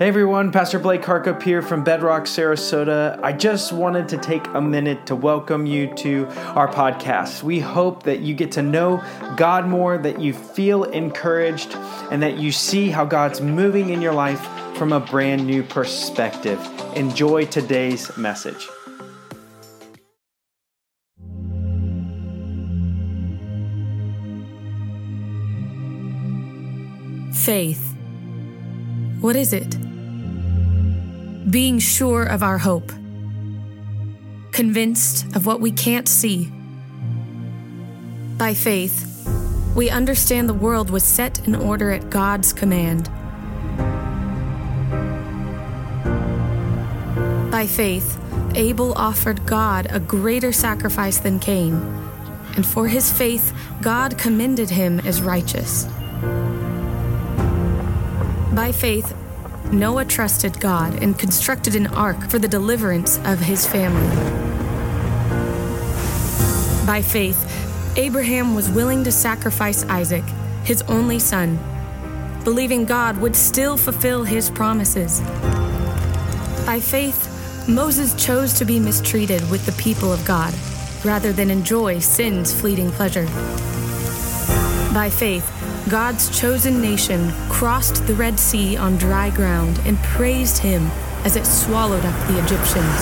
Hey 0.00 0.08
everyone, 0.08 0.50
Pastor 0.50 0.78
Blake 0.78 1.02
Harkup 1.02 1.42
here 1.42 1.60
from 1.60 1.84
Bedrock, 1.84 2.24
Sarasota. 2.24 3.20
I 3.22 3.34
just 3.34 3.70
wanted 3.70 4.08
to 4.08 4.16
take 4.16 4.46
a 4.48 4.60
minute 4.60 5.04
to 5.06 5.14
welcome 5.14 5.66
you 5.66 5.94
to 5.96 6.26
our 6.54 6.68
podcast. 6.72 7.42
We 7.42 7.60
hope 7.60 8.04
that 8.04 8.20
you 8.20 8.34
get 8.34 8.52
to 8.52 8.62
know 8.62 9.02
God 9.36 9.66
more, 9.66 9.98
that 9.98 10.18
you 10.18 10.32
feel 10.32 10.84
encouraged, 10.84 11.74
and 12.10 12.22
that 12.22 12.38
you 12.38 12.50
see 12.50 12.88
how 12.88 13.04
God's 13.04 13.42
moving 13.42 13.90
in 13.90 14.00
your 14.00 14.14
life 14.14 14.40
from 14.76 14.92
a 14.92 15.00
brand 15.00 15.46
new 15.46 15.62
perspective. 15.62 16.58
Enjoy 16.96 17.44
today's 17.44 18.16
message. 18.16 18.68
Faith. 27.34 27.89
What 29.20 29.36
is 29.36 29.52
it? 29.52 29.76
Being 31.50 31.78
sure 31.78 32.22
of 32.22 32.42
our 32.42 32.56
hope, 32.56 32.90
convinced 34.50 35.36
of 35.36 35.44
what 35.44 35.60
we 35.60 35.72
can't 35.72 36.08
see. 36.08 36.50
By 38.38 38.54
faith, 38.54 39.06
we 39.76 39.90
understand 39.90 40.48
the 40.48 40.54
world 40.54 40.88
was 40.88 41.04
set 41.04 41.46
in 41.46 41.54
order 41.54 41.90
at 41.90 42.08
God's 42.08 42.54
command. 42.54 43.10
By 47.50 47.66
faith, 47.66 48.18
Abel 48.54 48.94
offered 48.94 49.44
God 49.44 49.86
a 49.90 50.00
greater 50.00 50.50
sacrifice 50.50 51.18
than 51.18 51.40
Cain, 51.40 51.74
and 52.56 52.64
for 52.64 52.88
his 52.88 53.12
faith, 53.12 53.54
God 53.82 54.16
commended 54.16 54.70
him 54.70 54.98
as 55.00 55.20
righteous. 55.20 55.86
By 58.52 58.72
faith, 58.72 59.14
Noah 59.72 60.04
trusted 60.04 60.58
God 60.58 61.00
and 61.02 61.16
constructed 61.16 61.76
an 61.76 61.86
ark 61.86 62.28
for 62.28 62.40
the 62.40 62.48
deliverance 62.48 63.18
of 63.24 63.38
his 63.38 63.64
family. 63.64 64.08
By 66.84 67.00
faith, 67.00 67.38
Abraham 67.96 68.56
was 68.56 68.68
willing 68.68 69.04
to 69.04 69.12
sacrifice 69.12 69.84
Isaac, 69.84 70.24
his 70.64 70.82
only 70.82 71.20
son, 71.20 71.60
believing 72.42 72.84
God 72.84 73.18
would 73.18 73.36
still 73.36 73.76
fulfill 73.76 74.24
his 74.24 74.50
promises. 74.50 75.20
By 76.66 76.80
faith, 76.80 77.28
Moses 77.68 78.14
chose 78.14 78.52
to 78.54 78.64
be 78.64 78.80
mistreated 78.80 79.48
with 79.48 79.64
the 79.64 79.80
people 79.80 80.12
of 80.12 80.24
God 80.24 80.52
rather 81.04 81.32
than 81.32 81.50
enjoy 81.50 82.00
sin's 82.00 82.52
fleeting 82.58 82.90
pleasure. 82.90 83.26
By 84.92 85.08
faith, 85.08 85.48
God's 85.90 86.30
chosen 86.38 86.80
nation 86.80 87.32
crossed 87.48 88.06
the 88.06 88.14
Red 88.14 88.38
Sea 88.38 88.76
on 88.76 88.96
dry 88.96 89.28
ground 89.28 89.80
and 89.84 89.98
praised 89.98 90.58
him 90.58 90.86
as 91.24 91.34
it 91.34 91.44
swallowed 91.44 92.04
up 92.04 92.28
the 92.28 92.38
Egyptians. 92.38 93.00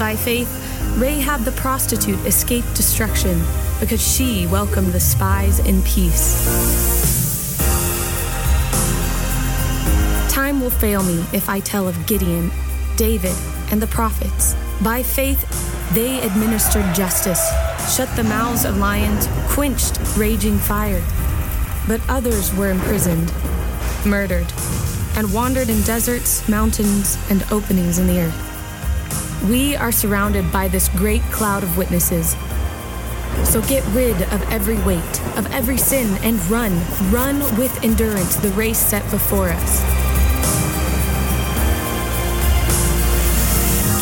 By 0.00 0.16
faith, 0.18 0.50
Rahab 0.98 1.42
the 1.42 1.52
prostitute 1.52 2.18
escaped 2.26 2.74
destruction 2.74 3.40
because 3.78 4.02
she 4.02 4.48
welcomed 4.48 4.92
the 4.92 4.98
spies 4.98 5.60
in 5.60 5.80
peace. 5.82 6.44
Time 10.28 10.60
will 10.60 10.70
fail 10.70 11.04
me 11.04 11.24
if 11.32 11.48
I 11.48 11.60
tell 11.60 11.86
of 11.86 12.04
Gideon, 12.08 12.50
David, 12.96 13.36
and 13.70 13.80
the 13.80 13.86
prophets. 13.86 14.56
By 14.82 15.04
faith, 15.04 15.46
they 15.94 16.20
administered 16.22 16.92
justice, 16.96 17.48
shut 17.90 18.14
the 18.14 18.22
mouths 18.22 18.64
of 18.64 18.76
lions, 18.78 19.26
quenched 19.48 19.98
raging 20.16 20.56
fire. 20.58 21.02
But 21.88 22.00
others 22.08 22.54
were 22.54 22.70
imprisoned, 22.70 23.32
murdered, 24.06 24.46
and 25.16 25.32
wandered 25.34 25.68
in 25.68 25.82
deserts, 25.82 26.48
mountains, 26.48 27.18
and 27.30 27.42
openings 27.50 27.98
in 27.98 28.06
the 28.06 28.20
earth. 28.20 29.42
We 29.48 29.74
are 29.74 29.90
surrounded 29.90 30.52
by 30.52 30.68
this 30.68 30.88
great 30.90 31.22
cloud 31.32 31.64
of 31.64 31.76
witnesses. 31.76 32.36
So 33.44 33.60
get 33.62 33.84
rid 33.88 34.14
of 34.32 34.42
every 34.52 34.78
weight, 34.82 35.22
of 35.36 35.52
every 35.52 35.78
sin, 35.78 36.16
and 36.22 36.40
run, 36.48 36.72
run 37.10 37.40
with 37.58 37.76
endurance 37.82 38.36
the 38.36 38.50
race 38.50 38.78
set 38.78 39.02
before 39.10 39.48
us. 39.48 39.80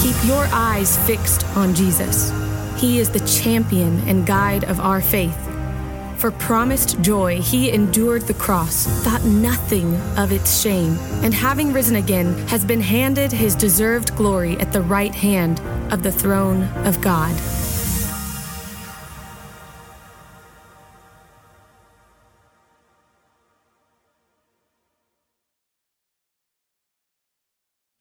Keep 0.03 0.28
your 0.28 0.47
eyes 0.53 0.98
fixed 1.06 1.47
on 1.56 1.75
Jesus. 1.75 2.47
He 2.78 3.00
is 3.00 3.11
the 3.11 3.27
champion 3.27 3.99
and 4.09 4.25
guide 4.25 4.62
of 4.62 4.78
our 4.78 5.00
faith. 5.00 5.37
For 6.16 6.31
promised 6.31 7.00
joy, 7.00 7.41
he 7.41 7.72
endured 7.72 8.22
the 8.22 8.34
cross, 8.34 8.87
thought 9.03 9.25
nothing 9.25 9.97
of 10.16 10.31
its 10.31 10.61
shame, 10.61 10.97
and 11.25 11.34
having 11.34 11.72
risen 11.72 11.97
again, 11.97 12.34
has 12.47 12.65
been 12.65 12.81
handed 12.81 13.33
his 13.33 13.56
deserved 13.56 14.15
glory 14.15 14.56
at 14.59 14.72
the 14.72 14.81
right 14.81 15.12
hand 15.12 15.61
of 15.93 16.05
the 16.05 16.12
throne 16.12 16.62
of 16.87 17.00
God. 17.00 17.37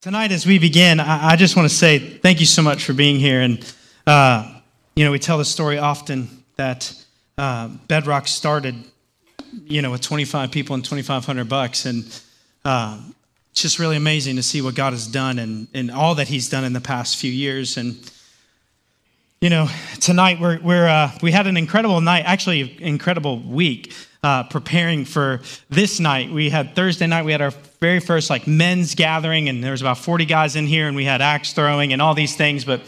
Tonight, 0.02 0.32
as 0.32 0.46
we 0.46 0.59
begin, 0.59 1.00
I, 1.00 1.36
just 1.36 1.56
want 1.56 1.68
to 1.68 1.76
say 1.76 1.98
thank 1.98 2.40
you 2.40 2.46
so 2.46 2.62
much 2.62 2.86
for 2.86 2.94
being 2.94 3.20
here. 3.20 3.42
And, 3.42 3.74
uh, 4.06 4.54
you 4.97 5.06
know, 5.06 5.12
we 5.12 5.19
tell 5.19 5.38
the 5.38 5.46
story 5.46 5.78
often 5.78 6.28
that 6.56 6.91
uh, 7.38 7.68
Bedrock 7.88 8.28
started, 8.28 8.74
you 9.68 9.84
know, 9.84 9.91
with 9.91 10.02
25 10.02 10.50
people 10.50 10.74
and 10.74 10.84
2,500 10.84 11.47
bucks. 11.47 11.85
And 11.85 12.03
uh, 12.66 13.00
it's 13.52 13.62
just 13.62 13.78
really 13.78 13.96
amazing 13.96 14.38
to 14.38 14.44
see 14.44 14.59
what 14.59 14.74
God 14.74 14.94
has 14.94 15.06
done 15.06 15.38
and, 15.38 15.68
and 15.72 15.91
all 15.91 16.16
that 16.16 16.28
He's 16.28 16.50
done 16.50 16.63
in 16.63 16.74
the 16.74 16.81
past 16.81 17.18
few 17.18 17.31
years. 17.31 17.78
And, 17.78 18.12
you 19.40 19.52
know, 19.52 19.69
tonight 20.00 20.40
we're, 20.40 20.59
we're, 20.62 20.88
uh, 20.88 21.12
we 21.22 21.31
had 21.31 21.46
an 21.46 21.58
incredible 21.58 22.02
night, 22.02 22.24
actually, 22.25 22.81
incredible 22.81 23.40
week 23.40 23.94
uh, 24.24 24.46
preparing 24.46 25.06
for 25.06 25.41
this 25.69 26.00
night. 26.00 26.31
We 26.31 26.50
had 26.50 26.75
Thursday 26.75 27.06
night, 27.06 27.24
we 27.24 27.34
had 27.34 27.41
our 27.44 27.52
very 27.79 28.00
first 28.00 28.31
like 28.31 28.47
men's 28.47 28.96
gathering, 28.96 29.47
and 29.47 29.64
there 29.64 29.72
was 29.74 29.81
about 29.81 30.00
40 30.00 30.25
guys 30.25 30.56
in 30.56 30.66
here, 30.66 30.88
and 30.88 30.96
we 30.96 31.06
had 31.06 31.22
axe 31.22 31.53
throwing 31.53 31.94
and 31.94 32.02
all 32.02 32.16
these 32.16 32.35
things, 32.35 32.66
but 32.66 32.81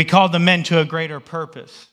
we 0.00 0.04
call 0.06 0.30
the 0.30 0.38
men 0.38 0.62
to 0.62 0.80
a 0.80 0.84
greater 0.86 1.20
purpose. 1.20 1.86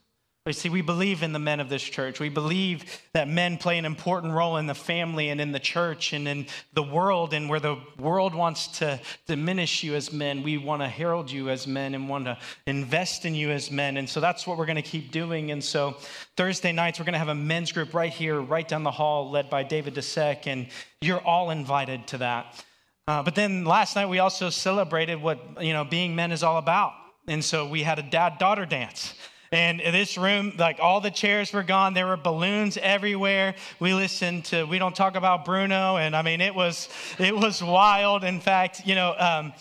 You 0.45 0.53
see, 0.53 0.69
we 0.69 0.79
believe 0.79 1.23
in 1.23 1.33
the 1.33 1.39
men 1.39 1.59
of 1.59 1.67
this 1.67 1.83
church. 1.83 2.21
We 2.21 2.29
believe 2.29 3.01
that 3.11 3.27
men 3.27 3.57
play 3.57 3.77
an 3.77 3.83
important 3.83 4.31
role 4.31 4.55
in 4.55 4.65
the 4.65 4.73
family 4.73 5.27
and 5.27 5.41
in 5.41 5.51
the 5.51 5.59
church 5.59 6.13
and 6.13 6.25
in 6.25 6.47
the 6.71 6.83
world. 6.83 7.33
And 7.33 7.49
where 7.49 7.59
the 7.59 7.75
world 7.99 8.33
wants 8.33 8.67
to 8.79 9.01
diminish 9.25 9.83
you 9.83 9.93
as 9.93 10.13
men, 10.13 10.41
we 10.41 10.57
want 10.57 10.83
to 10.83 10.87
herald 10.87 11.29
you 11.29 11.49
as 11.49 11.67
men 11.67 11.95
and 11.95 12.07
want 12.07 12.23
to 12.23 12.37
invest 12.65 13.25
in 13.25 13.35
you 13.35 13.51
as 13.51 13.71
men. 13.71 13.97
And 13.97 14.07
so 14.07 14.21
that's 14.21 14.47
what 14.47 14.57
we're 14.57 14.67
going 14.67 14.77
to 14.77 14.81
keep 14.81 15.11
doing. 15.11 15.51
And 15.51 15.61
so 15.61 15.97
Thursday 16.37 16.71
nights, 16.71 16.99
we're 16.99 17.05
going 17.07 17.11
to 17.11 17.19
have 17.19 17.27
a 17.27 17.35
men's 17.35 17.73
group 17.73 17.93
right 17.93 18.13
here, 18.13 18.39
right 18.39 18.65
down 18.69 18.83
the 18.83 18.91
hall, 18.91 19.31
led 19.31 19.49
by 19.49 19.63
David 19.63 19.95
Desek. 19.95 20.47
And 20.47 20.67
you're 21.01 21.19
all 21.19 21.49
invited 21.49 22.07
to 22.07 22.19
that. 22.19 22.63
Uh, 23.05 23.21
but 23.21 23.35
then 23.35 23.65
last 23.65 23.97
night, 23.97 24.05
we 24.05 24.19
also 24.19 24.49
celebrated 24.49 25.21
what, 25.21 25.61
you 25.61 25.73
know, 25.73 25.83
being 25.83 26.15
men 26.15 26.31
is 26.31 26.41
all 26.41 26.57
about. 26.57 26.93
And 27.27 27.43
so 27.43 27.67
we 27.67 27.83
had 27.83 27.99
a 27.99 28.03
dad 28.03 28.37
daughter 28.37 28.65
dance. 28.65 29.13
And 29.51 29.79
this 29.79 30.17
room, 30.17 30.53
like 30.57 30.79
all 30.81 30.99
the 30.99 31.11
chairs 31.11 31.53
were 31.53 31.63
gone. 31.63 31.93
There 31.93 32.07
were 32.07 32.17
balloons 32.17 32.77
everywhere. 32.77 33.55
We 33.79 33.93
listened 33.93 34.45
to 34.45 34.65
"We 34.65 34.77
Don't 34.77 34.95
Talk 34.95 35.15
About 35.15 35.45
Bruno," 35.45 35.95
and 35.95 36.15
I 36.15 36.21
mean, 36.21 36.41
it 36.41 36.53
was 36.53 36.89
it 37.17 37.35
was 37.35 37.63
wild. 37.63 38.25
In 38.25 38.41
fact, 38.41 38.85
you 38.85 38.95
know, 38.95 39.15
um, 39.17 39.53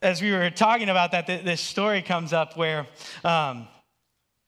as 0.00 0.22
we 0.22 0.32
were 0.32 0.48
talking 0.48 0.88
about 0.88 1.12
that, 1.12 1.26
this 1.26 1.60
story 1.60 2.00
comes 2.00 2.32
up 2.32 2.56
where 2.56 2.86
um, 3.22 3.68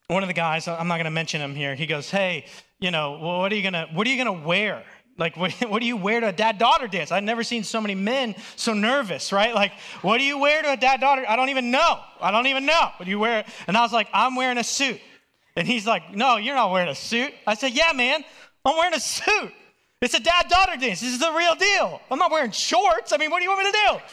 one 0.09 0.23
of 0.23 0.29
the 0.29 0.35
guys, 0.35 0.67
I'm 0.67 0.89
not 0.89 0.97
going 0.97 1.05
to 1.05 1.11
mention 1.11 1.43
him 1.43 1.55
here, 1.55 1.75
he 1.75 1.85
goes, 1.85 2.11
"Hey, 2.11 2.47
you 2.81 2.91
know, 2.91 3.19
what 3.19 3.53
are 3.53 3.57
you 3.57 3.63
gonna 3.63 3.89
what 3.93 4.07
are 4.07 4.11
you 4.11 4.17
gonna 4.17 4.47
wear?" 4.47 4.83
Like, 5.17 5.37
what, 5.37 5.81
do 5.81 5.87
you 5.87 5.97
wear 5.97 6.21
to 6.21 6.29
a 6.29 6.33
dad 6.33 6.59
daughter 6.59 6.87
dance? 6.89 7.13
I've 7.13 7.25
never 7.25 7.43
seen 7.43 7.65
so 7.65 7.81
many 7.81 7.95
men 7.95 8.35
so 8.57 8.75
nervous, 8.75 9.33
right? 9.33 9.55
Like, 9.55 9.73
what 10.03 10.19
do 10.19 10.25
you 10.25 10.39
wear 10.39 10.63
to 10.63 10.73
a 10.73 10.77
dad 10.77 11.01
daughter? 11.01 11.25
I 11.29 11.37
don't 11.37 11.51
even 11.51 11.71
know. 11.71 12.01
I 12.21 12.31
don't 12.31 12.47
even 12.47 12.67
know. 12.67 12.91
What 12.97 13.05
do 13.05 13.11
you 13.11 13.19
wear? 13.19 13.45
And 13.67 13.77
I 13.77 13.83
was 13.83 13.93
like, 13.93 14.09
I'm 14.13 14.37
wearing 14.37 14.59
a 14.59 14.65
suit. 14.65 15.01
And 15.57 15.69
he's 15.69 15.87
like, 15.87 16.15
No, 16.15 16.37
you're 16.37 16.57
not 16.57 16.73
wearing 16.73 16.89
a 16.89 16.95
suit. 16.95 17.33
I 17.47 17.55
said, 17.55 17.73
Yeah, 17.73 17.93
man, 17.95 18.25
I'm 18.65 18.77
wearing 18.77 18.95
a 18.95 19.01
suit. 19.01 19.53
It's 20.01 20.15
a 20.15 20.21
dad 20.21 20.49
daughter 20.49 20.77
dance. 20.77 21.01
This 21.01 21.13
is 21.13 21.21
the 21.21 21.33
real 21.33 21.55
deal. 21.55 22.01
I'm 22.11 22.19
not 22.19 22.31
wearing 22.31 22.51
shorts. 22.51 23.13
I 23.13 23.17
mean, 23.17 23.31
what 23.31 23.39
do 23.39 23.45
you 23.45 23.51
want 23.51 23.65
me 23.65 23.73
to 23.73 23.79
do? 23.89 23.99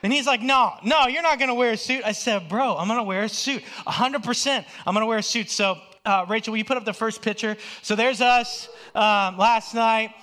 And 0.00 0.12
he's 0.12 0.28
like, 0.28 0.40
no, 0.40 0.74
no, 0.84 1.08
you're 1.08 1.24
not 1.24 1.40
going 1.40 1.48
to 1.48 1.56
wear 1.56 1.72
a 1.72 1.76
suit. 1.76 2.02
I 2.04 2.12
said, 2.12 2.48
bro, 2.48 2.76
I'm 2.76 2.86
going 2.86 3.00
to 3.00 3.02
wear 3.02 3.24
a 3.24 3.28
suit. 3.28 3.64
100%. 3.84 4.64
I'm 4.86 4.94
going 4.94 5.02
to 5.02 5.08
wear 5.08 5.18
a 5.18 5.22
suit. 5.24 5.50
So, 5.50 5.76
uh, 6.04 6.26
Rachel, 6.28 6.52
will 6.52 6.58
you 6.58 6.64
put 6.64 6.76
up 6.76 6.84
the 6.84 6.92
first 6.92 7.22
picture? 7.22 7.56
So 7.82 7.94
there's 7.94 8.20
us 8.20 8.68
um, 8.94 9.36
last 9.38 9.74
night. 9.74 10.14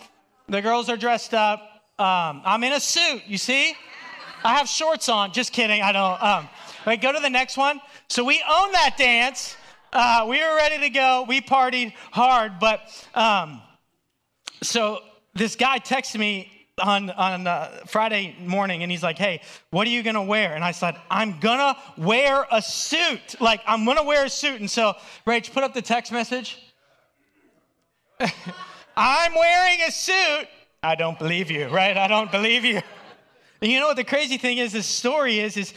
The 0.47 0.61
girls 0.61 0.89
are 0.89 0.97
dressed 0.97 1.33
up. 1.33 1.59
Um, 1.97 2.41
I'm 2.45 2.63
in 2.63 2.73
a 2.73 2.79
suit, 2.79 3.23
you 3.27 3.37
see? 3.37 3.75
I 4.43 4.55
have 4.55 4.67
shorts 4.67 5.09
on. 5.09 5.31
Just 5.31 5.53
kidding. 5.53 5.81
I 5.81 5.91
don't. 5.91 6.21
Um, 6.21 6.49
right, 6.85 7.01
go 7.01 7.11
to 7.11 7.19
the 7.19 7.29
next 7.29 7.57
one. 7.57 7.81
So 8.09 8.23
we 8.23 8.35
own 8.47 8.71
that 8.73 8.95
dance. 8.97 9.55
Uh, 9.91 10.25
we 10.29 10.39
were 10.39 10.55
ready 10.55 10.79
to 10.79 10.89
go. 10.89 11.25
We 11.27 11.41
partied 11.41 11.93
hard. 12.11 12.59
But 12.59 12.81
um, 13.15 13.61
so 14.61 14.99
this 15.33 15.55
guy 15.55 15.79
texted 15.79 16.19
me 16.19 16.51
on, 16.81 17.09
on 17.11 17.47
uh, 17.47 17.83
Friday 17.87 18.35
morning 18.39 18.83
and 18.83 18.91
he's 18.91 19.03
like, 19.03 19.17
Hey, 19.17 19.41
what 19.71 19.87
are 19.87 19.89
you 19.89 20.03
gonna 20.03 20.23
wear? 20.23 20.53
And 20.53 20.63
I 20.63 20.71
said, 20.71 20.95
I'm 21.09 21.39
gonna 21.39 21.77
wear 21.97 22.45
a 22.51 22.61
suit. 22.61 23.39
Like, 23.39 23.61
I'm 23.65 23.85
gonna 23.85 24.03
wear 24.03 24.25
a 24.25 24.29
suit. 24.29 24.59
And 24.59 24.69
so, 24.69 24.93
Rach, 25.25 25.51
put 25.53 25.63
up 25.63 25.73
the 25.73 25.81
text 25.81 26.11
message. 26.11 26.61
I'm 28.97 29.33
wearing 29.33 29.79
a 29.87 29.91
suit. 29.91 30.47
I 30.83 30.95
don't 30.95 31.17
believe 31.17 31.49
you, 31.49 31.67
right? 31.67 31.97
I 31.97 32.07
don't 32.07 32.31
believe 32.31 32.63
you. 32.63 32.81
And 33.61 33.71
you 33.71 33.79
know 33.79 33.87
what 33.87 33.95
the 33.95 34.03
crazy 34.03 34.37
thing 34.37 34.57
is? 34.57 34.73
This 34.73 34.85
story 34.85 35.39
is, 35.39 35.57
is 35.57 35.73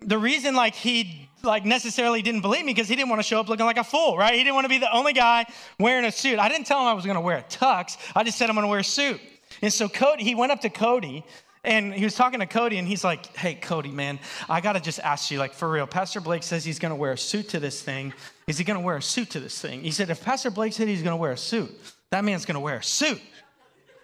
the 0.00 0.18
reason 0.18 0.54
like 0.54 0.74
he 0.74 1.28
like 1.42 1.64
necessarily 1.64 2.22
didn't 2.22 2.40
believe 2.40 2.64
me 2.64 2.72
because 2.72 2.88
he 2.88 2.96
didn't 2.96 3.08
want 3.08 3.20
to 3.20 3.26
show 3.26 3.40
up 3.40 3.48
looking 3.48 3.66
like 3.66 3.78
a 3.78 3.84
fool, 3.84 4.16
right? 4.16 4.34
He 4.34 4.40
didn't 4.40 4.54
want 4.54 4.64
to 4.64 4.68
be 4.68 4.78
the 4.78 4.92
only 4.92 5.12
guy 5.12 5.44
wearing 5.78 6.04
a 6.04 6.12
suit. 6.12 6.38
I 6.38 6.48
didn't 6.48 6.66
tell 6.66 6.80
him 6.80 6.86
I 6.86 6.92
was 6.94 7.04
going 7.04 7.16
to 7.16 7.20
wear 7.20 7.38
a 7.38 7.42
tux. 7.42 7.96
I 8.14 8.24
just 8.24 8.38
said 8.38 8.48
I'm 8.48 8.56
going 8.56 8.64
to 8.64 8.70
wear 8.70 8.80
a 8.80 8.84
suit. 8.84 9.20
And 9.62 9.72
so 9.72 9.88
Cody, 9.88 10.24
he 10.24 10.34
went 10.34 10.52
up 10.52 10.60
to 10.60 10.70
Cody 10.70 11.24
and 11.64 11.94
he 11.94 12.02
was 12.02 12.16
talking 12.16 12.40
to 12.40 12.46
Cody 12.46 12.78
and 12.78 12.88
he's 12.88 13.04
like, 13.04 13.34
Hey, 13.36 13.54
Cody, 13.54 13.90
man, 13.90 14.18
I 14.48 14.60
got 14.60 14.72
to 14.72 14.80
just 14.80 14.98
ask 14.98 15.30
you, 15.30 15.38
like, 15.38 15.54
for 15.54 15.70
real, 15.70 15.86
Pastor 15.86 16.20
Blake 16.20 16.42
says 16.42 16.64
he's 16.64 16.80
going 16.80 16.90
to 16.90 16.96
wear 16.96 17.12
a 17.12 17.18
suit 17.18 17.50
to 17.50 17.60
this 17.60 17.80
thing. 17.80 18.12
Is 18.48 18.58
he 18.58 18.64
going 18.64 18.78
to 18.78 18.84
wear 18.84 18.96
a 18.96 19.02
suit 19.02 19.30
to 19.30 19.40
this 19.40 19.60
thing? 19.60 19.82
He 19.82 19.92
said, 19.92 20.10
If 20.10 20.22
Pastor 20.22 20.50
Blake 20.50 20.72
said 20.72 20.88
he's 20.88 21.02
going 21.02 21.12
to 21.12 21.20
wear 21.20 21.32
a 21.32 21.36
suit, 21.36 21.70
that 22.10 22.24
man's 22.24 22.44
going 22.44 22.56
to 22.56 22.60
wear 22.60 22.76
a 22.76 22.82
suit. 22.82 23.20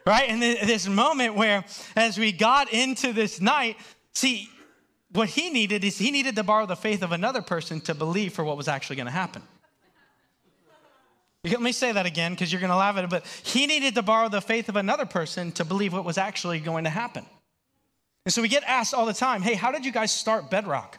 Right? 0.06 0.30
And 0.30 0.40
this 0.40 0.86
moment 0.88 1.34
where, 1.34 1.64
as 1.96 2.16
we 2.16 2.32
got 2.32 2.72
into 2.72 3.12
this 3.12 3.40
night, 3.40 3.76
see, 4.14 4.48
what 5.12 5.28
he 5.28 5.50
needed 5.50 5.84
is 5.84 5.98
he 5.98 6.10
needed 6.10 6.36
to 6.36 6.44
borrow 6.44 6.66
the 6.66 6.76
faith 6.76 7.02
of 7.02 7.12
another 7.12 7.42
person 7.42 7.80
to 7.82 7.94
believe 7.94 8.32
for 8.32 8.44
what 8.44 8.56
was 8.56 8.68
actually 8.68 8.96
going 8.96 9.06
to 9.06 9.12
happen. 9.12 9.42
Let 11.44 11.62
me 11.62 11.72
say 11.72 11.92
that 11.92 12.04
again 12.04 12.32
because 12.32 12.52
you're 12.52 12.60
going 12.60 12.70
to 12.70 12.76
laugh 12.76 12.96
at 12.96 13.04
it, 13.04 13.10
but 13.10 13.24
he 13.44 13.66
needed 13.66 13.94
to 13.94 14.02
borrow 14.02 14.28
the 14.28 14.40
faith 14.40 14.68
of 14.68 14.76
another 14.76 15.06
person 15.06 15.52
to 15.52 15.64
believe 15.64 15.92
what 15.92 16.04
was 16.04 16.18
actually 16.18 16.58
going 16.58 16.84
to 16.84 16.90
happen. 16.90 17.24
And 18.26 18.32
so 18.32 18.42
we 18.42 18.48
get 18.48 18.64
asked 18.64 18.92
all 18.92 19.06
the 19.06 19.14
time, 19.14 19.40
hey, 19.42 19.54
how 19.54 19.70
did 19.70 19.84
you 19.86 19.92
guys 19.92 20.12
start 20.12 20.50
Bedrock? 20.50 20.98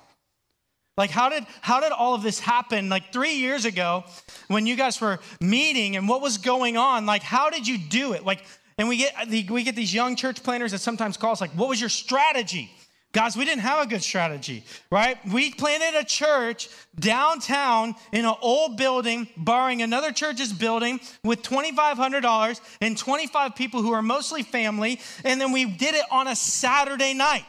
Like, 0.98 1.12
how 1.12 1.30
did, 1.30 1.46
how 1.62 1.80
did 1.80 1.92
all 1.92 2.14
of 2.16 2.24
this 2.24 2.40
happen? 2.40 2.90
Like, 2.90 3.14
three 3.14 3.36
years 3.36 3.66
ago, 3.66 4.04
when 4.48 4.66
you 4.66 4.76
guys 4.76 5.00
were 5.00 5.20
meeting 5.40 5.96
and 5.96 6.10
what 6.10 6.22
was 6.22 6.38
going 6.38 6.76
on, 6.76 7.06
like, 7.06 7.22
how 7.22 7.50
did 7.50 7.68
you 7.68 7.78
do 7.78 8.14
it? 8.14 8.26
Like, 8.26 8.44
and 8.78 8.90
we 8.90 8.98
get, 8.98 9.50
we 9.50 9.64
get 9.64 9.76
these 9.76 9.94
young 9.94 10.16
church 10.16 10.42
planters 10.42 10.72
that 10.72 10.80
sometimes 10.80 11.18
call 11.18 11.32
us, 11.32 11.42
like, 11.42 11.52
what 11.52 11.70
was 11.70 11.80
your 11.80 11.90
strategy? 11.90 12.72
Guys, 13.12 13.36
we 13.36 13.44
didn't 13.44 13.62
have 13.62 13.84
a 13.84 13.90
good 13.90 14.04
strategy, 14.04 14.64
right? 14.92 15.18
We 15.32 15.52
planted 15.52 15.98
a 15.98 16.04
church 16.04 16.70
downtown 17.00 17.96
in 18.12 18.24
an 18.24 18.36
old 18.40 18.78
building, 18.78 19.28
borrowing 19.36 19.82
another 19.82 20.12
church's 20.12 20.54
building 20.54 21.00
with 21.24 21.42
$2,500 21.42 22.62
and 22.82 22.96
25 22.96 23.56
people 23.56 23.82
who 23.82 23.94
are 23.94 24.04
mostly 24.04 24.44
family. 24.44 25.00
And 25.26 25.42
then 25.42 25.52
we 25.52 25.66
did 25.66 25.96
it 25.96 26.06
on 26.12 26.28
a 26.28 26.36
Saturday 26.36 27.16
night. 27.16 27.46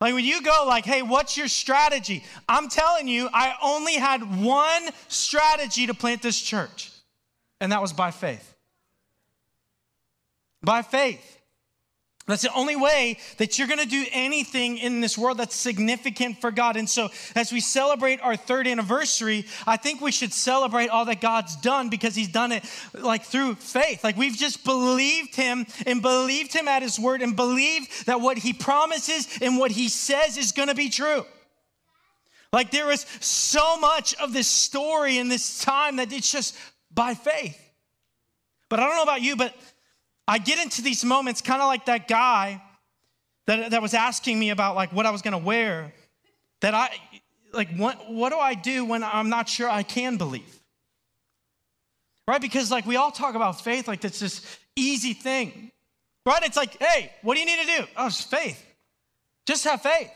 Like 0.00 0.14
when 0.14 0.24
you 0.24 0.42
go 0.42 0.64
like, 0.64 0.84
hey, 0.84 1.02
what's 1.02 1.36
your 1.36 1.48
strategy? 1.48 2.24
I'm 2.48 2.68
telling 2.68 3.08
you, 3.08 3.28
I 3.32 3.54
only 3.60 3.94
had 3.94 4.44
one 4.44 4.90
strategy 5.08 5.88
to 5.88 5.94
plant 5.94 6.22
this 6.22 6.40
church. 6.40 6.92
And 7.60 7.72
that 7.72 7.80
was 7.80 7.92
by 7.92 8.12
faith. 8.12 8.54
By 10.62 10.82
faith. 10.82 11.40
That's 12.26 12.42
the 12.42 12.54
only 12.54 12.74
way 12.74 13.18
that 13.36 13.58
you're 13.58 13.68
going 13.68 13.80
to 13.80 13.86
do 13.86 14.06
anything 14.10 14.78
in 14.78 15.02
this 15.02 15.18
world 15.18 15.36
that's 15.36 15.54
significant 15.54 16.40
for 16.40 16.50
God. 16.50 16.76
And 16.76 16.88
so, 16.88 17.10
as 17.34 17.52
we 17.52 17.60
celebrate 17.60 18.18
our 18.22 18.34
third 18.34 18.66
anniversary, 18.66 19.44
I 19.66 19.76
think 19.76 20.00
we 20.00 20.10
should 20.10 20.32
celebrate 20.32 20.88
all 20.88 21.04
that 21.04 21.20
God's 21.20 21.54
done 21.56 21.90
because 21.90 22.14
He's 22.14 22.28
done 22.28 22.52
it 22.52 22.64
like 22.94 23.24
through 23.24 23.56
faith. 23.56 24.02
Like 24.02 24.16
we've 24.16 24.36
just 24.36 24.64
believed 24.64 25.36
Him 25.36 25.66
and 25.86 26.00
believed 26.00 26.54
Him 26.54 26.66
at 26.66 26.80
His 26.80 26.98
word 26.98 27.20
and 27.20 27.36
believed 27.36 28.06
that 28.06 28.22
what 28.22 28.38
He 28.38 28.54
promises 28.54 29.28
and 29.42 29.58
what 29.58 29.70
He 29.70 29.90
says 29.90 30.38
is 30.38 30.52
going 30.52 30.68
to 30.68 30.74
be 30.74 30.88
true. 30.88 31.26
Like 32.54 32.70
there 32.70 32.90
is 32.90 33.04
so 33.20 33.78
much 33.78 34.14
of 34.14 34.32
this 34.32 34.48
story 34.48 35.18
in 35.18 35.28
this 35.28 35.58
time 35.58 35.96
that 35.96 36.10
it's 36.10 36.32
just 36.32 36.56
by 36.90 37.12
faith. 37.12 37.60
But 38.70 38.80
I 38.80 38.86
don't 38.86 38.96
know 38.96 39.02
about 39.02 39.20
you, 39.20 39.36
but 39.36 39.54
I 40.26 40.38
get 40.38 40.58
into 40.58 40.82
these 40.82 41.04
moments 41.04 41.40
kind 41.40 41.60
of 41.60 41.66
like 41.66 41.86
that 41.86 42.08
guy 42.08 42.62
that, 43.46 43.72
that 43.72 43.82
was 43.82 43.94
asking 43.94 44.38
me 44.38 44.50
about 44.50 44.74
like 44.74 44.92
what 44.92 45.06
I 45.06 45.10
was 45.10 45.22
going 45.22 45.32
to 45.32 45.44
wear. 45.44 45.92
That 46.60 46.74
I, 46.74 46.90
like, 47.52 47.74
what, 47.76 48.10
what 48.10 48.30
do 48.30 48.38
I 48.38 48.54
do 48.54 48.84
when 48.84 49.04
I'm 49.04 49.28
not 49.28 49.48
sure 49.48 49.68
I 49.68 49.82
can 49.82 50.16
believe? 50.16 50.60
Right? 52.26 52.40
Because 52.40 52.70
like 52.70 52.86
we 52.86 52.96
all 52.96 53.10
talk 53.10 53.34
about 53.34 53.60
faith 53.60 53.86
like 53.86 54.02
it's 54.04 54.20
this 54.20 54.58
easy 54.76 55.12
thing. 55.12 55.70
Right? 56.24 56.42
It's 56.42 56.56
like, 56.56 56.82
hey, 56.82 57.12
what 57.22 57.34
do 57.34 57.40
you 57.40 57.46
need 57.46 57.60
to 57.60 57.82
do? 57.82 57.86
Oh, 57.96 58.06
it's 58.06 58.22
faith. 58.22 58.64
Just 59.46 59.64
have 59.64 59.82
faith. 59.82 60.10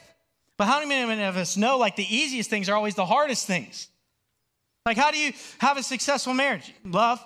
But 0.56 0.66
how 0.66 0.84
many 0.84 1.22
of 1.22 1.36
us 1.36 1.56
know 1.56 1.76
like 1.76 1.96
the 1.96 2.16
easiest 2.16 2.48
things 2.48 2.68
are 2.68 2.74
always 2.74 2.94
the 2.94 3.06
hardest 3.06 3.46
things? 3.46 3.88
Like, 4.86 4.96
how 4.96 5.10
do 5.10 5.18
you 5.18 5.32
have 5.58 5.76
a 5.76 5.82
successful 5.82 6.32
marriage? 6.32 6.72
Love, 6.82 7.22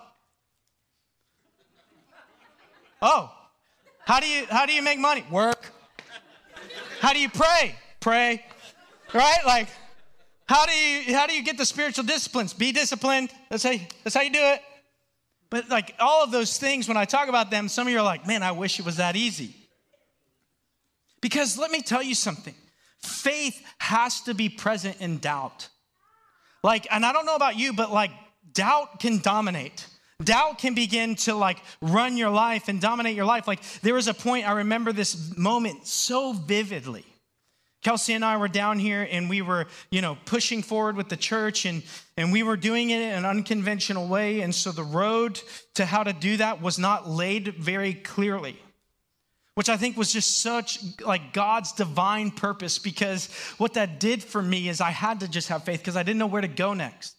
Oh, 3.03 3.31
how 4.07 4.21
do 4.21 4.29
you 4.29 4.47
how 4.49 4.65
do 4.65 4.73
you 4.73 4.81
make 4.81 4.99
money? 4.99 5.25
Work. 5.31 5.73
How 7.01 7.13
do 7.13 7.19
you 7.19 7.29
pray? 7.29 7.75
Pray. 7.99 8.45
Right? 9.13 9.41
Like, 9.45 9.69
how 10.47 10.65
do 10.67 10.73
you 10.73 11.15
how 11.15 11.27
do 11.27 11.35
you 11.35 11.43
get 11.43 11.59
the 11.59 11.67
spiritual 11.67 12.05
disciplines? 12.05 12.55
Be 12.55 12.71
disciplined. 12.71 13.31
That's 13.51 13.65
how 13.65 13.75
that's 14.05 14.15
how 14.15 14.23
you 14.23 14.31
do 14.31 14.41
it. 14.41 14.63
But 15.51 15.69
like 15.69 15.95
all 15.99 16.23
of 16.23 16.31
those 16.31 16.59
things, 16.59 16.87
when 16.87 16.97
I 16.97 17.05
talk 17.05 17.29
about 17.29 17.51
them, 17.51 17.69
some 17.69 17.89
of 17.89 17.93
you 17.93 17.99
are 17.99 18.05
like, 18.05 18.27
man, 18.27 18.43
I 18.43 18.53
wish 18.53 18.79
it 18.79 18.87
was 18.87 18.97
that 18.97 19.17
easy. 19.17 19.55
Because 21.21 21.59
let 21.59 21.71
me 21.71 21.83
tell 21.83 22.03
you 22.03 22.15
something. 22.15 22.55
Faith 23.03 23.61
has 23.79 24.21
to 24.23 24.35
be 24.35 24.49
present 24.49 25.01
in 25.01 25.19
doubt. 25.19 25.69
Like, 26.63 26.87
and 26.91 27.05
I 27.05 27.13
don't 27.13 27.27
know 27.27 27.35
about 27.35 27.59
you, 27.59 27.73
but 27.73 27.93
like 27.93 28.13
doubt 28.53 29.01
can 29.01 29.19
dominate. 29.19 29.87
Doubt 30.25 30.59
can 30.59 30.75
begin 30.75 31.15
to 31.17 31.35
like 31.35 31.59
run 31.81 32.17
your 32.17 32.31
life 32.31 32.69
and 32.69 32.81
dominate 32.81 33.17
your 33.17 33.25
life. 33.25 33.47
Like 33.47 33.63
there 33.81 33.95
was 33.95 34.09
a 34.09 34.15
point, 34.15 34.49
I 34.49 34.53
remember 34.53 34.93
this 34.93 35.37
moment 35.37 35.87
so 35.87 36.33
vividly. 36.33 37.05
Kelsey 37.83 38.13
and 38.13 38.25
I 38.25 38.37
were 38.37 38.49
down 38.49 38.79
here 38.79 39.07
and 39.11 39.29
we 39.29 39.43
were, 39.43 39.67
you 39.91 40.01
know, 40.01 40.17
pushing 40.25 40.63
forward 40.63 40.97
with 40.97 41.09
the 41.09 41.17
church 41.17 41.67
and, 41.67 41.83
and 42.17 42.33
we 42.33 42.45
were 42.45 42.57
doing 42.57 42.91
it 42.91 43.01
in 43.03 43.11
an 43.11 43.25
unconventional 43.25 44.07
way. 44.07 44.41
And 44.41 44.55
so 44.55 44.71
the 44.71 44.85
road 44.85 45.41
to 45.75 45.85
how 45.85 46.05
to 46.05 46.13
do 46.13 46.37
that 46.37 46.63
was 46.63 46.79
not 46.79 47.09
laid 47.09 47.57
very 47.57 47.95
clearly, 47.95 48.57
which 49.57 49.69
I 49.69 49.77
think 49.77 49.97
was 49.97 50.13
just 50.13 50.39
such 50.39 50.79
like 51.05 51.33
God's 51.33 51.73
divine 51.73 52.31
purpose 52.31 52.79
because 52.79 53.27
what 53.59 53.75
that 53.75 53.99
did 53.99 54.23
for 54.23 54.41
me 54.41 54.69
is 54.69 54.81
I 54.81 54.91
had 54.91 55.21
to 55.21 55.29
just 55.29 55.49
have 55.49 55.65
faith 55.65 55.81
because 55.81 55.97
I 55.97 56.05
didn't 56.05 56.21
know 56.21 56.27
where 56.27 56.41
to 56.41 56.49
go 56.49 56.75
next. 56.75 57.17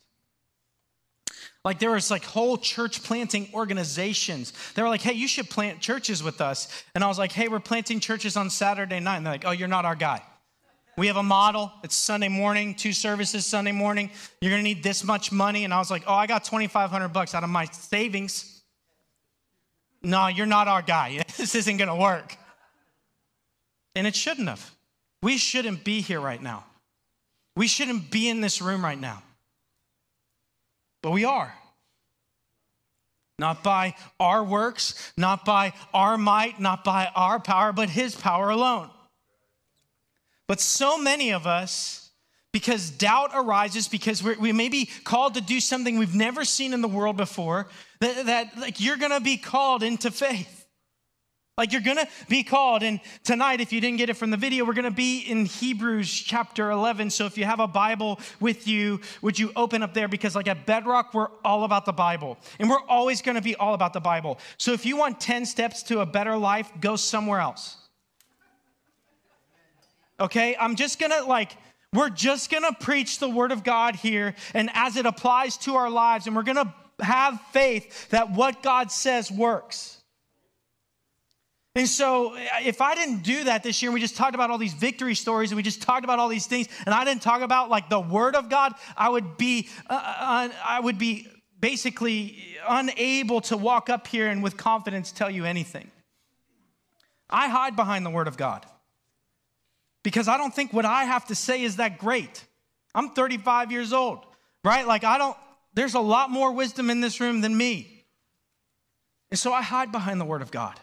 Like 1.65 1.79
there 1.79 1.91
was 1.91 2.12
like 2.12 2.25
whole 2.25 2.58
church 2.58 3.03
planting 3.03 3.50
organizations. 3.53 4.51
They 4.75 4.82
were 4.82 4.89
like, 4.89 5.01
hey, 5.01 5.13
you 5.13 5.27
should 5.27 5.50
plant 5.50 5.79
churches 5.79 6.22
with 6.22 6.41
us. 6.41 6.84
And 6.93 7.03
I 7.03 7.08
was 7.08 7.17
like, 7.17 7.32
hey, 7.32 7.48
we're 7.48 7.62
planting 7.62 8.01
churches 8.01 8.36
on 8.36 8.50
Saturday 8.50 9.00
night. 9.00 9.17
And 9.17 9.25
they're 9.25 9.34
like, 9.34 9.46
oh, 9.46 9.51
you're 9.51 9.70
not 9.70 9.86
our 9.86 9.96
guy. 9.96 10.22
We 10.98 11.08
have 11.08 11.17
a 11.17 11.24
model. 11.24 11.72
It's 11.84 11.96
Sunday 11.96 12.27
morning, 12.27 12.75
two 12.75 12.91
services 12.91 13.46
Sunday 13.46 13.72
morning. 13.72 14.12
You're 14.41 14.51
gonna 14.51 14.62
need 14.62 14.84
this 14.84 15.03
much 15.03 15.32
money. 15.32 15.63
And 15.63 15.74
I 15.74 15.79
was 15.79 15.89
like, 15.89 16.03
oh, 16.05 16.13
I 16.13 16.27
got 16.27 16.43
2,500 16.43 17.10
bucks 17.10 17.34
out 17.34 17.43
of 17.43 17.50
my 17.50 17.65
savings. 17.65 18.62
No, 20.03 20.27
you're 20.27 20.46
not 20.46 20.67
our 20.67 20.82
guy. 20.82 21.24
This 21.38 21.55
isn't 21.55 21.77
gonna 21.77 21.96
work. 21.96 22.38
And 23.96 24.05
it 24.05 24.15
shouldn't 24.15 24.50
have. 24.50 24.72
We 25.22 25.38
shouldn't 25.38 25.84
be 25.84 26.01
here 26.01 26.20
right 26.20 26.41
now. 26.41 26.65
We 27.55 27.67
shouldn't 27.67 28.12
be 28.12 28.27
in 28.29 28.41
this 28.41 28.62
room 28.62 28.84
right 28.84 29.00
now. 29.00 29.24
But 31.03 31.12
we 31.12 31.25
are. 31.25 31.53
Not 33.38 33.63
by 33.63 33.95
our 34.19 34.43
works, 34.43 35.12
not 35.17 35.45
by 35.45 35.74
our 35.93 36.17
might, 36.17 36.60
not 36.60 36.83
by 36.83 37.12
our 37.15 37.39
power, 37.39 37.74
but 37.74 37.89
His 37.89 38.15
power 38.15 38.50
alone. 38.50 38.89
But 40.48 40.60
so 40.60 40.98
many 40.98 41.31
of 41.33 41.45
us, 41.45 42.12
because 42.51 42.89
doubt 42.89 43.31
arises, 43.33 43.88
because 43.88 44.24
we 44.24 44.51
may 44.51 44.69
be 44.69 44.86
called 45.03 45.33
to 45.33 45.41
do 45.41 45.60
something 45.60 45.98
we've 45.98 46.15
never 46.15 46.45
seen 46.45 46.74
in 46.74 46.81
the 46.81 46.88
world 46.88 47.17
before, 47.17 47.67
that, 48.00 48.25
that 48.27 48.57
like 48.57 48.79
you're 48.79 48.98
gonna 48.98 49.19
be 49.19 49.38
called 49.38 49.83
into 49.83 50.10
faith. 50.10 50.62
Like 51.55 51.72
you're 51.72 51.81
gonna 51.81 52.07
be 52.29 52.41
called, 52.43 52.81
and 52.81 53.00
tonight, 53.24 53.62
if 53.62 53.72
you 53.72 53.79
didn't 53.79 53.98
get 53.98 54.10
it 54.10 54.15
from 54.15 54.31
the 54.31 54.38
video, 54.38 54.65
we're 54.65 54.74
gonna 54.74 54.89
be 54.89 55.19
in 55.19 55.45
Hebrews 55.45 56.12
chapter 56.12 56.72
11. 56.72 57.12
So 57.12 57.27
if 57.27 57.38
you 57.38 57.45
have 57.45 57.60
a 57.60 57.67
Bible 57.67 58.19
with 58.39 58.67
you, 58.67 59.01
would 59.22 59.38
you 59.38 59.51
open 59.55 59.83
up 59.83 59.93
there? 59.93 60.07
Because, 60.07 60.36
like 60.36 60.48
at 60.48 60.65
Bedrock, 60.65 61.13
we're 61.13 61.27
all 61.45 61.63
about 61.63 61.86
the 61.86 61.93
Bible, 61.93 62.39
and 62.57 62.72
we're 62.72 62.83
always 62.89 63.22
gonna 63.22 63.41
be 63.41 63.55
all 63.55 63.75
about 63.75 63.93
the 63.93 64.00
Bible. 64.00 64.39
So 64.57 64.74
if 64.74 64.83
you 64.83 64.98
want 64.98 65.19
10 65.19 65.45
steps 65.45 65.83
to 65.83 66.00
a 66.00 66.07
better 66.07 66.36
life, 66.36 66.72
go 66.81 66.95
somewhere 66.95 67.39
else. 67.39 67.77
Okay? 70.19 70.55
I'm 70.60 70.75
just 70.75 70.98
gonna, 71.00 71.24
like, 71.24 71.55
we're 71.93 72.10
just 72.10 72.50
gonna 72.50 72.74
preach 72.74 73.19
the 73.19 73.29
Word 73.29 73.51
of 73.51 73.63
God 73.63 73.95
here, 73.95 74.33
and 74.55 74.72
as 74.74 74.98
it 74.98 75.05
applies 75.05 75.57
to 75.57 75.75
our 75.75 75.91
lives, 75.91 76.25
and 76.25 76.36
we're 76.36 76.41
gonna 76.41 76.74
have 77.00 77.39
faith 77.51 78.10
that 78.10 78.31
what 78.31 78.63
God 78.63 78.91
says 78.91 79.31
works. 79.31 80.00
And 81.75 81.89
so, 81.89 82.36
if 82.62 82.82
I 82.82 82.94
didn't 82.94 83.24
do 83.24 83.46
that 83.46 83.63
this 83.63 83.82
year, 83.82 83.92
we 83.92 84.00
just 84.00 84.15
talked 84.15 84.36
about 84.36 84.51
all 84.51 84.60
these 84.60 84.75
victory 84.75 85.15
stories, 85.15 85.50
and 85.50 85.56
we 85.58 85.63
just 85.63 85.82
talked 85.82 86.03
about 86.03 86.20
all 86.20 86.30
these 86.30 86.46
things, 86.46 86.68
and 86.86 86.94
I 86.94 87.03
didn't 87.03 87.24
talk 87.24 87.42
about 87.42 87.70
like 87.70 87.89
the 87.89 88.00
Word 88.00 88.36
of 88.36 88.48
God, 88.48 88.74
I 88.96 89.10
would 89.10 89.38
be, 89.38 89.70
uh, 89.89 89.94
uh 89.94 90.50
I 90.63 90.80
would 90.80 91.00
be 91.00 91.27
basically 91.60 92.38
unable 92.68 93.42
to 93.42 93.58
walk 93.58 93.89
up 93.89 94.06
here 94.06 94.27
and 94.27 94.44
with 94.44 94.56
confidence 94.56 95.12
tell 95.12 95.32
you 95.32 95.46
anything. 95.46 95.89
I 97.30 97.48
hide 97.48 97.75
behind 97.75 98.06
the 98.06 98.12
Word 98.12 98.27
of 98.27 98.38
God 98.38 98.65
because 100.03 100.27
I 100.27 100.38
don't 100.38 100.53
think 100.53 100.74
what 100.74 100.86
I 100.86 101.06
have 101.06 101.25
to 101.27 101.36
say 101.36 101.63
is 101.63 101.77
that 101.77 101.98
great. 101.98 102.46
I'm 102.94 103.10
35 103.10 103.72
years 103.72 103.94
old, 103.94 104.25
right? 104.63 104.86
Like, 104.86 105.03
I 105.03 105.18
don't, 105.18 105.36
there's 105.74 105.96
a 105.96 106.00
lot 106.00 106.30
more 106.30 106.51
wisdom 106.51 106.92
in 106.92 107.01
this 107.01 107.20
room 107.20 107.42
than 107.42 107.58
me. 107.58 108.06
And 109.32 109.39
so 109.39 109.51
I 109.51 109.63
hide 109.63 109.92
behind 109.92 110.22
the 110.22 110.25
Word 110.25 110.44
of 110.44 110.51
God. 110.51 110.80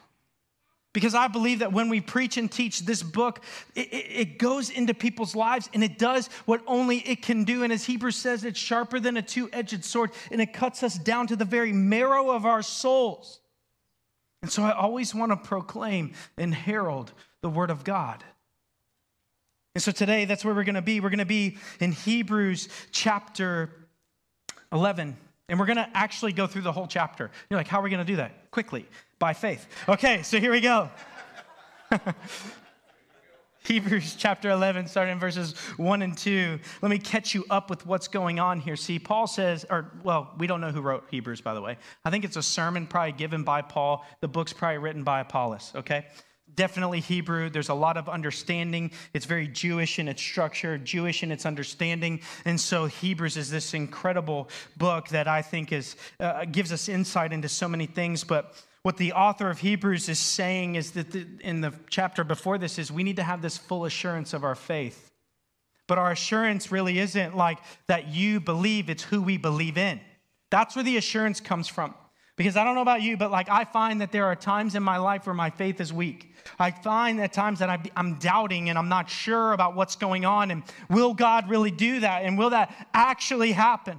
Because 0.92 1.14
I 1.14 1.28
believe 1.28 1.60
that 1.60 1.72
when 1.72 1.88
we 1.88 2.00
preach 2.00 2.36
and 2.36 2.50
teach 2.50 2.80
this 2.80 3.02
book, 3.02 3.44
it, 3.76 3.92
it, 3.92 4.06
it, 4.10 4.38
goes 4.38 4.70
into 4.70 4.92
people's 4.92 5.36
lives 5.36 5.70
and 5.72 5.84
it 5.84 5.98
does 5.98 6.26
what 6.46 6.62
only 6.66 6.98
it 6.98 7.22
can 7.22 7.44
do. 7.44 7.62
And 7.62 7.72
as 7.72 7.84
Hebrews 7.84 8.16
says, 8.16 8.44
it's 8.44 8.58
sharper 8.58 8.98
than 8.98 9.16
a 9.16 9.22
two 9.22 9.48
edged 9.52 9.84
sword 9.84 10.10
and 10.32 10.40
it 10.40 10.52
cuts 10.52 10.82
us 10.82 10.98
down 10.98 11.28
to 11.28 11.36
the 11.36 11.44
very 11.44 11.72
marrow 11.72 12.30
of 12.30 12.44
our 12.44 12.62
souls. 12.62 13.40
And 14.42 14.50
so 14.50 14.64
I 14.64 14.72
always 14.72 15.14
want 15.14 15.30
to 15.30 15.36
proclaim 15.36 16.14
and 16.36 16.52
herald 16.52 17.12
the 17.40 17.50
word 17.50 17.70
of 17.70 17.84
God. 17.84 18.24
And 19.74 19.82
so 19.82 19.92
today, 19.92 20.24
that's 20.24 20.44
where 20.44 20.54
we're 20.54 20.64
going 20.64 20.74
to 20.74 20.82
be. 20.82 20.98
We're 20.98 21.10
going 21.10 21.18
to 21.18 21.24
be 21.24 21.58
in 21.78 21.92
Hebrews 21.92 22.68
chapter 22.90 23.70
11. 24.72 25.16
And 25.50 25.58
we're 25.58 25.66
going 25.66 25.76
to 25.76 25.90
actually 25.94 26.32
go 26.32 26.46
through 26.46 26.62
the 26.62 26.72
whole 26.72 26.86
chapter. 26.86 27.30
You're 27.50 27.58
like, 27.58 27.66
how 27.66 27.80
are 27.80 27.82
we 27.82 27.90
going 27.90 28.06
to 28.06 28.10
do 28.10 28.16
that? 28.16 28.50
Quickly 28.52 28.86
by 29.18 29.34
faith. 29.34 29.66
Okay, 29.88 30.22
so 30.22 30.38
here 30.38 30.52
we 30.52 30.60
go. 30.60 30.88
Hebrews 33.64 34.14
chapter 34.16 34.50
11, 34.50 34.86
starting 34.86 35.12
in 35.12 35.18
verses 35.18 35.56
1 35.76 36.02
and 36.02 36.16
2. 36.16 36.58
Let 36.82 36.88
me 36.88 36.98
catch 36.98 37.34
you 37.34 37.44
up 37.50 37.68
with 37.68 37.84
what's 37.84 38.06
going 38.06 38.38
on 38.38 38.60
here. 38.60 38.76
See, 38.76 39.00
Paul 39.00 39.26
says, 39.26 39.66
or, 39.68 39.90
well, 40.04 40.32
we 40.38 40.46
don't 40.46 40.60
know 40.60 40.70
who 40.70 40.80
wrote 40.80 41.04
Hebrews, 41.10 41.40
by 41.40 41.52
the 41.52 41.60
way. 41.60 41.76
I 42.04 42.10
think 42.10 42.24
it's 42.24 42.36
a 42.36 42.42
sermon 42.42 42.86
probably 42.86 43.12
given 43.12 43.42
by 43.42 43.60
Paul. 43.62 44.06
The 44.20 44.28
book's 44.28 44.52
probably 44.52 44.78
written 44.78 45.02
by 45.02 45.20
Apollos, 45.20 45.72
okay? 45.74 46.06
Definitely 46.60 47.00
Hebrew. 47.00 47.48
There's 47.48 47.70
a 47.70 47.74
lot 47.74 47.96
of 47.96 48.06
understanding. 48.06 48.90
It's 49.14 49.24
very 49.24 49.48
Jewish 49.48 49.98
in 49.98 50.08
its 50.08 50.20
structure, 50.20 50.76
Jewish 50.76 51.22
in 51.22 51.32
its 51.32 51.46
understanding. 51.46 52.20
And 52.44 52.60
so 52.60 52.84
Hebrews 52.84 53.38
is 53.38 53.50
this 53.50 53.72
incredible 53.72 54.50
book 54.76 55.08
that 55.08 55.26
I 55.26 55.40
think 55.40 55.72
is, 55.72 55.96
uh, 56.20 56.44
gives 56.44 56.70
us 56.70 56.90
insight 56.90 57.32
into 57.32 57.48
so 57.48 57.66
many 57.66 57.86
things. 57.86 58.24
But 58.24 58.62
what 58.82 58.98
the 58.98 59.14
author 59.14 59.48
of 59.48 59.60
Hebrews 59.60 60.10
is 60.10 60.18
saying 60.18 60.74
is 60.74 60.90
that 60.90 61.12
the, 61.12 61.26
in 61.40 61.62
the 61.62 61.72
chapter 61.88 62.24
before 62.24 62.58
this 62.58 62.78
is 62.78 62.92
we 62.92 63.04
need 63.04 63.16
to 63.16 63.22
have 63.22 63.40
this 63.40 63.56
full 63.56 63.86
assurance 63.86 64.34
of 64.34 64.44
our 64.44 64.54
faith. 64.54 65.10
But 65.86 65.96
our 65.96 66.12
assurance 66.12 66.70
really 66.70 66.98
isn't 66.98 67.34
like 67.34 67.56
that 67.86 68.08
you 68.08 68.38
believe, 68.38 68.90
it's 68.90 69.04
who 69.04 69.22
we 69.22 69.38
believe 69.38 69.78
in. 69.78 69.98
That's 70.50 70.76
where 70.76 70.84
the 70.84 70.98
assurance 70.98 71.40
comes 71.40 71.68
from. 71.68 71.94
Because 72.36 72.56
I 72.56 72.64
don't 72.64 72.74
know 72.74 72.80
about 72.80 73.02
you, 73.02 73.16
but 73.16 73.30
like 73.30 73.50
I 73.50 73.64
find 73.64 74.00
that 74.00 74.12
there 74.12 74.24
are 74.24 74.36
times 74.36 74.74
in 74.74 74.82
my 74.82 74.96
life 74.96 75.26
where 75.26 75.34
my 75.34 75.50
faith 75.50 75.80
is 75.80 75.92
weak. 75.92 76.34
I 76.58 76.70
find 76.70 77.20
at 77.20 77.32
times 77.32 77.58
that 77.58 77.90
I'm 77.96 78.14
doubting 78.18 78.70
and 78.70 78.78
I'm 78.78 78.88
not 78.88 79.10
sure 79.10 79.52
about 79.52 79.74
what's 79.74 79.96
going 79.96 80.24
on 80.24 80.50
and 80.50 80.62
will 80.88 81.12
God 81.12 81.50
really 81.50 81.70
do 81.70 82.00
that 82.00 82.24
and 82.24 82.38
will 82.38 82.50
that 82.50 82.88
actually 82.94 83.52
happen? 83.52 83.98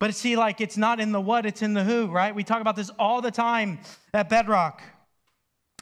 But 0.00 0.14
see, 0.14 0.36
like 0.36 0.60
it's 0.60 0.76
not 0.76 1.00
in 1.00 1.12
the 1.12 1.20
what, 1.20 1.46
it's 1.46 1.62
in 1.62 1.74
the 1.74 1.84
who, 1.84 2.06
right? 2.06 2.34
We 2.34 2.44
talk 2.44 2.60
about 2.60 2.76
this 2.76 2.90
all 2.98 3.20
the 3.20 3.30
time 3.30 3.80
at 4.14 4.28
Bedrock. 4.28 4.82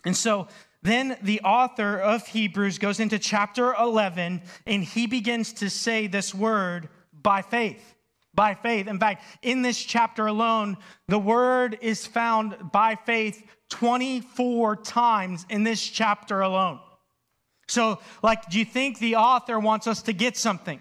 And 0.04 0.16
so 0.16 0.49
then 0.82 1.16
the 1.20 1.40
author 1.40 1.99
of 1.99 2.26
Hebrews 2.28 2.78
goes 2.78 3.00
into 3.00 3.18
chapter 3.18 3.75
11 3.75 4.42
and 4.66 4.85
he 4.85 5.06
begins 5.06 5.52
to 5.54 5.68
say 5.68 6.06
this 6.06 6.35
word 6.35 6.88
by 7.12 7.42
faith. 7.42 7.95
By 8.37 8.55
faith. 8.55 8.87
In 8.87 9.00
fact, 9.00 9.25
in 9.43 9.62
this 9.62 9.83
chapter 9.83 10.26
alone, 10.26 10.76
the 11.09 11.19
word 11.19 11.78
is 11.81 12.07
found 12.07 12.71
by 12.71 12.95
faith 12.95 13.43
24 13.71 14.76
times 14.76 15.45
in 15.49 15.64
this 15.64 15.83
chapter 15.83 16.43
alone. 16.43 16.78
So, 17.66 17.99
like, 18.23 18.49
do 18.49 18.61
you 18.61 18.64
think 18.64 19.00
the 19.00 19.16
author 19.16 19.59
wants 19.59 19.88
us 19.88 20.02
to 20.02 20.12
get 20.12 20.37
something? 20.37 20.78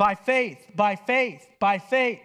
by 0.00 0.14
faith, 0.14 0.66
by 0.74 0.96
faith, 0.96 1.46
by 1.58 1.78
faith. 1.78 2.22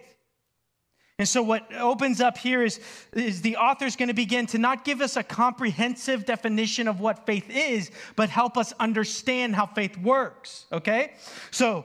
And 1.18 1.28
so, 1.28 1.42
what 1.42 1.70
opens 1.74 2.22
up 2.22 2.38
here 2.38 2.62
is, 2.62 2.80
is 3.12 3.42
the 3.42 3.58
author's 3.58 3.96
going 3.96 4.08
to 4.08 4.14
begin 4.14 4.46
to 4.46 4.58
not 4.58 4.82
give 4.82 5.02
us 5.02 5.18
a 5.18 5.22
comprehensive 5.22 6.24
definition 6.24 6.88
of 6.88 7.00
what 7.00 7.26
faith 7.26 7.50
is, 7.50 7.90
but 8.16 8.30
help 8.30 8.56
us 8.56 8.72
understand 8.80 9.54
how 9.54 9.66
faith 9.66 9.98
works. 9.98 10.64
Okay? 10.72 11.12
So, 11.50 11.84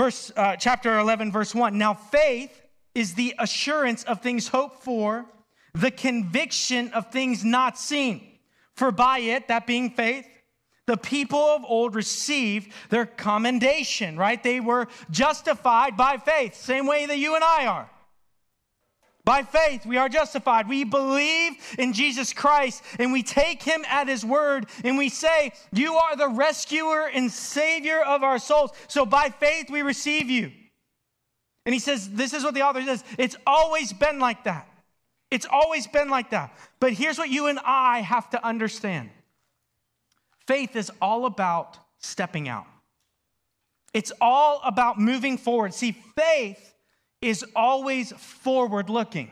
verse, 0.00 0.32
uh, 0.34 0.56
chapter 0.56 0.98
11, 0.98 1.30
verse 1.30 1.54
1. 1.54 1.76
Now, 1.76 1.92
faith 1.92 2.62
is 2.94 3.14
the 3.14 3.34
assurance 3.38 4.02
of 4.04 4.22
things 4.22 4.48
hoped 4.48 4.82
for, 4.82 5.26
the 5.74 5.90
conviction 5.90 6.90
of 6.92 7.12
things 7.12 7.44
not 7.44 7.78
seen. 7.78 8.26
For 8.72 8.90
by 8.90 9.18
it, 9.18 9.48
that 9.48 9.66
being 9.66 9.90
faith, 9.90 10.26
the 10.86 10.96
people 10.96 11.38
of 11.38 11.66
old 11.66 11.94
received 11.94 12.72
their 12.88 13.04
commendation, 13.04 14.16
right? 14.16 14.42
They 14.42 14.58
were 14.58 14.88
justified 15.10 15.98
by 15.98 16.16
faith, 16.16 16.54
same 16.54 16.86
way 16.86 17.04
that 17.04 17.18
you 17.18 17.34
and 17.34 17.44
I 17.44 17.66
are. 17.66 17.90
By 19.30 19.44
faith, 19.44 19.86
we 19.86 19.96
are 19.96 20.08
justified. 20.08 20.68
We 20.68 20.82
believe 20.82 21.52
in 21.78 21.92
Jesus 21.92 22.32
Christ 22.32 22.82
and 22.98 23.12
we 23.12 23.22
take 23.22 23.62
him 23.62 23.84
at 23.88 24.08
his 24.08 24.24
word 24.24 24.66
and 24.82 24.98
we 24.98 25.08
say, 25.08 25.52
You 25.72 25.94
are 25.94 26.16
the 26.16 26.30
rescuer 26.30 27.08
and 27.08 27.30
savior 27.30 28.00
of 28.00 28.24
our 28.24 28.40
souls. 28.40 28.72
So 28.88 29.06
by 29.06 29.28
faith, 29.28 29.70
we 29.70 29.82
receive 29.82 30.28
you. 30.28 30.50
And 31.64 31.72
he 31.72 31.78
says, 31.78 32.10
This 32.10 32.32
is 32.32 32.42
what 32.42 32.54
the 32.54 32.62
author 32.62 32.82
says 32.82 33.04
it's 33.18 33.36
always 33.46 33.92
been 33.92 34.18
like 34.18 34.42
that. 34.42 34.68
It's 35.30 35.46
always 35.48 35.86
been 35.86 36.10
like 36.10 36.30
that. 36.30 36.52
But 36.80 36.94
here's 36.94 37.16
what 37.16 37.30
you 37.30 37.46
and 37.46 37.60
I 37.64 38.00
have 38.00 38.30
to 38.30 38.44
understand 38.44 39.10
Faith 40.48 40.74
is 40.74 40.90
all 41.00 41.24
about 41.24 41.78
stepping 42.00 42.48
out. 42.48 42.66
It's 43.94 44.10
all 44.20 44.60
about 44.64 44.98
moving 44.98 45.38
forward. 45.38 45.72
See, 45.72 45.92
faith 46.16 46.70
is 47.20 47.44
always 47.54 48.12
forward 48.12 48.88
looking. 48.88 49.30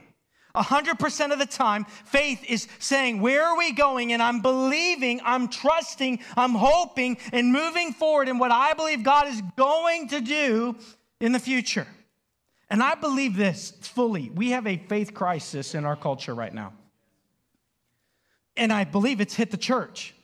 100% 0.54 1.32
of 1.32 1.38
the 1.38 1.46
time, 1.46 1.84
faith 2.04 2.44
is 2.48 2.66
saying, 2.78 3.20
Where 3.20 3.44
are 3.44 3.56
we 3.56 3.72
going? 3.72 4.12
And 4.12 4.22
I'm 4.22 4.40
believing, 4.40 5.20
I'm 5.24 5.48
trusting, 5.48 6.20
I'm 6.36 6.52
hoping, 6.52 7.18
and 7.32 7.52
moving 7.52 7.92
forward 7.92 8.28
in 8.28 8.38
what 8.38 8.50
I 8.50 8.74
believe 8.74 9.02
God 9.02 9.28
is 9.28 9.40
going 9.56 10.08
to 10.08 10.20
do 10.20 10.76
in 11.20 11.32
the 11.32 11.38
future. 11.38 11.86
And 12.70 12.82
I 12.82 12.94
believe 12.94 13.36
this 13.36 13.70
fully. 13.80 14.30
We 14.30 14.50
have 14.50 14.66
a 14.66 14.76
faith 14.76 15.14
crisis 15.14 15.74
in 15.74 15.84
our 15.84 15.96
culture 15.96 16.34
right 16.34 16.52
now. 16.52 16.72
And 18.56 18.72
I 18.72 18.84
believe 18.84 19.20
it's 19.20 19.34
hit 19.34 19.50
the 19.50 19.56
church. 19.56 20.14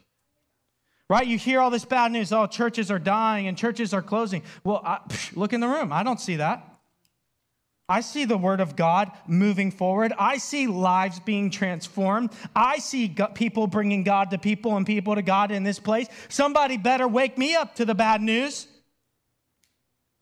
Right? 1.09 1.27
You 1.27 1.39
hear 1.39 1.61
all 1.61 1.71
this 1.71 1.85
bad 1.85 2.13
news. 2.13 2.33
Oh, 2.33 2.47
churches 2.47 2.91
are 2.91 2.99
dying 2.99 3.47
and 3.47 3.57
churches 3.57 3.95
are 3.95 4.03
closing. 4.03 4.43
Well, 4.65 4.83
I, 4.85 5.01
look 5.35 5.53
in 5.53 5.61
the 5.61 5.69
room. 5.69 5.93
I 5.93 6.03
don't 6.03 6.21
see 6.21 6.37
that. 6.37 6.74
I 7.89 8.01
see 8.01 8.25
the 8.25 8.39
word 8.39 8.61
of 8.61 8.77
God 8.77 9.13
moving 9.27 9.71
forward. 9.71 10.13
I 10.19 10.39
see 10.39 10.67
lives 10.67 11.21
being 11.21 11.51
transformed. 11.51 12.31
I 12.57 12.79
see 12.79 13.15
people 13.35 13.67
bringing 13.67 14.05
God 14.05 14.31
to 14.31 14.39
people 14.39 14.77
and 14.77 14.87
people 14.87 15.15
to 15.15 15.23
God 15.23 15.51
in 15.51 15.65
this 15.65 15.79
place. 15.79 16.09
Somebody 16.29 16.79
better 16.79 17.07
wake 17.07 17.37
me 17.37 17.55
up 17.55 17.75
to 17.75 17.85
the 17.85 17.95
bad 17.95 18.23
news 18.23 18.69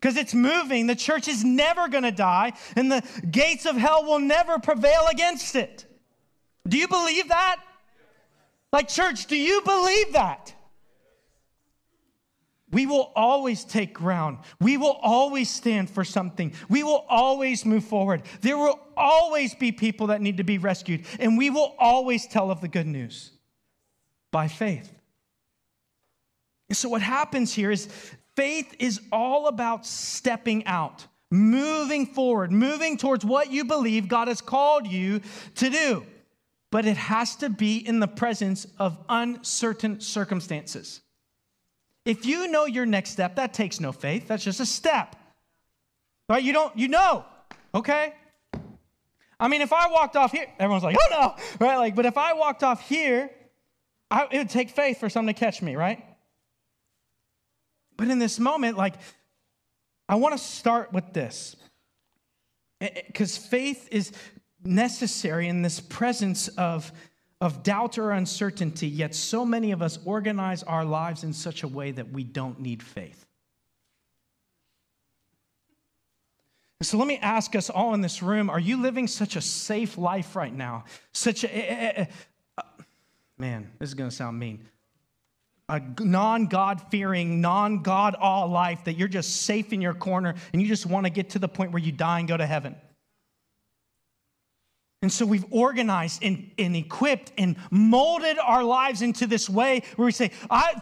because 0.00 0.16
it's 0.16 0.34
moving. 0.34 0.88
The 0.88 0.96
church 0.96 1.28
is 1.28 1.44
never 1.44 1.86
going 1.86 2.02
to 2.02 2.10
die, 2.10 2.54
and 2.74 2.90
the 2.90 3.02
gates 3.30 3.64
of 3.64 3.76
hell 3.76 4.04
will 4.04 4.18
never 4.18 4.58
prevail 4.58 5.06
against 5.12 5.54
it. 5.54 5.86
Do 6.66 6.76
you 6.76 6.88
believe 6.88 7.28
that? 7.28 7.60
Like, 8.72 8.88
church, 8.88 9.26
do 9.26 9.36
you 9.36 9.62
believe 9.62 10.14
that? 10.14 10.52
We 12.72 12.86
will 12.86 13.12
always 13.14 13.64
take 13.64 13.92
ground. 13.92 14.38
We 14.60 14.78
will 14.78 14.98
always 15.02 15.50
stand 15.50 15.90
for 15.90 16.04
something. 16.04 16.54
We 16.70 16.82
will 16.82 17.04
always 17.08 17.66
move 17.66 17.84
forward. 17.84 18.22
There 18.40 18.56
will 18.56 18.80
always 18.96 19.54
be 19.54 19.72
people 19.72 20.06
that 20.08 20.22
need 20.22 20.38
to 20.38 20.44
be 20.44 20.58
rescued, 20.58 21.04
and 21.20 21.36
we 21.36 21.50
will 21.50 21.74
always 21.78 22.26
tell 22.26 22.50
of 22.50 22.60
the 22.60 22.68
good 22.68 22.86
news 22.86 23.30
by 24.30 24.48
faith. 24.48 24.90
And 26.70 26.76
so, 26.76 26.88
what 26.88 27.02
happens 27.02 27.52
here 27.52 27.70
is 27.70 27.88
faith 28.34 28.74
is 28.78 29.02
all 29.12 29.48
about 29.48 29.84
stepping 29.84 30.64
out, 30.64 31.06
moving 31.30 32.06
forward, 32.06 32.50
moving 32.50 32.96
towards 32.96 33.22
what 33.22 33.52
you 33.52 33.66
believe 33.66 34.08
God 34.08 34.28
has 34.28 34.40
called 34.40 34.86
you 34.86 35.20
to 35.56 35.68
do. 35.68 36.06
But 36.70 36.86
it 36.86 36.96
has 36.96 37.36
to 37.36 37.50
be 37.50 37.76
in 37.76 38.00
the 38.00 38.08
presence 38.08 38.66
of 38.78 38.96
uncertain 39.10 40.00
circumstances. 40.00 41.01
If 42.04 42.26
you 42.26 42.48
know 42.48 42.66
your 42.66 42.86
next 42.86 43.10
step, 43.10 43.36
that 43.36 43.54
takes 43.54 43.80
no 43.80 43.92
faith. 43.92 44.26
That's 44.26 44.44
just 44.44 44.60
a 44.60 44.66
step. 44.66 45.16
Right? 46.28 46.42
You 46.42 46.52
don't, 46.52 46.76
you 46.76 46.88
know. 46.88 47.24
Okay? 47.74 48.14
I 49.38 49.48
mean, 49.48 49.60
if 49.60 49.72
I 49.72 49.88
walked 49.88 50.16
off 50.16 50.32
here, 50.32 50.46
everyone's 50.58 50.84
like, 50.84 50.96
oh 50.98 51.08
no, 51.10 51.66
right? 51.66 51.76
Like, 51.76 51.96
but 51.96 52.06
if 52.06 52.16
I 52.16 52.32
walked 52.34 52.62
off 52.62 52.88
here, 52.88 53.30
I, 54.10 54.28
it 54.30 54.38
would 54.38 54.50
take 54.50 54.70
faith 54.70 55.00
for 55.00 55.08
someone 55.08 55.34
to 55.34 55.38
catch 55.38 55.62
me, 55.62 55.74
right? 55.74 56.04
But 57.96 58.08
in 58.08 58.18
this 58.18 58.38
moment, 58.38 58.76
like, 58.76 58.94
I 60.08 60.16
want 60.16 60.36
to 60.36 60.38
start 60.38 60.92
with 60.92 61.12
this. 61.12 61.56
Eh, 62.80 62.88
eh, 62.94 63.02
because 63.06 63.36
faith 63.36 63.88
is 63.90 64.12
necessary 64.64 65.48
in 65.48 65.62
this 65.62 65.80
presence 65.80 66.48
of, 66.48 66.92
of 67.42 67.64
doubt 67.64 67.98
or 67.98 68.12
uncertainty, 68.12 68.86
yet 68.86 69.16
so 69.16 69.44
many 69.44 69.72
of 69.72 69.82
us 69.82 69.98
organize 70.04 70.62
our 70.62 70.84
lives 70.84 71.24
in 71.24 71.32
such 71.32 71.64
a 71.64 71.68
way 71.68 71.90
that 71.90 72.08
we 72.12 72.22
don't 72.22 72.60
need 72.60 72.80
faith. 72.80 73.26
And 76.78 76.86
So 76.86 76.96
let 76.98 77.08
me 77.08 77.18
ask 77.18 77.56
us 77.56 77.68
all 77.68 77.94
in 77.94 78.00
this 78.00 78.22
room 78.22 78.48
are 78.48 78.60
you 78.60 78.80
living 78.80 79.08
such 79.08 79.34
a 79.34 79.40
safe 79.40 79.98
life 79.98 80.36
right 80.36 80.54
now? 80.54 80.84
Such 81.10 81.42
a, 81.42 81.48
a, 81.48 82.08
a, 82.58 82.62
a 82.62 82.64
man, 83.38 83.72
this 83.80 83.90
is 83.90 83.94
going 83.94 84.10
to 84.10 84.14
sound 84.14 84.38
mean. 84.38 84.64
A 85.68 85.82
non 85.98 86.46
God 86.46 86.80
fearing, 86.92 87.40
non 87.40 87.82
God 87.82 88.14
all 88.14 88.46
life 88.46 88.84
that 88.84 88.92
you're 88.92 89.08
just 89.08 89.42
safe 89.42 89.72
in 89.72 89.80
your 89.80 89.94
corner 89.94 90.36
and 90.52 90.62
you 90.62 90.68
just 90.68 90.86
want 90.86 91.06
to 91.06 91.10
get 91.10 91.30
to 91.30 91.40
the 91.40 91.48
point 91.48 91.72
where 91.72 91.82
you 91.82 91.90
die 91.90 92.20
and 92.20 92.28
go 92.28 92.36
to 92.36 92.46
heaven. 92.46 92.76
And 95.02 95.12
so 95.12 95.26
we've 95.26 95.44
organized 95.50 96.22
and, 96.22 96.48
and, 96.58 96.76
equipped 96.76 97.32
and 97.36 97.56
molded 97.72 98.38
our 98.38 98.62
lives 98.62 99.02
into 99.02 99.26
this 99.26 99.50
way 99.50 99.82
where 99.96 100.06
we 100.06 100.12
say, 100.12 100.30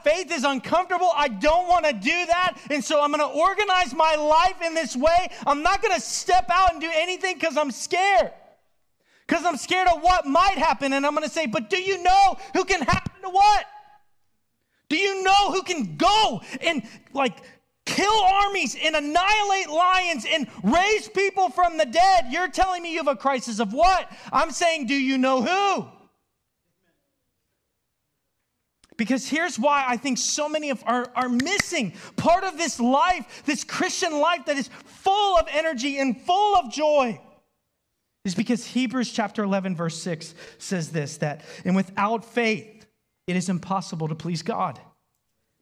faith 0.04 0.30
is 0.30 0.44
uncomfortable. 0.44 1.10
I 1.16 1.28
don't 1.28 1.66
want 1.66 1.86
to 1.86 1.94
do 1.94 2.26
that. 2.26 2.58
And 2.70 2.84
so 2.84 3.00
I'm 3.00 3.12
going 3.12 3.20
to 3.20 3.38
organize 3.38 3.94
my 3.94 4.16
life 4.16 4.60
in 4.62 4.74
this 4.74 4.94
way. 4.94 5.30
I'm 5.46 5.62
not 5.62 5.80
going 5.80 5.94
to 5.94 6.00
step 6.00 6.50
out 6.52 6.72
and 6.72 6.82
do 6.82 6.90
anything 6.92 7.34
because 7.34 7.56
I'm 7.56 7.70
scared. 7.70 8.30
Because 9.26 9.46
I'm 9.46 9.56
scared 9.56 9.88
of 9.88 10.02
what 10.02 10.26
might 10.26 10.58
happen. 10.58 10.92
And 10.92 11.06
I'm 11.06 11.14
going 11.14 11.26
to 11.26 11.32
say, 11.32 11.46
but 11.46 11.70
do 11.70 11.80
you 11.80 12.02
know 12.02 12.36
who 12.52 12.64
can 12.64 12.82
happen 12.82 13.22
to 13.22 13.30
what? 13.30 13.64
Do 14.90 14.98
you 14.98 15.22
know 15.22 15.52
who 15.52 15.62
can 15.62 15.96
go 15.96 16.42
and 16.60 16.82
like 17.14 17.38
kill 17.90 18.20
armies 18.22 18.76
and 18.82 18.94
annihilate 18.94 19.68
lions 19.68 20.24
and 20.30 20.46
raise 20.62 21.08
people 21.08 21.50
from 21.50 21.76
the 21.76 21.86
dead. 21.86 22.26
You're 22.30 22.48
telling 22.48 22.82
me 22.82 22.92
you 22.92 22.98
have 22.98 23.08
a 23.08 23.16
crisis 23.16 23.58
of 23.58 23.72
what? 23.72 24.10
I'm 24.32 24.50
saying, 24.50 24.86
do 24.86 24.94
you 24.94 25.18
know 25.18 25.42
who? 25.42 25.86
Because 28.96 29.26
here's 29.26 29.58
why 29.58 29.84
I 29.88 29.96
think 29.96 30.18
so 30.18 30.48
many 30.48 30.70
of 30.70 30.82
are, 30.86 31.10
are 31.16 31.28
missing 31.28 31.94
part 32.16 32.44
of 32.44 32.58
this 32.58 32.78
life, 32.78 33.42
this 33.46 33.64
Christian 33.64 34.18
life 34.20 34.44
that 34.46 34.56
is 34.56 34.68
full 34.84 35.38
of 35.38 35.48
energy 35.50 35.98
and 35.98 36.20
full 36.20 36.56
of 36.56 36.70
joy. 36.70 37.20
Is 38.26 38.34
because 38.34 38.66
Hebrews 38.66 39.10
chapter 39.10 39.42
11, 39.42 39.74
verse 39.74 40.00
6 40.02 40.34
says 40.58 40.90
this 40.90 41.16
that, 41.18 41.42
and 41.64 41.74
without 41.74 42.24
faith, 42.24 42.86
it 43.26 43.36
is 43.36 43.48
impossible 43.48 44.08
to 44.08 44.14
please 44.14 44.42
God 44.42 44.78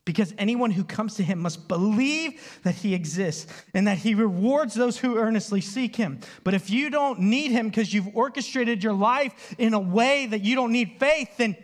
because 0.09 0.33
anyone 0.39 0.71
who 0.71 0.85
comes 0.85 1.17
to 1.17 1.23
him 1.23 1.39
must 1.39 1.69
believe 1.69 2.61
that 2.63 2.75
he 2.77 2.95
exists 2.95 3.47
and 3.75 3.87
that 3.87 3.99
he 3.99 4.15
rewards 4.15 4.73
those 4.73 4.97
who 4.97 5.19
earnestly 5.19 5.61
seek 5.61 5.95
him. 5.95 6.19
But 6.45 6.55
if 6.55 6.71
you 6.71 6.89
don't 6.89 7.21
need 7.21 7.51
him 7.51 7.69
because 7.69 7.93
you've 7.93 8.17
orchestrated 8.17 8.83
your 8.83 8.95
life 8.95 9.55
in 9.59 9.75
a 9.75 9.79
way 9.79 10.25
that 10.25 10.41
you 10.41 10.55
don't 10.55 10.73
need 10.73 10.97
faith, 10.99 11.37
then 11.37 11.59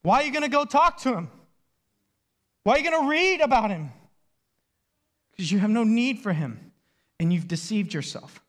why 0.00 0.22
are 0.22 0.22
you 0.22 0.32
going 0.32 0.44
to 0.44 0.48
go 0.48 0.64
talk 0.64 0.96
to 1.02 1.14
him? 1.14 1.30
Why 2.62 2.72
are 2.72 2.78
you 2.78 2.90
going 2.90 3.02
to 3.02 3.10
read 3.10 3.42
about 3.42 3.68
him? 3.68 3.90
Because 5.32 5.52
you 5.52 5.58
have 5.58 5.68
no 5.68 5.84
need 5.84 6.20
for 6.20 6.32
him 6.32 6.72
and 7.18 7.30
you've 7.30 7.48
deceived 7.48 7.92
yourself. 7.92 8.42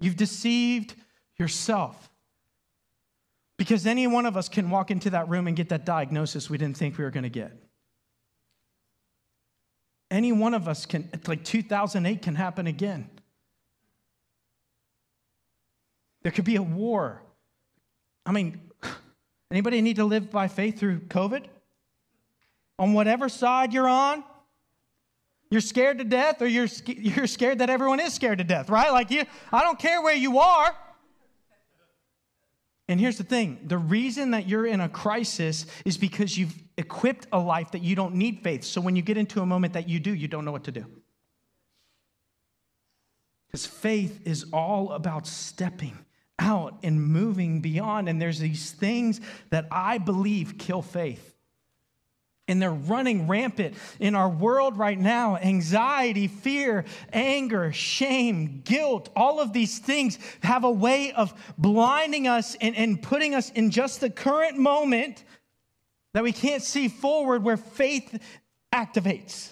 You've 0.00 0.18
deceived 0.18 0.94
yourself. 1.38 2.10
Because 3.62 3.86
any 3.86 4.08
one 4.08 4.26
of 4.26 4.36
us 4.36 4.48
can 4.48 4.70
walk 4.70 4.90
into 4.90 5.10
that 5.10 5.28
room 5.28 5.46
and 5.46 5.56
get 5.56 5.68
that 5.68 5.86
diagnosis 5.86 6.50
we 6.50 6.58
didn't 6.58 6.76
think 6.76 6.98
we 6.98 7.04
were 7.04 7.12
going 7.12 7.22
to 7.22 7.28
get. 7.28 7.52
Any 10.10 10.32
one 10.32 10.52
of 10.52 10.66
us 10.66 10.84
can, 10.84 11.08
like 11.28 11.44
2008 11.44 12.22
can 12.22 12.34
happen 12.34 12.66
again. 12.66 13.08
There 16.24 16.32
could 16.32 16.44
be 16.44 16.56
a 16.56 16.62
war. 16.62 17.22
I 18.26 18.32
mean, 18.32 18.60
anybody 19.52 19.80
need 19.80 19.94
to 19.94 20.04
live 20.06 20.28
by 20.28 20.48
faith 20.48 20.80
through 20.80 20.98
COVID? 21.02 21.44
On 22.80 22.94
whatever 22.94 23.28
side 23.28 23.72
you're 23.72 23.88
on, 23.88 24.24
you're 25.52 25.60
scared 25.60 25.98
to 25.98 26.04
death 26.04 26.42
or 26.42 26.48
you're, 26.48 26.66
you're 26.84 27.28
scared 27.28 27.60
that 27.60 27.70
everyone 27.70 28.00
is 28.00 28.12
scared 28.12 28.38
to 28.38 28.44
death, 28.44 28.68
right? 28.68 28.90
Like 28.90 29.12
you, 29.12 29.22
I 29.52 29.62
don't 29.62 29.78
care 29.78 30.02
where 30.02 30.16
you 30.16 30.40
are. 30.40 30.74
And 32.88 33.00
here's 33.00 33.18
the 33.18 33.24
thing 33.24 33.60
the 33.64 33.78
reason 33.78 34.32
that 34.32 34.48
you're 34.48 34.66
in 34.66 34.80
a 34.80 34.88
crisis 34.88 35.66
is 35.84 35.96
because 35.96 36.36
you've 36.36 36.54
equipped 36.76 37.26
a 37.32 37.38
life 37.38 37.70
that 37.72 37.82
you 37.82 37.94
don't 37.94 38.14
need 38.14 38.40
faith. 38.42 38.64
So 38.64 38.80
when 38.80 38.96
you 38.96 39.02
get 39.02 39.16
into 39.16 39.40
a 39.40 39.46
moment 39.46 39.74
that 39.74 39.88
you 39.88 40.00
do, 40.00 40.14
you 40.14 40.28
don't 40.28 40.44
know 40.44 40.52
what 40.52 40.64
to 40.64 40.72
do. 40.72 40.86
Because 43.46 43.66
faith 43.66 44.20
is 44.24 44.46
all 44.52 44.92
about 44.92 45.26
stepping 45.26 45.98
out 46.38 46.78
and 46.82 47.02
moving 47.02 47.60
beyond. 47.60 48.08
And 48.08 48.20
there's 48.20 48.38
these 48.38 48.72
things 48.72 49.20
that 49.50 49.68
I 49.70 49.98
believe 49.98 50.58
kill 50.58 50.82
faith. 50.82 51.31
And 52.52 52.60
they're 52.60 52.70
running 52.70 53.26
rampant 53.28 53.74
in 53.98 54.14
our 54.14 54.28
world 54.28 54.76
right 54.76 54.98
now. 54.98 55.38
Anxiety, 55.38 56.28
fear, 56.28 56.84
anger, 57.10 57.72
shame, 57.72 58.60
guilt, 58.62 59.08
all 59.16 59.40
of 59.40 59.54
these 59.54 59.78
things 59.78 60.18
have 60.42 60.64
a 60.64 60.70
way 60.70 61.12
of 61.12 61.32
blinding 61.56 62.28
us 62.28 62.54
and, 62.60 62.76
and 62.76 63.00
putting 63.00 63.34
us 63.34 63.48
in 63.52 63.70
just 63.70 64.02
the 64.02 64.10
current 64.10 64.58
moment 64.58 65.24
that 66.12 66.22
we 66.22 66.32
can't 66.32 66.62
see 66.62 66.88
forward 66.88 67.42
where 67.42 67.56
faith 67.56 68.22
activates. 68.70 69.48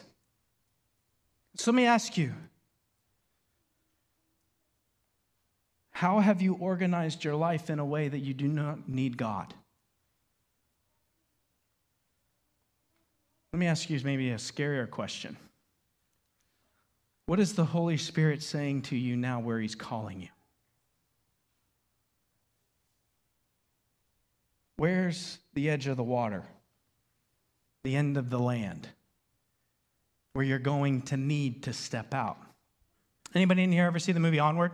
So 1.57 1.71
let 1.71 1.77
me 1.77 1.87
ask 1.87 2.19
you 2.19 2.35
how 5.91 6.19
have 6.21 6.43
you 6.43 6.53
organized 6.55 7.25
your 7.25 7.35
life 7.35 7.71
in 7.71 7.79
a 7.79 7.85
way 7.85 8.09
that 8.09 8.19
you 8.19 8.35
do 8.35 8.47
not 8.47 8.91
need 8.91 9.17
God? 9.17 9.55
Let 13.53 13.59
me 13.59 13.67
ask 13.67 13.91
you 13.91 14.01
maybe 14.05 14.31
a 14.31 14.37
scarier 14.37 14.89
question. 14.89 15.37
What 17.27 17.41
is 17.41 17.55
the 17.55 17.65
Holy 17.65 17.97
Spirit 17.97 18.43
saying 18.43 18.83
to 18.83 18.97
you 18.97 19.17
now 19.17 19.41
where 19.41 19.61
He's 19.61 19.75
calling 19.75 20.21
you? 20.21 20.29
Where's 24.77 25.39
the 25.55 25.69
edge 25.69 25.87
of 25.87 25.97
the 25.97 26.03
water? 26.03 26.45
The 27.85 27.97
end 27.97 28.17
of 28.17 28.31
the 28.31 28.39
land 28.39 28.89
where 30.33 30.45
you're 30.45 30.59
going 30.59 31.03
to 31.03 31.17
need 31.17 31.65
to 31.65 31.73
step 31.73 32.15
out. 32.15 32.39
Anybody 33.35 33.65
in 33.65 33.73
here 33.73 33.87
ever 33.87 33.99
see 33.99 34.13
the 34.13 34.21
movie 34.21 34.39
Onward? 34.39 34.73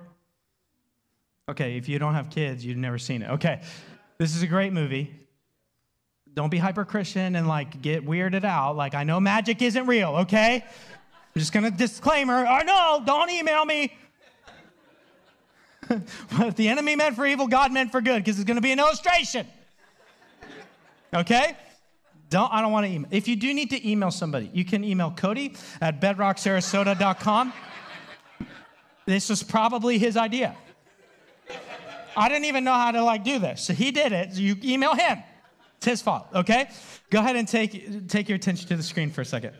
Okay, 1.48 1.76
if 1.76 1.88
you 1.88 1.98
don't 1.98 2.14
have 2.14 2.30
kids, 2.30 2.64
you've 2.64 2.76
never 2.76 2.98
seen 2.98 3.22
it. 3.22 3.30
Okay, 3.30 3.62
this 4.18 4.34
is 4.36 4.42
a 4.42 4.46
great 4.46 4.72
movie 4.72 5.25
don't 6.36 6.50
be 6.50 6.58
hyper 6.58 6.84
Christian 6.84 7.34
and 7.34 7.48
like 7.48 7.80
get 7.80 8.06
weirded 8.06 8.44
out. 8.44 8.76
Like, 8.76 8.94
I 8.94 9.04
know 9.04 9.18
magic 9.18 9.62
isn't 9.62 9.86
real, 9.86 10.10
okay? 10.16 10.62
I'm 10.62 11.40
just 11.40 11.50
gonna 11.50 11.70
disclaimer. 11.70 12.46
Oh 12.46 12.60
no, 12.64 13.02
don't 13.04 13.30
email 13.30 13.64
me. 13.64 13.96
what 16.36 16.54
the 16.56 16.68
enemy 16.68 16.94
meant 16.94 17.16
for 17.16 17.26
evil, 17.26 17.48
God 17.48 17.72
meant 17.72 17.90
for 17.90 18.02
good, 18.02 18.22
because 18.22 18.38
it's 18.38 18.46
gonna 18.46 18.60
be 18.60 18.70
an 18.70 18.78
illustration. 18.78 19.46
Okay? 21.14 21.56
Don't 22.28 22.52
I 22.52 22.60
don't 22.60 22.70
want 22.70 22.84
to 22.84 22.92
email. 22.92 23.08
If 23.10 23.28
you 23.28 23.36
do 23.36 23.54
need 23.54 23.70
to 23.70 23.90
email 23.90 24.10
somebody, 24.10 24.50
you 24.52 24.66
can 24.66 24.84
email 24.84 25.12
Cody 25.12 25.56
at 25.80 26.02
bedrocksarasota.com. 26.02 27.52
this 29.06 29.30
was 29.30 29.42
probably 29.42 29.96
his 29.96 30.18
idea. 30.18 30.54
I 32.14 32.28
didn't 32.28 32.44
even 32.44 32.62
know 32.62 32.74
how 32.74 32.90
to 32.90 33.02
like 33.02 33.24
do 33.24 33.38
this. 33.38 33.62
So 33.62 33.72
he 33.72 33.90
did 33.90 34.12
it. 34.12 34.34
So 34.34 34.40
you 34.40 34.56
email 34.62 34.94
him. 34.94 35.22
It's 35.76 35.86
his 35.86 36.02
fault, 36.02 36.26
okay? 36.34 36.70
Go 37.10 37.20
ahead 37.20 37.36
and 37.36 37.46
take, 37.46 38.08
take 38.08 38.28
your 38.28 38.36
attention 38.36 38.68
to 38.68 38.76
the 38.76 38.82
screen 38.82 39.10
for 39.10 39.20
a 39.20 39.24
second. 39.24 39.54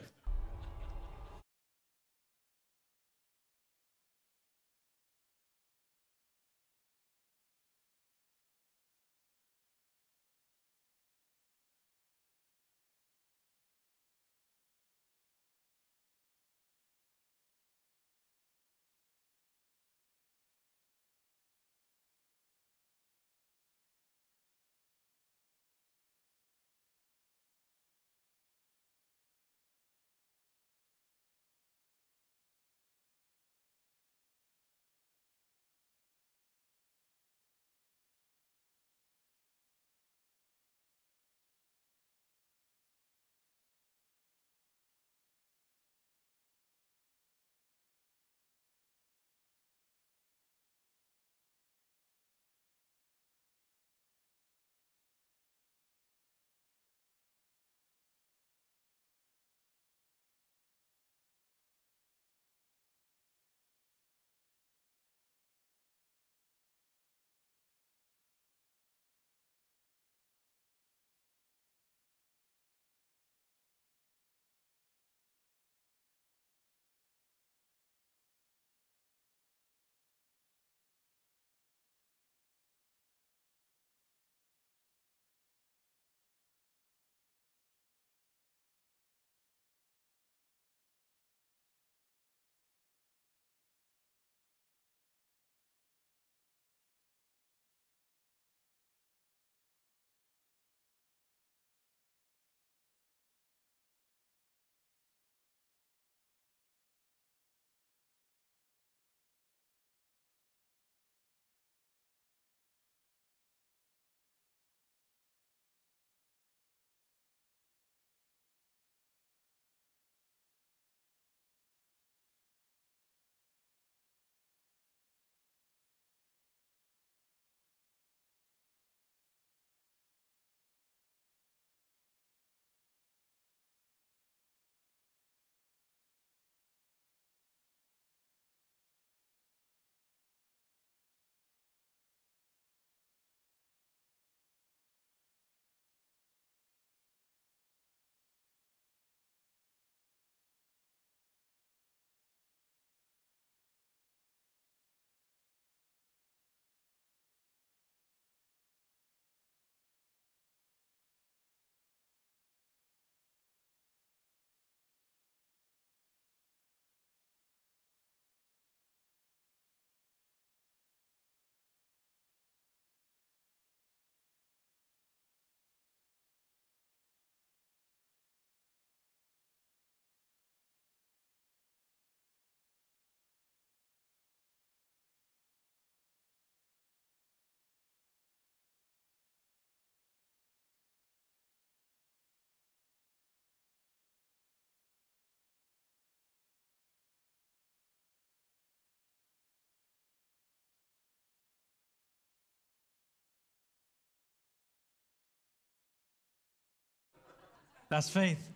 That's 207.89 208.09
faith. 208.09 208.53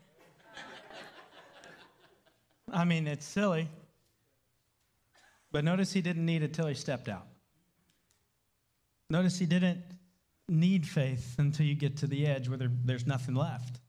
I 2.73 2.85
mean, 2.85 3.07
it's 3.07 3.27
silly. 3.27 3.69
But 5.53 5.65
notice 5.65 5.93
he 5.93 6.01
didn't 6.01 6.25
need 6.25 6.43
it 6.43 6.55
till 6.55 6.67
he 6.67 6.75
stepped 6.75 7.09
out. 7.09 7.27
Notice 9.09 9.39
he 9.39 9.47
didn't 9.47 9.83
need 10.49 10.87
faith 10.87 11.35
until 11.39 11.67
you 11.67 11.75
get 11.75 11.97
to 11.99 12.07
the 12.07 12.27
edge 12.27 12.49
where 12.49 12.59
there, 12.59 12.71
there's 12.85 13.07
nothing 13.07 13.35
left. 13.35 13.81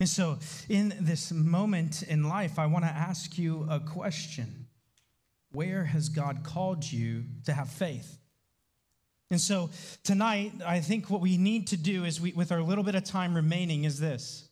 And 0.00 0.08
so, 0.08 0.38
in 0.68 0.94
this 1.00 1.30
moment 1.32 2.02
in 2.02 2.28
life, 2.28 2.58
I 2.58 2.66
want 2.66 2.84
to 2.84 2.90
ask 2.90 3.38
you 3.38 3.66
a 3.70 3.78
question 3.78 4.66
Where 5.52 5.84
has 5.84 6.08
God 6.08 6.42
called 6.42 6.90
you 6.90 7.24
to 7.44 7.52
have 7.52 7.68
faith? 7.68 8.18
And 9.30 9.40
so, 9.40 9.70
tonight, 10.02 10.52
I 10.66 10.80
think 10.80 11.08
what 11.08 11.20
we 11.20 11.38
need 11.38 11.68
to 11.68 11.76
do 11.76 12.04
is, 12.04 12.20
we, 12.20 12.32
with 12.32 12.52
our 12.52 12.60
little 12.60 12.84
bit 12.84 12.94
of 12.94 13.04
time 13.04 13.34
remaining, 13.34 13.84
is 13.84 13.98
this. 13.98 14.48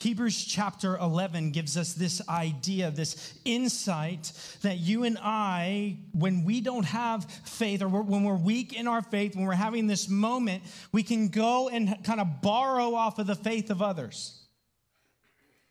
Hebrews 0.00 0.46
chapter 0.46 0.96
11 0.96 1.50
gives 1.50 1.76
us 1.76 1.92
this 1.92 2.26
idea, 2.26 2.90
this 2.90 3.34
insight 3.44 4.32
that 4.62 4.78
you 4.78 5.04
and 5.04 5.18
I, 5.20 5.98
when 6.12 6.44
we 6.44 6.62
don't 6.62 6.86
have 6.86 7.24
faith 7.44 7.82
or 7.82 7.88
when 7.88 8.24
we're 8.24 8.34
weak 8.34 8.72
in 8.72 8.88
our 8.88 9.02
faith, 9.02 9.36
when 9.36 9.44
we're 9.44 9.52
having 9.52 9.86
this 9.86 10.08
moment, 10.08 10.62
we 10.90 11.02
can 11.02 11.28
go 11.28 11.68
and 11.68 12.02
kind 12.02 12.18
of 12.18 12.40
borrow 12.40 12.94
off 12.94 13.18
of 13.18 13.26
the 13.26 13.34
faith 13.34 13.68
of 13.70 13.82
others. 13.82 14.40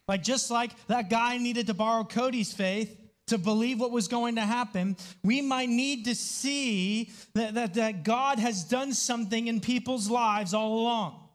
Like, 0.07 0.21
just 0.21 0.51
like 0.51 0.71
that 0.87 1.09
guy 1.09 1.37
needed 1.37 1.65
to 1.67 1.73
borrow 1.73 2.03
Cody's 2.03 2.53
faith 2.53 2.95
to 3.27 3.39
believe 3.39 3.79
what 3.79 3.91
was 3.91 4.07
going 4.07 4.35
to 4.35 4.41
happen, 4.41 4.95
we 5.23 5.41
might 5.41 5.69
need 5.69 6.05
to 6.05 6.13
see 6.13 7.11
that, 7.33 7.55
that, 7.55 7.73
that 7.75 8.03
God 8.03 8.37
has 8.37 8.63
done 8.63 8.93
something 8.93 9.47
in 9.47 9.59
people's 9.59 10.07
lives 10.07 10.53
all 10.53 10.81
along. 10.81 11.28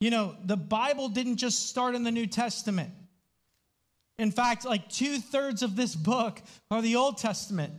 You 0.00 0.10
know, 0.10 0.36
the 0.44 0.56
Bible 0.56 1.08
didn't 1.08 1.36
just 1.36 1.68
start 1.68 1.94
in 1.94 2.02
the 2.02 2.10
New 2.10 2.26
Testament. 2.26 2.90
In 4.18 4.30
fact, 4.30 4.64
like 4.64 4.88
two 4.88 5.18
thirds 5.18 5.62
of 5.62 5.76
this 5.76 5.94
book 5.94 6.40
are 6.70 6.82
the 6.82 6.96
Old 6.96 7.18
Testament, 7.18 7.72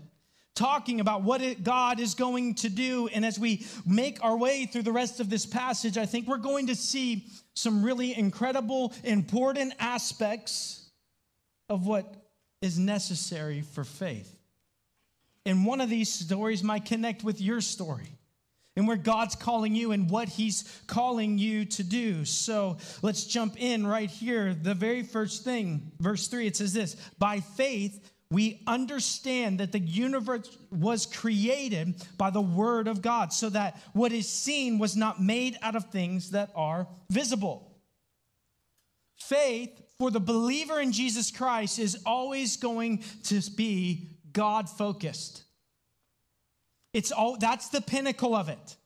talking 0.55 0.99
about 0.99 1.23
what 1.23 1.41
it, 1.41 1.63
God 1.63 1.99
is 1.99 2.15
going 2.15 2.55
to 2.55 2.69
do. 2.69 3.07
And 3.07 3.25
as 3.25 3.39
we 3.39 3.65
make 3.85 4.23
our 4.23 4.37
way 4.37 4.65
through 4.65 4.83
the 4.83 4.91
rest 4.91 5.19
of 5.19 5.29
this 5.29 5.45
passage, 5.45 5.97
I 5.97 6.05
think 6.05 6.27
we're 6.27 6.37
going 6.37 6.67
to 6.67 6.75
see 6.75 7.27
some 7.53 7.83
really 7.83 8.17
incredible, 8.17 8.93
important 9.03 9.73
aspects 9.79 10.89
of 11.69 11.85
what 11.85 12.15
is 12.61 12.79
necessary 12.79 13.61
for 13.61 13.83
faith. 13.83 14.33
And 15.45 15.65
one 15.65 15.81
of 15.81 15.89
these 15.89 16.11
stories 16.11 16.63
might 16.63 16.85
connect 16.85 17.23
with 17.23 17.39
your 17.39 17.61
story 17.61 18.16
and 18.77 18.87
where 18.87 18.95
God's 18.95 19.35
calling 19.35 19.75
you 19.75 19.91
and 19.91 20.09
what 20.09 20.29
He's 20.29 20.63
calling 20.85 21.37
you 21.39 21.65
to 21.65 21.83
do. 21.83 22.23
So 22.23 22.77
let's 23.01 23.25
jump 23.25 23.59
in 23.59 23.85
right 23.85 24.09
here. 24.09 24.53
The 24.53 24.75
very 24.75 25.01
first 25.01 25.43
thing, 25.43 25.91
verse 25.99 26.27
3, 26.27 26.47
it 26.47 26.55
says 26.55 26.73
this 26.73 26.95
By 27.17 27.39
faith, 27.39 27.99
we 28.29 28.61
understand 28.67 29.59
that 29.61 29.71
the 29.71 29.79
universe 29.79 30.55
was 30.69 31.07
created 31.07 31.95
by 32.17 32.29
the 32.29 32.41
word 32.41 32.87
of 32.87 33.01
God, 33.01 33.33
so 33.33 33.49
that 33.49 33.81
what 33.93 34.11
is 34.11 34.29
seen 34.29 34.77
was 34.77 34.95
not 34.95 35.21
made 35.21 35.57
out 35.63 35.75
of 35.75 35.89
things 35.89 36.31
that 36.31 36.51
are 36.55 36.87
visible. 37.09 37.75
Faith 39.15 39.81
for 39.97 40.11
the 40.11 40.19
believer 40.19 40.79
in 40.79 40.91
Jesus 40.91 41.31
Christ 41.31 41.79
is 41.79 41.97
always 42.05 42.57
going 42.57 43.03
to 43.23 43.41
be 43.55 44.11
God 44.33 44.69
focused. 44.69 45.41
It's 46.93 47.11
all 47.11 47.37
that's 47.37 47.69
the 47.69 47.81
pinnacle 47.81 48.35
of 48.35 48.49
it. 48.49 48.77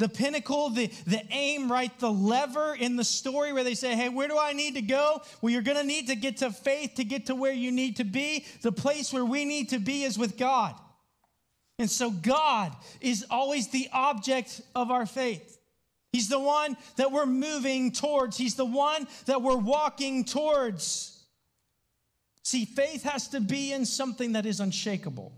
The 0.00 0.08
pinnacle, 0.08 0.70
the, 0.70 0.86
the 1.06 1.22
aim, 1.30 1.70
right? 1.70 1.96
The 1.98 2.10
lever 2.10 2.74
in 2.74 2.96
the 2.96 3.04
story 3.04 3.52
where 3.52 3.64
they 3.64 3.74
say, 3.74 3.94
Hey, 3.94 4.08
where 4.08 4.28
do 4.28 4.38
I 4.38 4.54
need 4.54 4.76
to 4.76 4.82
go? 4.82 5.20
Well, 5.42 5.52
you're 5.52 5.60
going 5.60 5.76
to 5.76 5.84
need 5.84 6.06
to 6.06 6.16
get 6.16 6.38
to 6.38 6.50
faith 6.50 6.94
to 6.94 7.04
get 7.04 7.26
to 7.26 7.34
where 7.34 7.52
you 7.52 7.70
need 7.70 7.96
to 7.96 8.04
be. 8.04 8.46
The 8.62 8.72
place 8.72 9.12
where 9.12 9.26
we 9.26 9.44
need 9.44 9.68
to 9.68 9.78
be 9.78 10.04
is 10.04 10.18
with 10.18 10.38
God. 10.38 10.74
And 11.78 11.90
so 11.90 12.10
God 12.10 12.74
is 13.02 13.26
always 13.28 13.68
the 13.68 13.90
object 13.92 14.62
of 14.74 14.90
our 14.90 15.04
faith. 15.04 15.58
He's 16.12 16.30
the 16.30 16.40
one 16.40 16.78
that 16.96 17.12
we're 17.12 17.26
moving 17.26 17.92
towards. 17.92 18.38
He's 18.38 18.54
the 18.54 18.64
one 18.64 19.06
that 19.26 19.42
we're 19.42 19.56
walking 19.56 20.24
towards. 20.24 21.26
See, 22.42 22.64
faith 22.64 23.02
has 23.02 23.28
to 23.28 23.40
be 23.40 23.72
in 23.72 23.84
something 23.84 24.32
that 24.32 24.46
is 24.46 24.60
unshakable. 24.60 25.32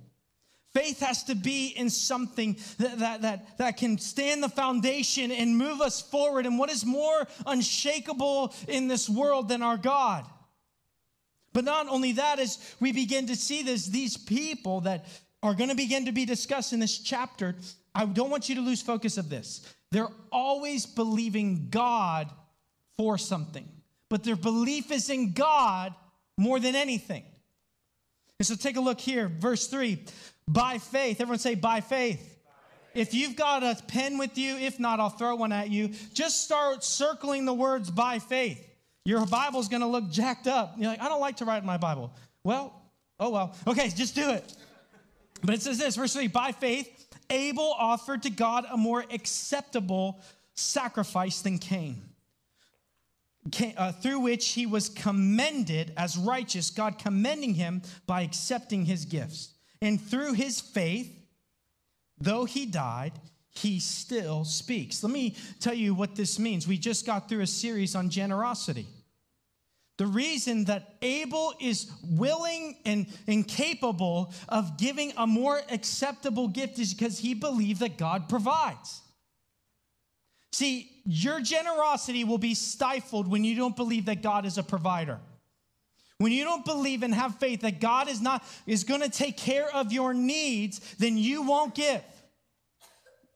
Faith 0.74 1.00
has 1.00 1.24
to 1.24 1.34
be 1.34 1.68
in 1.68 1.90
something 1.90 2.56
that, 2.78 2.98
that, 2.98 3.22
that, 3.22 3.58
that 3.58 3.76
can 3.76 3.98
stand 3.98 4.42
the 4.42 4.48
foundation 4.48 5.30
and 5.30 5.56
move 5.56 5.82
us 5.82 6.00
forward. 6.00 6.46
And 6.46 6.58
what 6.58 6.70
is 6.70 6.86
more 6.86 7.26
unshakable 7.46 8.54
in 8.68 8.88
this 8.88 9.08
world 9.08 9.48
than 9.48 9.62
our 9.62 9.76
God? 9.76 10.24
But 11.52 11.64
not 11.64 11.88
only 11.88 12.12
that, 12.12 12.38
as 12.38 12.58
we 12.80 12.92
begin 12.92 13.26
to 13.26 13.36
see 13.36 13.62
this, 13.62 13.86
these 13.86 14.16
people 14.16 14.80
that 14.82 15.04
are 15.42 15.54
going 15.54 15.68
to 15.68 15.76
begin 15.76 16.06
to 16.06 16.12
be 16.12 16.24
discussed 16.24 16.72
in 16.72 16.80
this 16.80 16.98
chapter, 16.98 17.54
I 17.94 18.06
don't 18.06 18.30
want 18.30 18.48
you 18.48 18.54
to 18.54 18.62
lose 18.62 18.80
focus 18.80 19.18
of 19.18 19.28
this. 19.28 19.60
They're 19.90 20.08
always 20.30 20.86
believing 20.86 21.68
God 21.68 22.30
for 22.96 23.18
something, 23.18 23.68
but 24.08 24.24
their 24.24 24.36
belief 24.36 24.90
is 24.90 25.10
in 25.10 25.32
God 25.32 25.94
more 26.38 26.58
than 26.58 26.74
anything. 26.74 27.24
And 28.38 28.46
so 28.46 28.54
take 28.54 28.76
a 28.76 28.80
look 28.80 29.00
here, 29.00 29.28
verse 29.28 29.66
3. 29.66 30.02
By 30.52 30.78
faith. 30.78 31.20
Everyone 31.20 31.38
say, 31.38 31.54
by 31.54 31.80
faith. 31.80 32.28
If 32.94 33.14
you've 33.14 33.36
got 33.36 33.62
a 33.62 33.80
pen 33.88 34.18
with 34.18 34.36
you, 34.36 34.56
if 34.56 34.78
not, 34.78 35.00
I'll 35.00 35.08
throw 35.08 35.34
one 35.34 35.52
at 35.52 35.70
you. 35.70 35.88
Just 36.12 36.44
start 36.44 36.84
circling 36.84 37.46
the 37.46 37.54
words 37.54 37.90
by 37.90 38.18
faith. 38.18 38.62
Your 39.04 39.24
Bible's 39.26 39.68
going 39.68 39.80
to 39.80 39.86
look 39.86 40.10
jacked 40.10 40.46
up. 40.46 40.74
You're 40.76 40.90
like, 40.90 41.00
I 41.00 41.08
don't 41.08 41.20
like 41.20 41.38
to 41.38 41.46
write 41.46 41.62
in 41.62 41.66
my 41.66 41.78
Bible. 41.78 42.12
Well, 42.44 42.72
oh 43.18 43.30
well. 43.30 43.56
Okay, 43.66 43.88
just 43.88 44.14
do 44.14 44.30
it. 44.30 44.54
But 45.42 45.54
it 45.54 45.62
says 45.62 45.78
this, 45.78 45.96
verse 45.96 46.12
3 46.12 46.28
By 46.28 46.52
faith, 46.52 46.88
Abel 47.30 47.74
offered 47.78 48.22
to 48.24 48.30
God 48.30 48.66
a 48.70 48.76
more 48.76 49.04
acceptable 49.10 50.20
sacrifice 50.54 51.40
than 51.40 51.58
Cain 51.58 52.02
uh, 53.76 53.92
through 53.92 54.20
which 54.20 54.50
he 54.50 54.66
was 54.66 54.88
commended 54.88 55.92
as 55.96 56.16
righteous, 56.16 56.70
God 56.70 56.98
commending 56.98 57.54
him 57.54 57.82
by 58.06 58.22
accepting 58.22 58.84
his 58.84 59.04
gifts. 59.04 59.51
And 59.82 60.00
through 60.00 60.34
his 60.34 60.60
faith, 60.60 61.12
though 62.18 62.44
he 62.44 62.66
died, 62.66 63.12
he 63.50 63.80
still 63.80 64.44
speaks. 64.44 65.02
Let 65.02 65.12
me 65.12 65.34
tell 65.58 65.74
you 65.74 65.92
what 65.92 66.14
this 66.14 66.38
means. 66.38 66.68
We 66.68 66.78
just 66.78 67.04
got 67.04 67.28
through 67.28 67.40
a 67.40 67.46
series 67.48 67.96
on 67.96 68.08
generosity. 68.08 68.86
The 69.98 70.06
reason 70.06 70.64
that 70.66 70.94
Abel 71.02 71.52
is 71.60 71.90
willing 72.04 72.76
and, 72.86 73.06
and 73.26 73.46
capable 73.46 74.32
of 74.48 74.78
giving 74.78 75.12
a 75.16 75.26
more 75.26 75.60
acceptable 75.68 76.46
gift 76.46 76.78
is 76.78 76.94
because 76.94 77.18
he 77.18 77.34
believed 77.34 77.80
that 77.80 77.98
God 77.98 78.28
provides. 78.28 79.02
See, 80.52 80.90
your 81.04 81.40
generosity 81.40 82.22
will 82.22 82.38
be 82.38 82.54
stifled 82.54 83.26
when 83.26 83.42
you 83.42 83.56
don't 83.56 83.74
believe 83.74 84.06
that 84.06 84.22
God 84.22 84.46
is 84.46 84.58
a 84.58 84.62
provider. 84.62 85.18
When 86.22 86.30
you 86.30 86.44
don't 86.44 86.64
believe 86.64 87.02
and 87.02 87.12
have 87.12 87.34
faith 87.40 87.62
that 87.62 87.80
God 87.80 88.08
is 88.08 88.20
not 88.20 88.44
is 88.64 88.84
going 88.84 89.00
to 89.00 89.08
take 89.08 89.36
care 89.36 89.68
of 89.74 89.92
your 89.92 90.14
needs, 90.14 90.78
then 90.94 91.18
you 91.18 91.42
won't 91.42 91.74
give. 91.74 92.00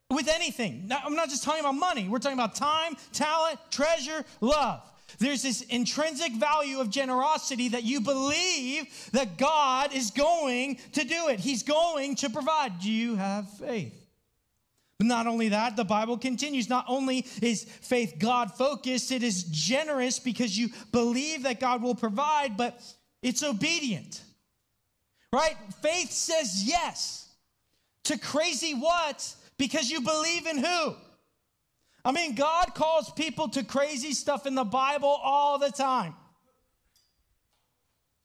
With 0.09 0.29
anything. 0.29 0.87
Now, 0.87 1.01
I'm 1.05 1.17
not 1.17 1.29
just 1.29 1.43
talking 1.43 1.59
about 1.59 1.75
money. 1.75 2.09
We're 2.09 2.21
talking 2.21 2.39
about 2.39 2.55
time, 2.55 2.97
talent, 3.13 3.59
treasure, 3.73 4.25
love. 4.41 4.83
There's 5.19 5.43
this 5.43 5.63
intrinsic 5.63 6.35
value 6.35 6.79
of 6.79 6.89
generosity 6.91 7.71
that 7.71 7.83
you 7.83 8.01
believe 8.01 9.11
that 9.11 9.37
God 9.37 9.93
is 9.93 10.13
going 10.13 10.79
to 10.93 11.03
do 11.03 11.27
it. 11.27 11.41
He's 11.41 11.65
going 11.65 12.15
to 12.17 12.31
provide. 12.31 12.79
Do 12.79 12.89
you 12.89 13.17
have 13.17 13.51
faith? 13.59 14.06
But 14.99 15.09
not 15.09 15.27
only 15.27 15.51
that, 15.51 15.77
the 15.77 15.85
Bible 15.85 16.17
continues. 16.17 16.69
Not 16.69 16.87
only 16.89 17.27
is 17.43 17.65
faith 17.65 18.15
God 18.19 18.53
focused, 18.53 19.13
it 19.13 19.23
is 19.23 19.45
generous 19.45 20.19
because 20.19 20.57
you 20.57 20.71
believe 20.91 21.43
that 21.43 21.61
God 21.61 21.83
will 21.83 21.95
provide, 21.95 22.57
but 22.57 22.81
it's 23.23 23.43
obedient. 23.43 24.23
Right? 25.33 25.57
Faith 25.83 26.13
says 26.13 26.65
yes 26.65 27.29
to 28.05 28.19
crazy 28.19 28.73
what 28.73 29.35
because 29.59 29.91
you 29.91 30.01
believe 30.01 30.47
in 30.47 30.59
who? 30.59 30.95
I 32.05 32.13
mean, 32.13 32.35
God 32.35 32.75
calls 32.75 33.11
people 33.11 33.49
to 33.49 33.65
crazy 33.65 34.13
stuff 34.13 34.47
in 34.47 34.55
the 34.55 34.65
Bible 34.65 35.09
all 35.09 35.59
the 35.59 35.71
time. 35.71 36.15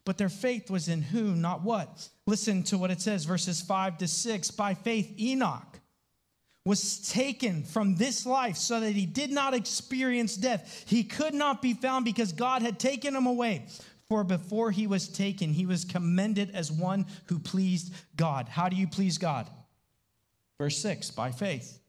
But 0.05 0.17
their 0.17 0.29
faith 0.29 0.69
was 0.69 0.87
in 0.87 1.01
who, 1.01 1.35
not 1.35 1.63
what. 1.63 2.07
Listen 2.27 2.63
to 2.63 2.77
what 2.77 2.91
it 2.91 3.01
says, 3.01 3.25
verses 3.25 3.61
5 3.61 3.97
to 3.99 4.07
6. 4.07 4.51
By 4.51 4.73
faith, 4.73 5.13
Enoch 5.19 5.70
was 6.65 7.09
taken 7.09 7.63
from 7.63 7.95
this 7.95 8.25
life 8.25 8.55
so 8.55 8.79
that 8.79 8.91
he 8.91 9.05
did 9.05 9.31
not 9.31 9.53
experience 9.53 10.35
death. 10.35 10.83
He 10.87 11.03
could 11.03 11.33
not 11.33 11.61
be 11.61 11.73
found 11.73 12.05
because 12.05 12.33
God 12.33 12.61
had 12.61 12.79
taken 12.79 13.15
him 13.15 13.25
away. 13.25 13.65
For 14.07 14.23
before 14.23 14.71
he 14.71 14.87
was 14.87 15.07
taken, 15.07 15.53
he 15.53 15.65
was 15.65 15.85
commended 15.85 16.51
as 16.53 16.71
one 16.71 17.05
who 17.27 17.39
pleased 17.39 17.93
God. 18.15 18.49
How 18.49 18.67
do 18.69 18.75
you 18.75 18.85
please 18.85 19.17
God? 19.17 19.49
Verse 20.59 20.77
6 20.77 21.11
by 21.11 21.31
faith. 21.31 21.79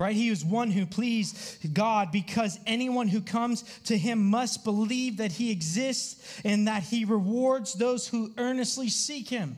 right? 0.00 0.16
He 0.16 0.30
was 0.30 0.44
one 0.44 0.70
who 0.70 0.86
pleased 0.86 1.72
God 1.74 2.10
because 2.10 2.58
anyone 2.66 3.08
who 3.08 3.20
comes 3.20 3.62
to 3.84 3.96
him 3.96 4.24
must 4.24 4.64
believe 4.64 5.18
that 5.18 5.32
he 5.32 5.52
exists 5.52 6.40
and 6.44 6.66
that 6.66 6.82
he 6.82 7.04
rewards 7.04 7.74
those 7.74 8.08
who 8.08 8.32
earnestly 8.38 8.88
seek 8.88 9.28
him. 9.28 9.56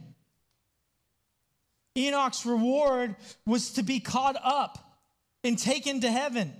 Enoch's 1.96 2.46
reward 2.46 3.16
was 3.46 3.72
to 3.72 3.82
be 3.82 4.00
caught 4.00 4.36
up 4.42 5.00
and 5.42 5.58
taken 5.58 6.00
to 6.00 6.10
heaven. 6.10 6.52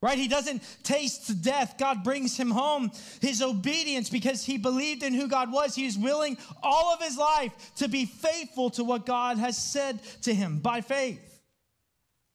Right? 0.00 0.16
He 0.16 0.28
doesn't 0.28 0.62
taste 0.84 1.42
death. 1.42 1.74
God 1.76 2.04
brings 2.04 2.36
him 2.36 2.52
home. 2.52 2.92
His 3.20 3.42
obedience, 3.42 4.08
because 4.08 4.44
he 4.44 4.56
believed 4.56 5.02
in 5.02 5.12
who 5.12 5.26
God 5.26 5.50
was, 5.50 5.74
he 5.74 5.86
was 5.86 5.98
willing 5.98 6.38
all 6.62 6.94
of 6.94 7.02
his 7.02 7.18
life 7.18 7.52
to 7.76 7.88
be 7.88 8.04
faithful 8.04 8.70
to 8.70 8.84
what 8.84 9.06
God 9.06 9.38
has 9.38 9.58
said 9.58 10.00
to 10.22 10.32
him 10.32 10.60
by 10.60 10.82
faith. 10.82 11.40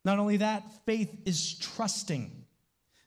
Not 0.04 0.20
only 0.20 0.38
that, 0.38 0.64
faith 0.86 1.10
is 1.26 1.58
trusting. 1.58 2.44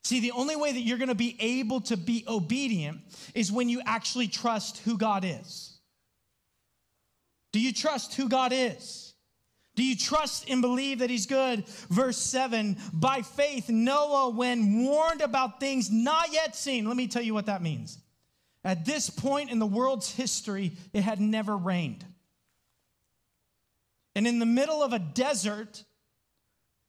See, 0.04 0.20
the 0.20 0.32
only 0.32 0.56
way 0.56 0.72
that 0.72 0.80
you're 0.80 0.96
going 0.96 1.08
to 1.08 1.14
be 1.14 1.36
able 1.38 1.82
to 1.82 1.96
be 1.98 2.24
obedient 2.26 3.00
is 3.34 3.52
when 3.52 3.68
you 3.68 3.82
actually 3.84 4.28
trust 4.28 4.78
who 4.78 4.96
God 4.96 5.24
is. 5.26 5.75
Do 7.56 7.62
you 7.62 7.72
trust 7.72 8.14
who 8.16 8.28
God 8.28 8.52
is? 8.52 9.14
Do 9.76 9.82
you 9.82 9.96
trust 9.96 10.50
and 10.50 10.60
believe 10.60 10.98
that 10.98 11.08
he's 11.08 11.24
good? 11.24 11.66
Verse 11.88 12.18
7 12.18 12.76
By 12.92 13.22
faith, 13.22 13.70
Noah, 13.70 14.28
when 14.28 14.84
warned 14.84 15.22
about 15.22 15.58
things 15.58 15.90
not 15.90 16.34
yet 16.34 16.54
seen, 16.54 16.86
let 16.86 16.98
me 16.98 17.08
tell 17.08 17.22
you 17.22 17.32
what 17.32 17.46
that 17.46 17.62
means. 17.62 17.98
At 18.62 18.84
this 18.84 19.08
point 19.08 19.48
in 19.48 19.58
the 19.58 19.64
world's 19.64 20.14
history, 20.14 20.72
it 20.92 21.00
had 21.00 21.18
never 21.18 21.56
rained. 21.56 22.04
And 24.14 24.26
in 24.26 24.38
the 24.38 24.44
middle 24.44 24.82
of 24.82 24.92
a 24.92 24.98
desert, 24.98 25.82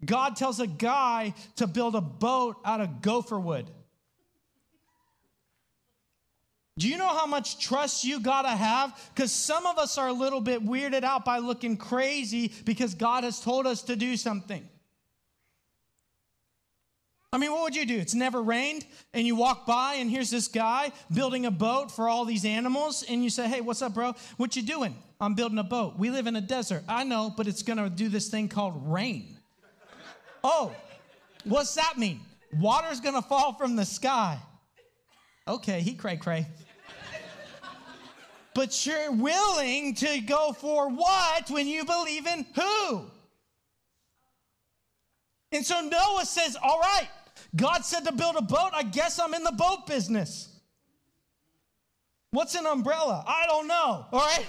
God 0.04 0.36
tells 0.36 0.60
a 0.60 0.68
guy 0.68 1.34
to 1.56 1.66
build 1.66 1.96
a 1.96 2.02
boat 2.02 2.58
out 2.66 2.82
of 2.82 3.02
gopher 3.02 3.40
wood. 3.40 3.72
Do 6.78 6.88
you 6.88 6.98
know 6.98 7.08
how 7.08 7.26
much 7.26 7.60
trust 7.60 8.04
you 8.04 8.20
gotta 8.20 8.50
have? 8.50 9.00
Because 9.14 9.32
some 9.32 9.66
of 9.66 9.80
us 9.80 9.98
are 9.98 10.10
a 10.10 10.14
little 10.14 10.42
bit 10.42 10.64
weirded 10.64 11.04
out 11.04 11.26
by 11.26 11.40
looking 11.40 11.76
crazy 11.76 12.54
because 12.66 12.94
God 12.94 13.24
has 13.24 13.40
told 13.40 13.66
us 13.66 13.82
to 13.84 13.96
do 13.96 14.16
something. 14.16 14.68
I 17.34 17.40
mean, 17.40 17.52
what 17.52 17.64
would 17.64 17.76
you 17.76 17.86
do? 17.86 17.98
It's 17.98 18.14
never 18.14 18.42
rained, 18.42 18.86
and 19.14 19.28
you 19.28 19.36
walk 19.36 19.66
by, 19.66 19.96
and 19.96 20.10
here's 20.10 20.30
this 20.30 20.48
guy 20.48 20.92
building 21.14 21.46
a 21.46 21.52
boat 21.52 21.92
for 21.92 22.08
all 22.08 22.26
these 22.26 22.46
animals, 22.46 23.04
and 23.04 23.24
you 23.24 23.30
say, 23.30 23.50
Hey, 23.50 23.60
what's 23.60 23.82
up, 23.82 23.96
bro? 23.96 24.14
What 24.38 24.56
you 24.56 24.62
doing? 24.62 24.96
I'm 25.20 25.34
building 25.34 25.58
a 25.58 25.64
boat. 25.64 25.98
We 25.98 26.10
live 26.12 26.28
in 26.28 26.36
a 26.36 26.42
desert. 26.42 26.84
I 26.88 27.04
know, 27.04 27.34
but 27.36 27.48
it's 27.48 27.64
gonna 27.64 27.90
do 27.90 28.08
this 28.08 28.30
thing 28.30 28.50
called 28.50 28.92
rain. 28.92 29.36
oh, 30.44 30.74
what's 31.44 31.74
that 31.74 31.98
mean? 31.98 32.22
Water's 32.54 33.00
gonna 33.00 33.24
fall 33.24 33.54
from 33.54 33.76
the 33.76 33.86
sky. 33.86 34.40
Okay, 35.48 35.82
he 35.82 35.96
cray 35.96 36.18
cray 36.18 36.46
but 38.58 38.88
you're 38.88 39.12
willing 39.12 39.94
to 39.94 40.20
go 40.22 40.52
for 40.52 40.90
what 40.90 41.48
when 41.52 41.68
you 41.68 41.86
believe 41.86 42.26
in 42.26 42.44
who? 42.56 43.06
And 45.52 45.64
so 45.64 45.80
Noah 45.82 46.26
says, 46.26 46.58
All 46.64 46.80
right, 46.80 47.08
God 47.56 47.86
said 47.86 48.00
to 48.06 48.12
build 48.12 48.36
a 48.36 48.42
boat. 48.42 48.72
I 48.74 48.82
guess 48.82 49.20
I'm 49.20 49.36
in 49.36 49.44
the 49.44 49.52
boat 49.52 49.86
business. 49.86 50.50
What's 52.32 52.56
an 52.56 52.66
umbrella? 52.66 53.24
I 53.28 53.46
don't 53.46 53.68
know. 53.68 54.08
All 54.12 54.20
right. 54.26 54.46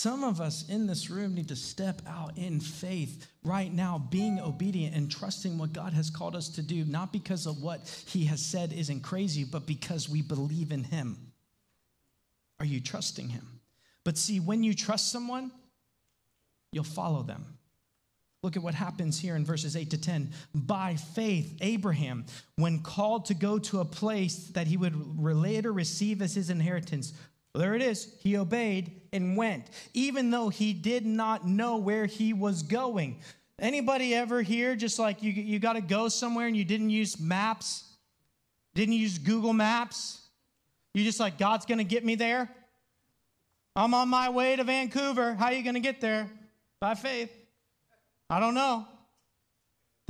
Some 0.00 0.24
of 0.24 0.40
us 0.40 0.66
in 0.70 0.86
this 0.86 1.10
room 1.10 1.34
need 1.34 1.48
to 1.48 1.56
step 1.56 2.00
out 2.08 2.38
in 2.38 2.58
faith 2.58 3.26
right 3.44 3.70
now, 3.70 4.02
being 4.10 4.40
obedient 4.40 4.96
and 4.96 5.10
trusting 5.10 5.58
what 5.58 5.74
God 5.74 5.92
has 5.92 6.08
called 6.08 6.34
us 6.34 6.48
to 6.48 6.62
do, 6.62 6.86
not 6.86 7.12
because 7.12 7.44
of 7.44 7.60
what 7.62 7.86
He 8.06 8.24
has 8.24 8.40
said 8.40 8.72
isn't 8.72 9.02
crazy, 9.02 9.44
but 9.44 9.66
because 9.66 10.08
we 10.08 10.22
believe 10.22 10.72
in 10.72 10.84
Him. 10.84 11.18
Are 12.60 12.64
you 12.64 12.80
trusting 12.80 13.28
Him? 13.28 13.46
But 14.02 14.16
see, 14.16 14.40
when 14.40 14.64
you 14.64 14.72
trust 14.72 15.12
someone, 15.12 15.52
you'll 16.72 16.84
follow 16.84 17.22
them. 17.22 17.58
Look 18.42 18.56
at 18.56 18.62
what 18.62 18.72
happens 18.72 19.20
here 19.20 19.36
in 19.36 19.44
verses 19.44 19.76
8 19.76 19.90
to 19.90 20.00
10. 20.00 20.30
By 20.54 20.96
faith, 20.96 21.58
Abraham, 21.60 22.24
when 22.56 22.78
called 22.78 23.26
to 23.26 23.34
go 23.34 23.58
to 23.58 23.80
a 23.80 23.84
place 23.84 24.46
that 24.54 24.66
he 24.66 24.78
would 24.78 25.20
later 25.20 25.74
receive 25.74 26.22
as 26.22 26.34
his 26.34 26.48
inheritance, 26.48 27.12
well, 27.52 27.62
there 27.62 27.74
it 27.74 27.82
is. 27.82 28.14
He 28.20 28.36
obeyed 28.36 29.00
and 29.12 29.36
went, 29.36 29.66
even 29.92 30.30
though 30.30 30.48
he 30.48 30.72
did 30.72 31.04
not 31.04 31.46
know 31.46 31.78
where 31.78 32.06
he 32.06 32.32
was 32.32 32.62
going. 32.62 33.20
Anybody 33.58 34.14
ever 34.14 34.40
here 34.40 34.76
just 34.76 34.98
like 34.98 35.22
you, 35.22 35.32
you 35.32 35.58
got 35.58 35.74
to 35.74 35.80
go 35.80 36.08
somewhere 36.08 36.46
and 36.46 36.56
you 36.56 36.64
didn't 36.64 36.90
use 36.90 37.20
maps? 37.20 37.84
Didn't 38.74 38.94
use 38.94 39.18
Google 39.18 39.52
Maps? 39.52 40.20
You 40.94 41.04
just 41.04 41.20
like, 41.20 41.38
God's 41.38 41.66
going 41.66 41.78
to 41.78 41.84
get 41.84 42.04
me 42.04 42.14
there? 42.14 42.48
I'm 43.76 43.94
on 43.94 44.08
my 44.08 44.30
way 44.30 44.56
to 44.56 44.64
Vancouver. 44.64 45.34
How 45.34 45.46
are 45.46 45.52
you 45.52 45.62
going 45.62 45.74
to 45.74 45.80
get 45.80 46.00
there? 46.00 46.30
By 46.80 46.94
faith. 46.94 47.32
I 48.28 48.40
don't 48.40 48.54
know. 48.54 48.86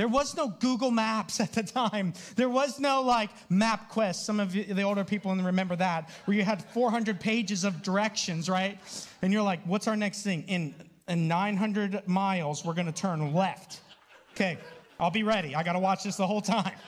There 0.01 0.09
was 0.09 0.35
no 0.35 0.49
Google 0.49 0.91
Maps 0.91 1.41
at 1.41 1.53
the 1.53 1.63
time. 1.63 2.15
There 2.35 2.49
was 2.49 2.81
no 2.81 3.03
like 3.03 3.29
MapQuest. 3.51 4.15
Some 4.15 4.41
of 4.41 4.51
the 4.51 4.81
older 4.81 5.05
people 5.05 5.37
remember 5.37 5.77
that, 5.77 6.09
where 6.25 6.35
you 6.35 6.43
had 6.43 6.65
400 6.71 7.21
pages 7.21 7.65
of 7.65 7.83
directions, 7.83 8.49
right? 8.49 8.79
And 9.21 9.31
you're 9.31 9.43
like, 9.43 9.61
what's 9.67 9.87
our 9.89 9.97
next 9.97 10.23
thing? 10.23 10.45
In, 10.49 10.75
in 11.07 11.29
900 11.29 12.09
miles, 12.09 12.65
we're 12.65 12.73
going 12.73 12.87
to 12.87 12.93
turn 12.93 13.35
left. 13.35 13.83
Okay, 14.33 14.57
I'll 14.99 15.11
be 15.11 15.23
ready. 15.23 15.55
I 15.55 15.63
got 15.63 15.75
to 15.75 15.79
watch 15.79 16.05
this 16.05 16.17
the 16.17 16.27
whole 16.27 16.41
time. 16.41 16.73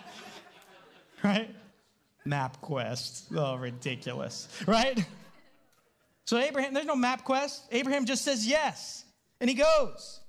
Right? 1.23 1.55
MapQuest. 2.27 3.37
Oh, 3.37 3.55
ridiculous. 3.55 4.49
Right? 4.67 5.07
So, 6.25 6.37
Abraham, 6.39 6.75
there's 6.75 6.87
no 6.87 6.97
MapQuest. 6.97 7.61
Abraham 7.71 8.07
just 8.07 8.25
says 8.25 8.45
yes, 8.45 9.05
and 9.41 9.51
he 9.51 9.55
goes. 9.55 10.22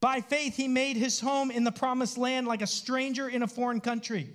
By 0.00 0.20
faith, 0.20 0.56
he 0.56 0.68
made 0.68 0.96
his 0.96 1.18
home 1.18 1.50
in 1.50 1.64
the 1.64 1.72
promised 1.72 2.18
land 2.18 2.46
like 2.46 2.62
a 2.62 2.66
stranger 2.66 3.28
in 3.28 3.42
a 3.42 3.48
foreign 3.48 3.80
country. 3.80 4.30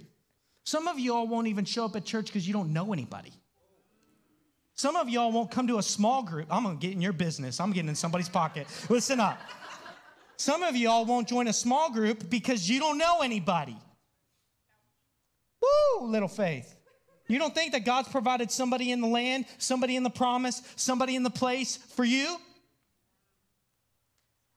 Some 0.66 0.88
of 0.88 1.00
y'all 1.00 1.28
won't 1.28 1.48
even 1.48 1.66
show 1.66 1.86
up 1.86 1.96
at 1.96 2.06
church 2.06 2.28
because 2.28 2.48
you 2.48 2.54
don't 2.54 2.74
know 2.74 2.94
anybody. 2.94 3.32
Some 4.76 4.96
of 4.96 5.08
y'all 5.08 5.32
won't 5.32 5.52
come 5.52 5.68
to 5.68 5.78
a 5.78 5.84
small 5.84 6.24
group. 6.24 6.48
I'm 6.50 6.64
to 6.64 6.76
get 6.76 6.94
in 6.94 7.02
your 7.02 7.14
business. 7.14 7.60
I'm 7.60 7.72
getting 7.72 7.90
in 7.90 7.96
somebody's 7.96 8.30
pocket. 8.30 8.68
Listen 8.90 9.20
up. 9.20 9.40
Some 10.36 10.64
of 10.64 10.76
y'all 10.76 11.06
won't 11.06 11.28
join 11.28 11.48
a 11.48 11.54
small 11.54 11.92
group 11.92 12.30
because 12.30 12.70
you 12.70 12.80
don't 12.80 12.98
know 12.98 13.22
anybody. 13.22 13.78
Woo, 15.62 16.08
little 16.08 16.28
faith. 16.28 16.76
You 17.28 17.40
don't 17.40 17.56
think 17.56 17.72
that 17.72 17.86
God's 17.86 18.10
provided 18.10 18.52
somebody 18.52 18.92
in 18.92 19.00
the 19.00 19.08
land, 19.08 19.46
somebody 19.58 19.96
in 19.96 20.04
the 20.04 20.10
promise, 20.10 20.62
somebody 20.76 21.16
in 21.16 21.24
the 21.24 21.30
place 21.30 21.78
for 21.78 22.04
you? 22.04 22.38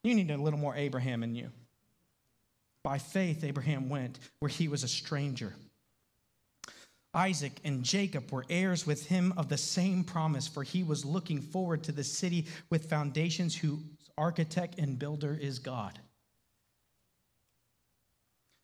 You 0.06 0.14
need 0.14 0.30
a 0.30 0.36
little 0.36 0.60
more 0.60 0.76
Abraham 0.76 1.24
in 1.24 1.34
you. 1.34 1.50
By 2.84 2.98
faith, 2.98 3.42
Abraham 3.42 3.88
went 3.88 4.20
where 4.38 4.48
he 4.48 4.68
was 4.68 4.84
a 4.84 4.88
stranger. 4.88 5.52
Isaac 7.12 7.58
and 7.64 7.82
Jacob 7.82 8.30
were 8.30 8.44
heirs 8.48 8.86
with 8.86 9.06
him 9.06 9.34
of 9.36 9.48
the 9.48 9.58
same 9.58 10.04
promise, 10.04 10.46
for 10.46 10.62
he 10.62 10.84
was 10.84 11.04
looking 11.04 11.40
forward 11.40 11.82
to 11.84 11.92
the 11.92 12.04
city 12.04 12.46
with 12.70 12.88
foundations, 12.88 13.56
whose 13.56 13.80
architect 14.16 14.78
and 14.78 14.96
builder 14.96 15.36
is 15.40 15.58
God. 15.58 15.98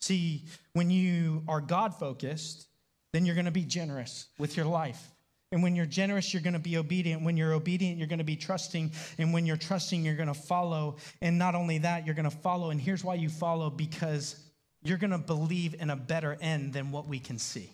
See, 0.00 0.44
when 0.74 0.90
you 0.92 1.42
are 1.48 1.60
God 1.60 1.92
focused, 1.96 2.68
then 3.12 3.26
you're 3.26 3.34
going 3.34 3.46
to 3.46 3.50
be 3.50 3.64
generous 3.64 4.28
with 4.38 4.56
your 4.56 4.66
life. 4.66 5.10
And 5.52 5.62
when 5.62 5.76
you're 5.76 5.86
generous, 5.86 6.32
you're 6.32 6.42
going 6.42 6.54
to 6.54 6.58
be 6.58 6.78
obedient. 6.78 7.22
When 7.22 7.36
you're 7.36 7.52
obedient, 7.52 7.98
you're 7.98 8.08
going 8.08 8.18
to 8.18 8.24
be 8.24 8.36
trusting. 8.36 8.90
And 9.18 9.34
when 9.34 9.44
you're 9.44 9.58
trusting, 9.58 10.02
you're 10.02 10.16
going 10.16 10.28
to 10.28 10.34
follow. 10.34 10.96
And 11.20 11.38
not 11.38 11.54
only 11.54 11.78
that, 11.78 12.06
you're 12.06 12.14
going 12.14 12.28
to 12.28 12.36
follow. 12.36 12.70
And 12.70 12.80
here's 12.80 13.04
why 13.04 13.14
you 13.14 13.28
follow 13.28 13.68
because 13.68 14.36
you're 14.82 14.96
going 14.96 15.10
to 15.10 15.18
believe 15.18 15.76
in 15.78 15.90
a 15.90 15.96
better 15.96 16.38
end 16.40 16.72
than 16.72 16.90
what 16.90 17.06
we 17.06 17.18
can 17.18 17.38
see. 17.38 17.70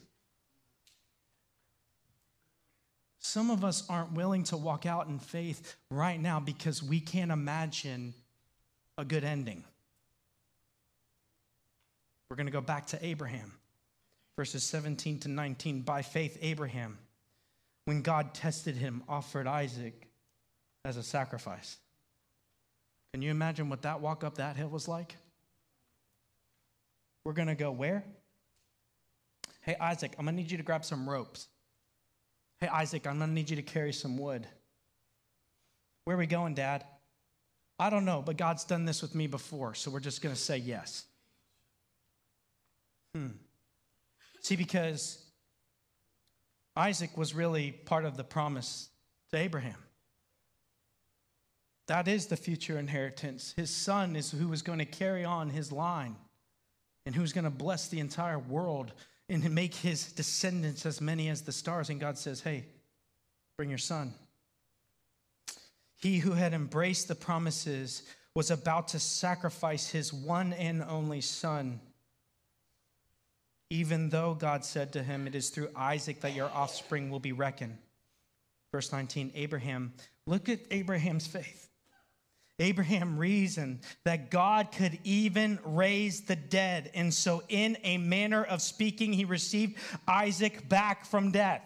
Some 3.21 3.51
of 3.51 3.65
us 3.65 3.89
aren't 3.89 4.13
willing 4.13 4.43
to 4.45 4.57
walk 4.57 4.85
out 4.85 5.07
in 5.07 5.21
faith 5.21 5.77
right 5.91 6.21
now 6.21 6.41
because 6.41 6.83
we 6.83 6.99
can't 6.99 7.31
imagine 7.31 8.13
a 8.97 9.05
good 9.05 9.23
ending. 9.23 9.63
We're 12.29 12.37
going 12.37 12.47
to 12.47 12.53
go 12.53 12.61
back 12.61 12.87
to 12.89 13.05
Abraham, 13.05 13.53
verses 14.37 14.65
17 14.65 15.21
to 15.21 15.29
19. 15.29 15.83
By 15.83 16.03
faith, 16.03 16.37
Abraham 16.43 16.99
when 17.89 18.03
God 18.03 18.35
tested 18.35 18.77
him, 18.77 19.03
offered 19.09 19.47
Isaac 19.47 20.09
as 20.85 20.99
a 20.99 21.03
sacrifice. 21.03 21.79
Can 23.15 23.23
you 23.23 23.31
imagine 23.31 23.71
what 23.71 23.81
that 23.81 24.03
walk 24.03 24.25
up 24.25 24.35
that 24.35 24.59
hill 24.59 24.69
was 24.69 24.89
like? 24.89 25.17
We're 27.25 27.33
going 27.33 27.49
to 27.49 27.55
go 27.55 27.71
where? 27.73 28.05
Hey, 29.63 29.75
Isaac, 29.81 30.15
I'm 30.19 30.27
going 30.27 30.37
to 30.37 30.43
need 30.43 30.51
you 30.51 30.59
to 30.59 30.63
grab 30.63 30.85
some 30.85 31.09
ropes. 31.09 31.49
Hey, 32.61 32.69
Isaac, 32.69 33.07
I'm 33.07 33.17
going 33.17 33.31
to 33.31 33.35
need 33.35 33.49
you 33.49 33.57
to 33.57 33.63
carry 33.63 33.95
some 33.95 34.19
wood. 34.19 34.47
Where 36.05 36.15
are 36.15 36.19
we 36.19 36.27
going, 36.27 36.53
Dad? 36.53 36.85
I 37.79 37.89
don't 37.89 38.05
know, 38.05 38.21
but 38.21 38.37
God's 38.37 38.65
done 38.65 38.85
this 38.85 39.01
with 39.01 39.15
me 39.15 39.29
before, 39.29 39.75
so 39.75 39.91
we're 39.91 40.01
just 40.01 40.21
going 40.21 40.35
to 40.35 40.41
say 40.41 40.59
yes. 40.59 41.07
Hmm. 43.15 43.29
See, 44.43 44.57
because 44.57 45.25
Isaac 46.79 47.17
was 47.17 47.35
really 47.35 47.73
part 47.73 48.05
of 48.05 48.17
the 48.17 48.23
promise 48.23 48.89
to 49.33 49.37
Abraham. 49.37 49.79
That 51.89 52.07
is 52.07 52.27
the 52.27 52.37
future 52.37 52.79
inheritance. 52.79 53.53
His 53.57 53.75
son 53.75 54.15
is 54.15 54.31
who 54.31 54.53
is 54.53 54.63
going 54.63 54.79
to 54.79 54.85
carry 54.85 55.25
on 55.25 55.51
his 55.51 55.73
line 55.73 56.15
and 57.05 57.17
who's 57.17 57.33
going 57.33 57.45
to 57.45 57.51
bless 57.51 57.89
the 57.89 57.99
entire 57.99 58.39
world 58.39 58.93
and 59.29 59.53
make 59.53 59.75
his 59.75 60.13
descendants 60.13 60.87
as 60.87 61.01
many 61.01 61.29
as 61.29 61.43
the 61.43 61.51
stars. 61.51 61.91
And 61.91 61.99
God 61.99 62.17
says, 62.17 62.43
Hey, 62.43 62.67
bring 63.57 63.71
your 63.71 63.79
son. 63.79 64.15
He 65.97 66.19
who 66.19 66.33
had 66.33 66.55
embraced 66.55 67.09
the 67.09 67.17
promises 67.17 68.05
was 68.37 68.53
about 68.53 68.87
to 68.89 69.01
sacrifice 69.01 69.91
his 69.91 70.13
one 70.13 70.53
and 70.53 70.85
only 70.85 71.23
son. 71.23 71.81
Even 73.71 74.09
though 74.09 74.35
God 74.35 74.65
said 74.65 74.93
to 74.95 75.03
him, 75.03 75.27
It 75.27 75.35
is 75.35 75.51
through 75.51 75.71
Isaac 75.77 76.21
that 76.23 76.35
your 76.35 76.51
offspring 76.51 77.11
will 77.11 77.21
be 77.21 77.33
reckoned. 77.33 77.79
Verse 78.73 78.93
19, 78.93 79.33
Abraham, 79.35 79.93
look 80.27 80.49
at 80.49 80.61
Abraham's 80.71 81.27
faith. 81.27 81.69
Abraham 82.61 83.19
reasoned 83.19 83.81
that 84.05 84.31
God 84.31 84.73
could 84.73 84.99
even 85.05 85.61
raise 85.65 86.23
the 86.23 86.35
dead. 86.35 86.91
And 86.93 87.15
so, 87.15 87.43
in 87.49 87.77
a 87.85 87.99
manner 87.99 88.43
of 88.43 88.63
speaking, 88.63 89.13
he 89.13 89.25
received 89.25 89.79
Isaac 90.09 90.69
back 90.69 91.07
from 91.07 91.31
death. 91.31 91.63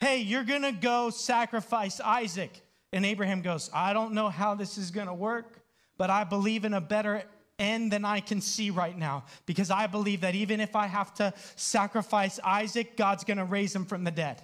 Hey, 0.00 0.18
you're 0.18 0.44
going 0.44 0.62
to 0.62 0.72
go 0.72 1.10
sacrifice 1.10 2.00
Isaac. 2.00 2.50
And 2.92 3.06
Abraham 3.06 3.42
goes, 3.42 3.70
I 3.72 3.92
don't 3.92 4.14
know 4.14 4.28
how 4.28 4.54
this 4.54 4.76
is 4.76 4.90
going 4.90 5.06
to 5.06 5.14
work, 5.14 5.60
but 5.96 6.10
I 6.10 6.24
believe 6.24 6.64
in 6.64 6.74
a 6.74 6.80
better 6.80 7.22
end 7.60 7.92
than 7.92 8.04
I 8.04 8.20
can 8.20 8.40
see 8.40 8.70
right 8.70 8.96
now 8.96 9.24
because 9.46 9.70
I 9.70 9.86
believe 9.86 10.22
that 10.22 10.34
even 10.34 10.58
if 10.58 10.74
I 10.74 10.86
have 10.86 11.14
to 11.14 11.32
sacrifice 11.54 12.40
Isaac, 12.42 12.96
God's 12.96 13.22
going 13.24 13.38
to 13.38 13.44
raise 13.44 13.74
him 13.76 13.84
from 13.84 14.02
the 14.02 14.10
dead. 14.10 14.42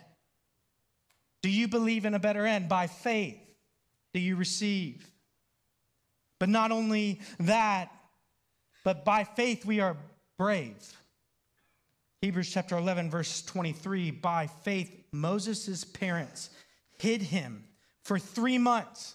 Do 1.42 1.50
you 1.50 1.66
believe 1.66 2.04
in 2.04 2.14
a 2.14 2.18
better 2.18 2.46
end? 2.46 2.68
By 2.68 2.86
faith, 2.86 3.38
do 4.12 4.20
you 4.20 4.36
receive? 4.36 5.08
But 6.38 6.48
not 6.48 6.70
only 6.70 7.20
that, 7.40 7.90
but 8.84 9.04
by 9.04 9.24
faith 9.24 9.64
we 9.64 9.80
are 9.80 9.96
brave. 10.38 10.76
Hebrews 12.22 12.50
chapter 12.50 12.76
11, 12.76 13.10
verse 13.10 13.42
23 13.42 14.10
by 14.10 14.46
faith, 14.46 15.04
Moses' 15.12 15.84
parents 15.84 16.50
hid 16.98 17.22
him 17.22 17.64
for 18.02 18.18
three 18.18 18.58
months 18.58 19.14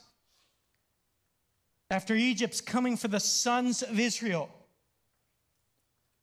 after 1.92 2.16
Egypt's 2.16 2.62
coming 2.62 2.96
for 2.96 3.10
the 3.10 3.20
sons 3.20 3.84
of 3.84 4.00
Israel. 4.00 4.50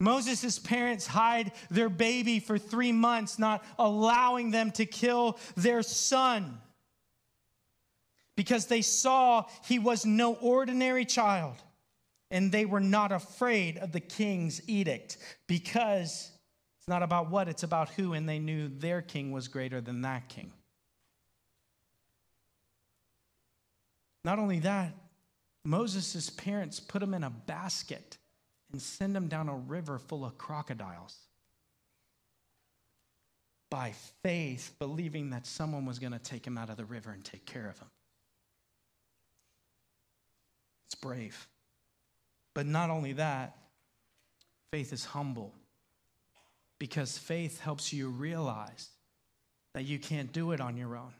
Moses' 0.00 0.58
parents 0.58 1.06
hide 1.06 1.52
their 1.70 1.90
baby 1.90 2.40
for 2.40 2.56
three 2.56 2.92
months, 2.92 3.38
not 3.38 3.64
allowing 3.78 4.50
them 4.50 4.70
to 4.72 4.86
kill 4.86 5.38
their 5.56 5.82
son 5.82 6.58
because 8.34 8.66
they 8.66 8.80
saw 8.80 9.44
he 9.64 9.78
was 9.78 10.06
no 10.06 10.34
ordinary 10.34 11.04
child 11.04 11.56
and 12.30 12.50
they 12.50 12.64
were 12.64 12.80
not 12.80 13.12
afraid 13.12 13.76
of 13.78 13.92
the 13.92 14.00
king's 14.00 14.66
edict 14.68 15.18
because 15.48 16.30
it's 16.78 16.88
not 16.88 17.02
about 17.02 17.30
what, 17.30 17.48
it's 17.48 17.64
about 17.64 17.90
who, 17.90 18.12
and 18.14 18.28
they 18.28 18.38
knew 18.38 18.68
their 18.68 19.02
king 19.02 19.32
was 19.32 19.48
greater 19.48 19.80
than 19.80 20.02
that 20.02 20.28
king. 20.28 20.52
Not 24.24 24.38
only 24.38 24.60
that, 24.60 24.94
Moses' 25.68 26.30
parents 26.30 26.80
put 26.80 27.02
him 27.02 27.12
in 27.12 27.22
a 27.22 27.28
basket 27.28 28.16
and 28.72 28.80
send 28.80 29.14
him 29.14 29.28
down 29.28 29.50
a 29.50 29.54
river 29.54 29.98
full 29.98 30.24
of 30.24 30.38
crocodiles. 30.38 31.14
By 33.70 33.92
faith, 34.22 34.74
believing 34.78 35.28
that 35.28 35.46
someone 35.46 35.84
was 35.84 35.98
going 35.98 36.14
to 36.14 36.18
take 36.18 36.46
him 36.46 36.56
out 36.56 36.70
of 36.70 36.78
the 36.78 36.86
river 36.86 37.10
and 37.10 37.22
take 37.22 37.44
care 37.44 37.68
of 37.68 37.78
him. 37.78 37.88
It's 40.86 40.94
brave. 40.94 41.46
But 42.54 42.64
not 42.64 42.88
only 42.88 43.12
that, 43.12 43.54
faith 44.72 44.90
is 44.94 45.04
humble 45.04 45.52
because 46.78 47.18
faith 47.18 47.60
helps 47.60 47.92
you 47.92 48.08
realize 48.08 48.88
that 49.74 49.84
you 49.84 49.98
can't 49.98 50.32
do 50.32 50.52
it 50.52 50.62
on 50.62 50.78
your 50.78 50.96
own. 50.96 51.12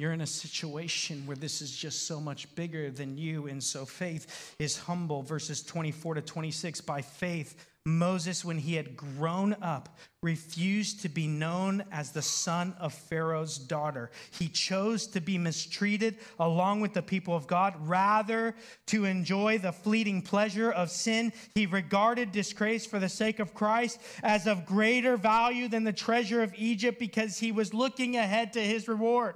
You're 0.00 0.14
in 0.14 0.22
a 0.22 0.26
situation 0.26 1.26
where 1.26 1.36
this 1.36 1.60
is 1.60 1.76
just 1.76 2.06
so 2.06 2.22
much 2.22 2.54
bigger 2.54 2.90
than 2.90 3.18
you. 3.18 3.48
And 3.48 3.62
so 3.62 3.84
faith 3.84 4.54
is 4.58 4.78
humble. 4.78 5.20
Verses 5.22 5.62
24 5.62 6.14
to 6.14 6.22
26. 6.22 6.80
By 6.80 7.02
faith, 7.02 7.66
Moses, 7.84 8.42
when 8.42 8.56
he 8.56 8.74
had 8.74 8.96
grown 8.96 9.54
up, 9.60 9.98
refused 10.22 11.02
to 11.02 11.10
be 11.10 11.26
known 11.26 11.84
as 11.92 12.12
the 12.12 12.22
son 12.22 12.74
of 12.78 12.94
Pharaoh's 12.94 13.58
daughter. 13.58 14.10
He 14.38 14.48
chose 14.48 15.06
to 15.08 15.20
be 15.20 15.36
mistreated 15.36 16.16
along 16.38 16.80
with 16.80 16.94
the 16.94 17.02
people 17.02 17.36
of 17.36 17.46
God. 17.46 17.74
Rather, 17.80 18.54
to 18.86 19.04
enjoy 19.04 19.58
the 19.58 19.72
fleeting 19.72 20.22
pleasure 20.22 20.70
of 20.70 20.90
sin, 20.90 21.30
he 21.54 21.66
regarded 21.66 22.32
disgrace 22.32 22.86
for 22.86 22.98
the 22.98 23.08
sake 23.10 23.38
of 23.38 23.52
Christ 23.52 24.00
as 24.22 24.46
of 24.46 24.64
greater 24.64 25.18
value 25.18 25.68
than 25.68 25.84
the 25.84 25.92
treasure 25.92 26.42
of 26.42 26.54
Egypt 26.56 26.98
because 26.98 27.38
he 27.38 27.52
was 27.52 27.74
looking 27.74 28.16
ahead 28.16 28.54
to 28.54 28.60
his 28.60 28.88
reward. 28.88 29.34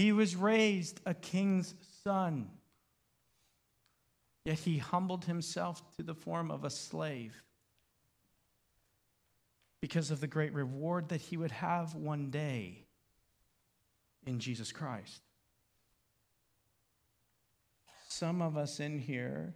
He 0.00 0.12
was 0.12 0.34
raised 0.34 0.98
a 1.04 1.12
king's 1.12 1.74
son. 2.04 2.48
Yet 4.46 4.60
he 4.60 4.78
humbled 4.78 5.26
himself 5.26 5.94
to 5.98 6.02
the 6.02 6.14
form 6.14 6.50
of 6.50 6.64
a 6.64 6.70
slave 6.70 7.44
because 9.82 10.10
of 10.10 10.22
the 10.22 10.26
great 10.26 10.54
reward 10.54 11.10
that 11.10 11.20
he 11.20 11.36
would 11.36 11.50
have 11.50 11.94
one 11.94 12.30
day 12.30 12.86
in 14.26 14.38
Jesus 14.38 14.72
Christ. 14.72 15.20
Some 18.08 18.40
of 18.40 18.56
us 18.56 18.80
in 18.80 18.98
here 18.98 19.52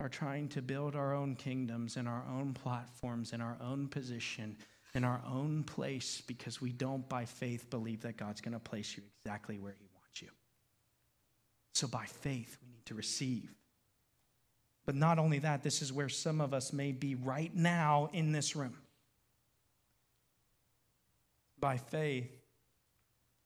are 0.00 0.08
trying 0.08 0.48
to 0.48 0.62
build 0.62 0.96
our 0.96 1.14
own 1.14 1.36
kingdoms 1.36 1.98
and 1.98 2.08
our 2.08 2.24
own 2.26 2.54
platforms 2.54 3.34
and 3.34 3.42
our 3.42 3.58
own 3.60 3.86
position 3.86 4.56
in 4.94 5.04
our 5.04 5.20
own 5.26 5.62
place 5.64 6.22
because 6.26 6.60
we 6.60 6.72
don't, 6.72 7.08
by 7.08 7.24
faith, 7.24 7.70
believe 7.70 8.02
that 8.02 8.16
God's 8.16 8.40
going 8.40 8.54
to 8.54 8.60
place 8.60 8.96
you 8.96 9.02
exactly 9.18 9.58
where 9.58 9.74
He 9.78 9.86
wants 9.94 10.22
you. 10.22 10.28
So, 11.74 11.86
by 11.86 12.04
faith, 12.06 12.58
we 12.62 12.68
need 12.72 12.86
to 12.86 12.94
receive. 12.94 13.54
But 14.86 14.96
not 14.96 15.18
only 15.18 15.38
that, 15.40 15.62
this 15.62 15.82
is 15.82 15.92
where 15.92 16.08
some 16.08 16.40
of 16.40 16.52
us 16.52 16.72
may 16.72 16.92
be 16.92 17.14
right 17.14 17.54
now 17.54 18.08
in 18.12 18.32
this 18.32 18.56
room. 18.56 18.76
By 21.60 21.76
faith, 21.76 22.30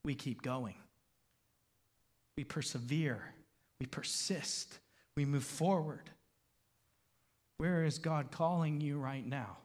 we 0.04 0.14
keep 0.14 0.42
going. 0.42 0.76
We 2.36 2.44
persevere. 2.44 3.22
We 3.80 3.86
persist. 3.86 4.78
We 5.16 5.24
move 5.24 5.44
forward. 5.44 6.08
Where 7.58 7.84
is 7.84 7.98
God 7.98 8.30
calling 8.30 8.80
you 8.80 8.98
right 8.98 9.26
now? 9.26 9.58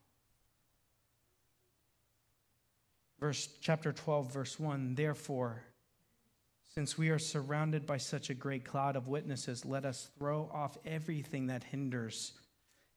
Verse 3.20 3.50
chapter 3.62 3.92
12 3.92 4.34
verse 4.34 4.60
1 4.60 4.96
therefore 4.96 5.64
since 6.74 6.98
we 6.98 7.10
are 7.10 7.20
surrounded 7.20 7.86
by 7.86 7.98
such 7.98 8.30
a 8.30 8.34
great 8.34 8.64
cloud 8.64 8.96
of 8.96 9.08
witnesses 9.08 9.66
let 9.66 9.86
us 9.86 10.10
throw 10.18 10.50
off 10.54 10.78
everything 10.86 11.48
that 11.48 11.64
hinders 11.64 12.34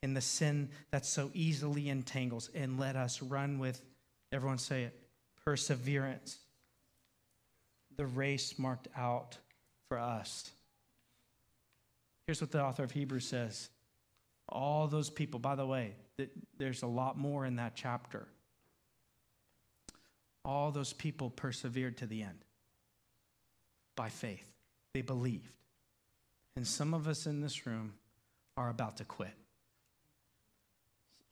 and 0.03 0.17
the 0.17 0.21
sin 0.21 0.69
that 0.91 1.07
so 1.07 1.31
easily 1.35 1.89
entangles 1.89 2.51
and 2.55 2.79
let 2.79 2.97
us 2.97 3.23
run 3.23 3.59
with 3.59 3.83
everyone 4.33 4.59
say 4.59 4.85
it 4.85 4.99
perseverance 5.45 6.39
the 7.97 8.07
race 8.07 8.59
marked 8.59 8.89
out 8.97 9.39
for 9.89 9.99
us. 9.99 10.51
Here's 12.27 12.41
what 12.41 12.51
the 12.51 12.63
author 12.63 12.85
of 12.85 12.93
hebrews 12.93 13.27
says. 13.27 13.69
All 14.49 14.87
those 14.87 15.11
people 15.11 15.41
by 15.41 15.55
the 15.55 15.67
way 15.67 15.95
there's 16.59 16.83
a 16.83 16.87
lot 16.87 17.19
more 17.19 17.47
in 17.47 17.57
that 17.57 17.73
chapter 17.75 18.27
all 20.45 20.71
those 20.71 20.93
people 20.93 21.31
persevered 21.31 21.99
to 21.99 22.07
the 22.07 22.23
end 22.23 22.45
by 23.97 24.09
faith. 24.09 24.51
They 24.95 25.03
believed. 25.03 25.53
And 26.57 26.67
some 26.67 26.95
of 26.95 27.09
us 27.09 27.27
in 27.27 27.41
this 27.41 27.67
room 27.67 27.95
are 28.57 28.69
about 28.69 28.99
to 28.99 29.05
quit 29.05 29.35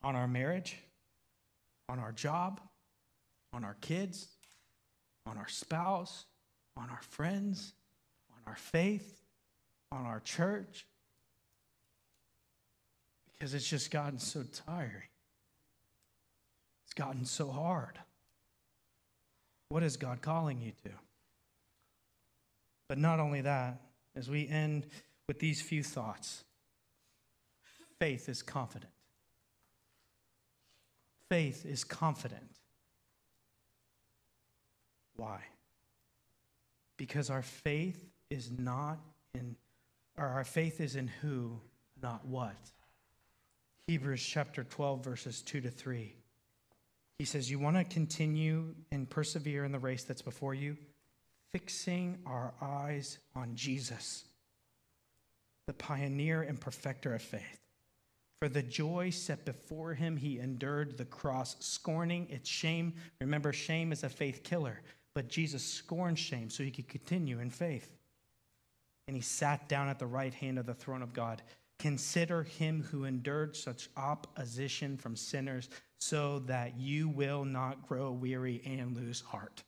on 0.03 0.15
our 0.15 0.27
marriage, 0.27 0.77
on 1.87 1.99
our 1.99 2.11
job, 2.11 2.59
on 3.53 3.63
our 3.63 3.75
kids, 3.81 4.27
on 5.27 5.37
our 5.37 5.47
spouse, 5.47 6.25
on 6.75 6.89
our 6.89 7.01
friends, 7.01 7.73
on 8.31 8.51
our 8.51 8.55
faith, 8.55 9.21
on 9.91 10.05
our 10.05 10.19
church, 10.21 10.87
because 13.33 13.53
it's 13.53 13.67
just 13.67 13.91
gotten 13.91 14.17
so 14.17 14.43
tiring. 14.67 15.09
It's 16.85 16.93
gotten 16.93 17.25
so 17.25 17.49
hard. 17.49 17.99
What 19.71 19.83
is 19.83 19.95
God 19.95 20.21
calling 20.21 20.59
you 20.59 20.73
to? 20.83 20.89
But 22.89 22.97
not 22.97 23.21
only 23.21 23.39
that, 23.39 23.79
as 24.17 24.29
we 24.29 24.45
end 24.49 24.85
with 25.29 25.39
these 25.39 25.61
few 25.61 25.81
thoughts, 25.81 26.43
faith 27.97 28.27
is 28.27 28.43
confident. 28.43 28.91
Faith 31.29 31.65
is 31.65 31.85
confident. 31.85 32.51
Why? 35.15 35.39
Because 36.97 37.29
our 37.29 37.41
faith 37.41 38.09
is 38.29 38.51
not 38.51 38.99
in, 39.33 39.55
or 40.17 40.25
our 40.25 40.43
faith 40.43 40.81
is 40.81 40.97
in 40.97 41.07
who, 41.21 41.61
not 42.03 42.25
what. 42.25 42.57
Hebrews 43.87 44.21
chapter 44.21 44.65
12, 44.65 45.01
verses 45.01 45.41
2 45.41 45.61
to 45.61 45.69
3. 45.69 46.13
He 47.21 47.25
says, 47.25 47.51
You 47.51 47.59
want 47.59 47.77
to 47.77 47.83
continue 47.83 48.73
and 48.91 49.07
persevere 49.07 49.63
in 49.63 49.71
the 49.71 49.77
race 49.77 50.03
that's 50.03 50.23
before 50.23 50.55
you? 50.55 50.75
Fixing 51.51 52.17
our 52.25 52.51
eyes 52.59 53.19
on 53.35 53.51
Jesus, 53.53 54.23
the 55.67 55.73
pioneer 55.73 56.41
and 56.41 56.59
perfecter 56.59 57.13
of 57.13 57.21
faith. 57.21 57.59
For 58.39 58.49
the 58.49 58.63
joy 58.63 59.11
set 59.11 59.45
before 59.45 59.93
him, 59.93 60.17
he 60.17 60.39
endured 60.39 60.97
the 60.97 61.05
cross, 61.05 61.57
scorning 61.59 62.27
its 62.31 62.49
shame. 62.49 62.95
Remember, 63.19 63.53
shame 63.53 63.91
is 63.91 64.03
a 64.03 64.09
faith 64.09 64.41
killer, 64.41 64.81
but 65.13 65.27
Jesus 65.27 65.63
scorned 65.63 66.17
shame 66.17 66.49
so 66.49 66.63
he 66.63 66.71
could 66.71 66.87
continue 66.87 67.39
in 67.39 67.51
faith. 67.51 67.87
And 69.07 69.15
he 69.15 69.21
sat 69.21 69.69
down 69.69 69.89
at 69.89 69.99
the 69.99 70.07
right 70.07 70.33
hand 70.33 70.57
of 70.57 70.65
the 70.65 70.73
throne 70.73 71.03
of 71.03 71.13
God. 71.13 71.43
Consider 71.81 72.43
him 72.43 72.83
who 72.91 73.05
endured 73.05 73.55
such 73.55 73.89
opposition 73.97 74.97
from 74.97 75.15
sinners 75.15 75.67
so 75.97 76.37
that 76.45 76.77
you 76.77 77.09
will 77.09 77.43
not 77.43 77.87
grow 77.87 78.11
weary 78.11 78.61
and 78.63 78.95
lose 78.95 79.19
heart. 79.19 79.63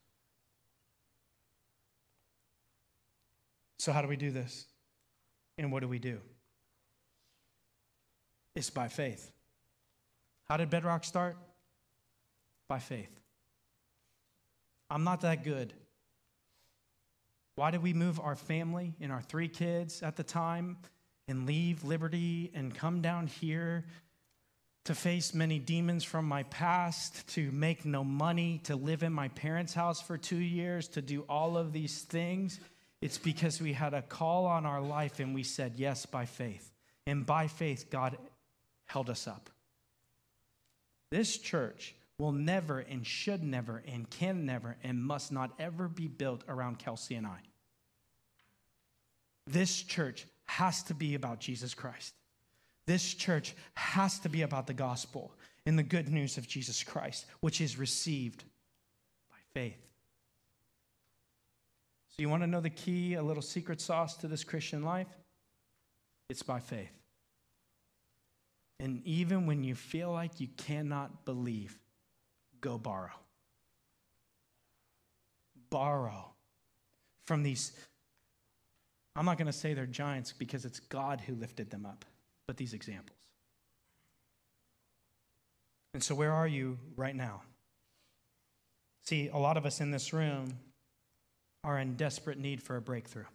So, 3.79 3.91
how 3.91 4.03
do 4.03 4.07
we 4.07 4.15
do 4.15 4.29
this? 4.29 4.67
And 5.57 5.71
what 5.71 5.79
do 5.79 5.87
we 5.87 5.97
do? 5.97 6.19
It's 8.55 8.69
by 8.69 8.89
faith. 8.89 9.31
How 10.47 10.57
did 10.57 10.69
Bedrock 10.69 11.05
start? 11.05 11.35
By 12.67 12.77
faith. 12.77 13.19
I'm 14.91 15.03
not 15.03 15.21
that 15.21 15.43
good. 15.43 15.73
Why 17.55 17.71
did 17.71 17.81
we 17.81 17.91
move 17.91 18.19
our 18.19 18.35
family 18.35 18.93
and 19.01 19.11
our 19.11 19.23
three 19.23 19.47
kids 19.47 20.03
at 20.03 20.15
the 20.15 20.23
time 20.23 20.77
and 21.27 21.45
leave 21.45 21.83
Liberty 21.83 22.51
and 22.53 22.73
come 22.73 23.01
down 23.01 23.27
here 23.27 23.85
to 24.85 24.93
face 24.93 25.33
many 25.33 25.59
demons 25.59 26.03
from 26.03 26.25
my 26.25 26.43
past, 26.43 27.25
to 27.29 27.51
make 27.51 27.85
no 27.85 28.03
money, 28.03 28.59
to 28.65 28.75
live 28.75 29.01
in 29.01 29.13
my 29.13 29.29
parents' 29.29 29.73
house 29.73 30.01
for 30.01 30.17
two 30.17 30.37
years, 30.37 30.89
to 30.89 31.01
do 31.01 31.21
all 31.29 31.57
of 31.57 31.71
these 31.71 32.01
things. 32.01 32.59
It's 33.01 33.17
because 33.17 33.61
we 33.61 33.73
had 33.73 33.93
a 33.93 34.01
call 34.01 34.45
on 34.45 34.65
our 34.65 34.81
life 34.81 35.19
and 35.19 35.33
we 35.33 35.43
said 35.43 35.73
yes 35.77 36.05
by 36.05 36.25
faith. 36.25 36.69
And 37.07 37.25
by 37.25 37.47
faith, 37.47 37.89
God 37.89 38.17
held 38.85 39.09
us 39.09 39.27
up. 39.27 39.49
This 41.11 41.37
church 41.37 41.95
will 42.17 42.31
never 42.31 42.79
and 42.79 43.05
should 43.05 43.43
never 43.43 43.83
and 43.87 44.09
can 44.09 44.45
never 44.45 44.77
and 44.83 45.03
must 45.03 45.31
not 45.31 45.51
ever 45.59 45.87
be 45.87 46.07
built 46.07 46.43
around 46.47 46.79
Kelsey 46.79 47.15
and 47.15 47.27
I. 47.27 47.39
This 49.47 49.81
church 49.81 50.25
has 50.45 50.83
to 50.83 50.93
be 50.93 51.15
about 51.15 51.39
Jesus 51.39 51.73
Christ. 51.73 52.13
This 52.85 53.13
church 53.13 53.55
has 53.75 54.19
to 54.19 54.29
be 54.29 54.41
about 54.41 54.67
the 54.67 54.73
gospel 54.73 55.31
and 55.65 55.79
the 55.79 55.83
good 55.83 56.09
news 56.09 56.37
of 56.37 56.47
Jesus 56.47 56.83
Christ, 56.83 57.25
which 57.39 57.61
is 57.61 57.77
received 57.77 58.43
by 59.29 59.37
faith. 59.53 59.77
So, 62.09 62.21
you 62.21 62.29
want 62.29 62.43
to 62.43 62.47
know 62.47 62.61
the 62.61 62.69
key, 62.69 63.15
a 63.15 63.23
little 63.23 63.41
secret 63.41 63.81
sauce 63.81 64.17
to 64.17 64.27
this 64.27 64.43
Christian 64.43 64.83
life? 64.83 65.07
It's 66.29 66.43
by 66.43 66.59
faith. 66.59 66.91
And 68.79 69.01
even 69.05 69.45
when 69.45 69.63
you 69.63 69.75
feel 69.75 70.11
like 70.11 70.39
you 70.39 70.47
cannot 70.57 71.25
believe, 71.25 71.79
go 72.59 72.77
borrow. 72.77 73.09
Borrow 75.69 76.33
from 77.25 77.43
these 77.43 77.71
I'm 79.15 79.25
not 79.25 79.37
going 79.37 79.47
to 79.47 79.53
say 79.53 79.73
they're 79.73 79.85
giants 79.85 80.31
because 80.31 80.65
it's 80.65 80.79
God 80.79 81.21
who 81.21 81.35
lifted 81.35 81.69
them 81.69 81.85
up, 81.85 82.05
but 82.47 82.57
these 82.57 82.73
examples. 82.73 83.17
And 85.93 86.03
so, 86.03 86.15
where 86.15 86.31
are 86.31 86.47
you 86.47 86.79
right 86.95 87.15
now? 87.15 87.41
See, 89.03 89.27
a 89.27 89.37
lot 89.37 89.57
of 89.57 89.65
us 89.65 89.81
in 89.81 89.91
this 89.91 90.13
room 90.13 90.57
are 91.63 91.77
in 91.77 91.95
desperate 91.95 92.39
need 92.39 92.63
for 92.63 92.77
a 92.77 92.81
breakthrough. 92.81 93.25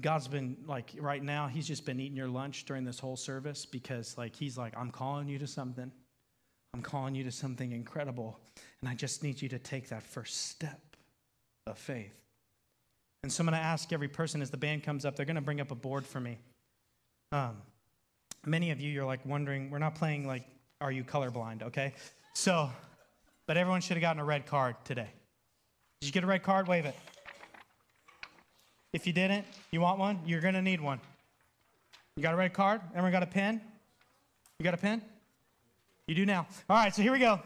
God's 0.00 0.28
been 0.28 0.56
like, 0.66 0.92
right 0.98 1.22
now, 1.22 1.46
He's 1.46 1.66
just 1.66 1.86
been 1.86 2.00
eating 2.00 2.16
your 2.16 2.28
lunch 2.28 2.64
during 2.64 2.84
this 2.84 2.98
whole 2.98 3.16
service 3.16 3.64
because, 3.64 4.18
like, 4.18 4.34
He's 4.34 4.58
like, 4.58 4.76
I'm 4.76 4.90
calling 4.90 5.28
you 5.28 5.38
to 5.38 5.46
something. 5.46 5.92
I'm 6.74 6.82
calling 6.82 7.14
you 7.14 7.24
to 7.24 7.32
something 7.32 7.70
incredible. 7.72 8.40
And 8.80 8.90
I 8.90 8.94
just 8.94 9.22
need 9.22 9.40
you 9.40 9.48
to 9.50 9.58
take 9.58 9.88
that 9.90 10.02
first 10.02 10.48
step 10.50 10.80
of 11.66 11.78
faith. 11.78 12.14
And 13.22 13.32
so 13.32 13.42
I'm 13.42 13.46
going 13.46 13.60
to 13.60 13.64
ask 13.64 13.92
every 13.92 14.08
person 14.08 14.42
as 14.42 14.50
the 14.50 14.56
band 14.56 14.84
comes 14.84 15.04
up, 15.04 15.16
they're 15.16 15.26
going 15.26 15.36
to 15.36 15.42
bring 15.42 15.60
up 15.60 15.70
a 15.70 15.74
board 15.74 16.06
for 16.06 16.20
me. 16.20 16.38
Um, 17.32 17.56
many 18.46 18.70
of 18.70 18.80
you, 18.80 18.90
you're 18.90 19.04
like 19.04 19.24
wondering, 19.26 19.70
we're 19.70 19.78
not 19.78 19.94
playing 19.94 20.26
like, 20.26 20.44
are 20.80 20.92
you 20.92 21.04
colorblind, 21.04 21.62
okay? 21.64 21.94
So, 22.34 22.70
but 23.46 23.56
everyone 23.56 23.80
should 23.80 23.96
have 23.96 24.02
gotten 24.02 24.20
a 24.20 24.24
red 24.24 24.46
card 24.46 24.76
today. 24.84 25.08
Did 26.00 26.06
you 26.06 26.12
get 26.12 26.22
a 26.22 26.28
red 26.28 26.42
card? 26.42 26.68
Wave 26.68 26.84
it. 26.84 26.94
If 28.92 29.06
you 29.06 29.12
didn't, 29.12 29.44
you 29.70 29.80
want 29.80 29.98
one? 29.98 30.20
You're 30.24 30.40
going 30.40 30.54
to 30.54 30.62
need 30.62 30.80
one. 30.80 31.00
You 32.16 32.22
got 32.22 32.34
a 32.34 32.36
red 32.36 32.52
card? 32.52 32.80
Everyone 32.90 33.12
got 33.12 33.22
a 33.22 33.26
pen? 33.26 33.60
You 34.58 34.64
got 34.64 34.74
a 34.74 34.78
pen? 34.78 35.02
You 36.06 36.14
do 36.14 36.24
now. 36.24 36.46
All 36.70 36.76
right, 36.76 36.94
so 36.94 37.02
here 37.02 37.12
we 37.12 37.18
go. 37.18 37.40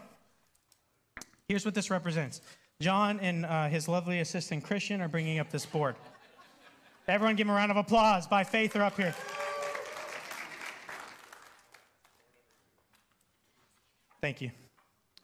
Here's 1.49 1.65
what 1.65 1.73
this 1.73 1.89
represents 1.89 2.41
John 2.83 3.21
and 3.21 3.45
uh, 3.45 3.69
his 3.69 3.87
lovely 3.87 4.19
assistant 4.19 4.61
Christian 4.65 4.99
are 4.99 5.07
bringing 5.07 5.39
up 5.39 5.49
this 5.49 5.65
board. 5.65 5.95
Everyone 7.07 7.37
give 7.37 7.47
him 7.47 7.51
a 7.51 7.55
round 7.55 7.71
of 7.71 7.77
applause. 7.77 8.27
By 8.27 8.43
faith, 8.43 8.73
they're 8.73 8.83
up 8.83 8.97
here. 8.97 9.15
Thank 14.19 14.41
you. 14.41 14.51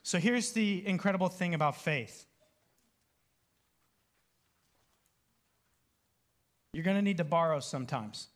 So 0.03 0.20
here's 0.20 0.53
the 0.53 0.88
incredible 0.88 1.28
thing 1.28 1.53
about 1.53 1.76
faith 1.76 2.26
you're 6.72 6.86
going 6.86 6.95
to 6.95 7.01
need 7.01 7.18
to 7.18 7.26
borrow 7.26 7.60
sometimes, 7.60 8.30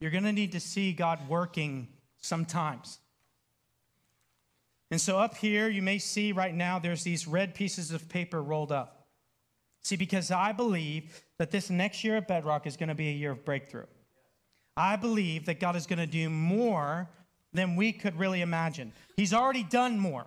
you're 0.00 0.12
going 0.12 0.22
to 0.22 0.32
need 0.32 0.52
to 0.52 0.60
see 0.60 0.92
God 0.92 1.28
working 1.28 1.88
sometimes. 2.18 3.00
And 4.90 5.00
so 5.00 5.18
up 5.18 5.36
here, 5.36 5.68
you 5.68 5.82
may 5.82 5.98
see 5.98 6.32
right 6.32 6.54
now 6.54 6.78
there's 6.78 7.02
these 7.02 7.26
red 7.26 7.54
pieces 7.54 7.90
of 7.90 8.08
paper 8.08 8.42
rolled 8.42 8.70
up. 8.70 9.06
See, 9.82 9.96
because 9.96 10.30
I 10.30 10.52
believe 10.52 11.22
that 11.38 11.50
this 11.50 11.70
next 11.70 12.04
year 12.04 12.16
at 12.16 12.28
Bedrock 12.28 12.66
is 12.66 12.76
going 12.76 12.88
to 12.88 12.94
be 12.94 13.08
a 13.08 13.12
year 13.12 13.32
of 13.32 13.44
breakthrough. 13.44 13.86
I 14.76 14.96
believe 14.96 15.46
that 15.46 15.60
God 15.60 15.76
is 15.76 15.86
going 15.86 15.98
to 15.98 16.06
do 16.06 16.28
more 16.28 17.08
than 17.52 17.76
we 17.76 17.92
could 17.92 18.18
really 18.18 18.42
imagine. 18.42 18.92
He's 19.16 19.32
already 19.32 19.62
done 19.62 19.98
more. 19.98 20.26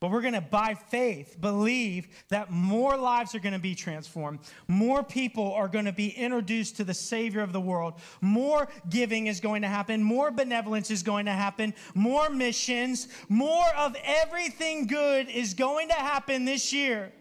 But 0.00 0.10
we're 0.10 0.20
going 0.20 0.34
to, 0.34 0.40
by 0.40 0.74
faith, 0.74 1.36
believe 1.40 2.08
that 2.28 2.50
more 2.50 2.96
lives 2.96 3.34
are 3.34 3.38
going 3.38 3.54
to 3.54 3.58
be 3.58 3.74
transformed. 3.74 4.40
More 4.68 5.02
people 5.02 5.52
are 5.54 5.68
going 5.68 5.86
to 5.86 5.92
be 5.92 6.08
introduced 6.10 6.76
to 6.76 6.84
the 6.84 6.92
Savior 6.92 7.40
of 7.40 7.52
the 7.52 7.60
world. 7.60 7.94
More 8.20 8.68
giving 8.90 9.28
is 9.28 9.40
going 9.40 9.62
to 9.62 9.68
happen. 9.68 10.02
More 10.02 10.30
benevolence 10.30 10.90
is 10.90 11.02
going 11.02 11.26
to 11.26 11.32
happen. 11.32 11.72
More 11.94 12.28
missions. 12.28 13.08
More 13.28 13.68
of 13.76 13.96
everything 14.04 14.86
good 14.86 15.28
is 15.30 15.54
going 15.54 15.88
to 15.88 15.94
happen 15.94 16.44
this 16.44 16.72
year. 16.72 17.12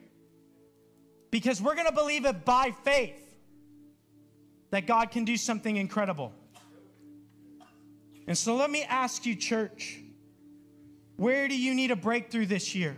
Because 1.32 1.61
we're 1.61 1.76
going 1.76 1.88
to 1.88 1.93
believe 1.93 2.26
it 2.26 2.43
by 2.43 2.71
faith 2.84 3.19
that 4.71 4.88
God 4.88 5.09
can 5.11 5.24
do 5.24 5.38
something 5.38 5.78
incredible. 5.78 6.34
And 8.28 8.38
so 8.38 8.55
let 8.55 8.69
me 8.69 8.84
ask 8.84 9.26
you, 9.26 9.36
church. 9.36 10.02
Where 11.16 11.47
do 11.47 11.57
you 11.57 11.74
need 11.74 11.91
a 11.91 11.95
breakthrough 11.95 12.45
this 12.45 12.74
year? 12.74 12.97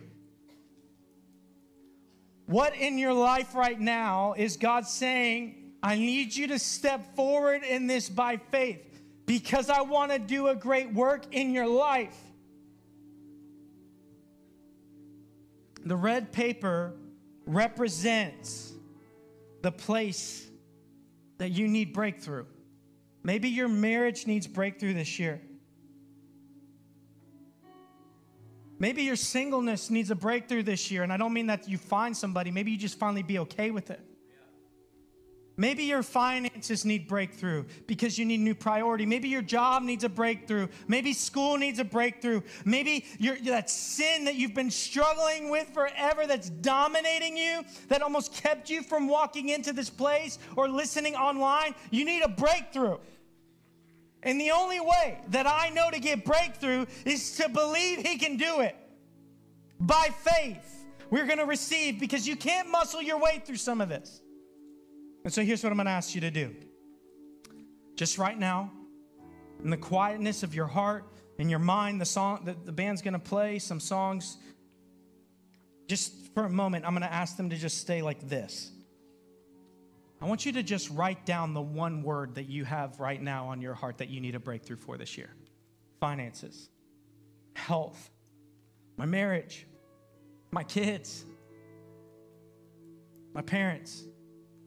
What 2.48 2.76
in 2.76 2.98
your 2.98 3.14
life 3.14 3.56
right 3.56 3.80
now 3.80 4.34
is 4.38 4.58
God 4.58 4.88
saying, 4.88 5.74
I 5.82 5.98
need 5.98 6.36
you 6.36 6.48
to 6.48 6.60
step 6.60 7.16
forward 7.16 7.64
in 7.64 7.88
this 7.88 8.08
by 8.08 8.38
faith 8.38 8.82
because 9.26 9.70
I 9.70 9.82
want 9.82 10.12
to 10.12 10.20
do 10.20 10.48
a 10.48 10.56
great 10.56 10.94
work 10.94 11.34
in 11.34 11.52
your 11.52 11.68
life? 11.68 12.18
The 15.86 15.96
red 15.96 16.32
paper 16.32 16.94
represents 17.46 18.74
the 19.62 19.72
place 19.72 20.48
that 21.38 21.52
you 21.52 21.68
need 21.68 21.94
breakthrough. 21.94 22.46
Maybe 23.24 23.50
your 23.50 23.68
marriage 23.68 24.28
needs 24.28 24.48
breakthrough 24.48 24.94
this 24.94 25.20
year. 25.20 25.42
Maybe 28.78 29.04
your 29.04 29.16
singleness 29.16 29.90
needs 29.90 30.12
a 30.12 30.16
breakthrough 30.16 30.64
this 30.64 30.92
year, 30.92 31.04
and 31.04 31.14
I 31.14 31.18
don't 31.18 31.34
mean 31.34 31.48
that 31.48 31.70
you 31.70 31.78
find 31.78 32.16
somebody, 32.16 32.52
maybe 32.52 32.72
you 32.72 32.78
just 32.78 33.00
finally 33.00 33.24
be 33.24 33.40
okay 33.40 33.72
with 33.72 33.90
it. 33.90 34.02
Maybe 35.58 35.84
your 35.84 36.04
finances 36.04 36.84
need 36.84 37.08
breakthrough 37.08 37.64
because 37.88 38.20
you 38.20 38.26
need 38.26 38.42
new 38.42 38.54
priority. 38.54 39.06
Maybe 39.06 39.30
your 39.30 39.42
job 39.42 39.84
needs 39.84 40.04
a 40.04 40.10
breakthrough. 40.10 40.68
Maybe 40.90 41.14
school 41.14 41.58
needs 41.58 41.80
a 41.80 41.86
breakthrough. 41.86 42.42
Maybe 42.66 43.06
that 43.46 43.70
sin 43.70 44.26
that 44.26 44.36
you've 44.36 44.54
been 44.54 44.70
struggling 44.70 45.50
with 45.50 45.70
forever 45.70 46.28
that's 46.28 46.50
dominating 46.50 47.38
you, 47.38 47.64
that 47.88 48.02
almost 48.02 48.34
kept 48.34 48.70
you 48.70 48.84
from 48.84 49.08
walking 49.08 49.48
into 49.48 49.72
this 49.72 49.90
place 49.90 50.40
or 50.58 50.68
listening 50.68 51.16
online, 51.16 51.74
you 51.90 52.04
need 52.04 52.22
a 52.22 52.28
breakthrough. 52.30 52.98
And 54.26 54.42
the 54.42 54.52
only 54.52 54.80
way 54.80 55.20
that 55.30 55.46
I 55.48 55.70
know 55.70 55.92
to 55.92 56.00
get 56.00 56.26
breakthrough 56.26 56.88
is 57.06 57.38
to 57.38 57.48
believe 57.48 58.00
He 58.00 58.18
can 58.18 58.38
do 58.38 58.62
it 58.62 58.76
by 59.80 60.10
faith. 60.20 60.86
We're 61.12 61.28
going 61.28 61.38
to 61.38 61.46
receive 61.46 62.00
because 62.00 62.28
you 62.28 62.36
can't 62.36 62.70
muscle 62.70 63.02
your 63.02 63.20
way 63.20 63.42
through 63.46 63.58
some 63.58 63.82
of 63.82 63.88
this. 63.88 64.22
And 65.24 65.32
so 65.32 65.44
here's 65.44 65.64
what 65.64 65.72
I'm 65.72 65.78
going 65.78 65.86
to 65.86 65.92
ask 65.92 66.16
you 66.16 66.22
to 66.22 66.32
do. 66.32 66.56
Just 67.96 68.18
right 68.18 68.38
now, 68.38 68.72
in 69.64 69.70
the 69.70 69.78
quietness 69.78 70.42
of 70.42 70.56
your 70.56 70.68
heart 70.68 71.06
and 71.38 71.50
your 71.50 71.60
mind, 71.60 72.02
the 72.02 72.06
song 72.06 72.42
the, 72.46 72.56
the 72.66 72.72
band's 72.72 73.04
going 73.04 73.14
to 73.14 73.20
play 73.20 73.60
some 73.60 73.80
songs. 73.80 74.38
Just 75.88 76.34
for 76.34 76.46
a 76.46 76.50
moment, 76.50 76.84
I'm 76.84 76.94
going 76.94 77.08
to 77.08 77.14
ask 77.14 77.38
them 77.38 77.52
to 77.52 77.58
just 77.58 77.78
stay 77.78 78.02
like 78.02 78.28
this. 78.28 78.72
I 80.22 80.26
want 80.26 80.46
you 80.46 80.54
to 80.54 80.64
just 80.64 80.90
write 80.90 81.26
down 81.26 81.54
the 81.54 81.62
one 81.62 82.02
word 82.02 82.36
that 82.36 82.48
you 82.48 82.64
have 82.66 83.00
right 83.00 83.22
now 83.22 83.48
on 83.48 83.62
your 83.62 83.74
heart 83.74 83.98
that 83.98 84.10
you 84.10 84.22
need 84.22 84.36
a 84.36 84.40
breakthrough 84.40 84.78
for 84.78 84.98
this 84.98 85.18
year 85.18 85.30
finances, 86.00 86.70
health, 87.54 88.10
my 88.98 89.06
marriage, 89.06 89.66
my 90.52 90.64
kids, 90.64 91.26
my 93.34 93.42
parents, 93.42 94.04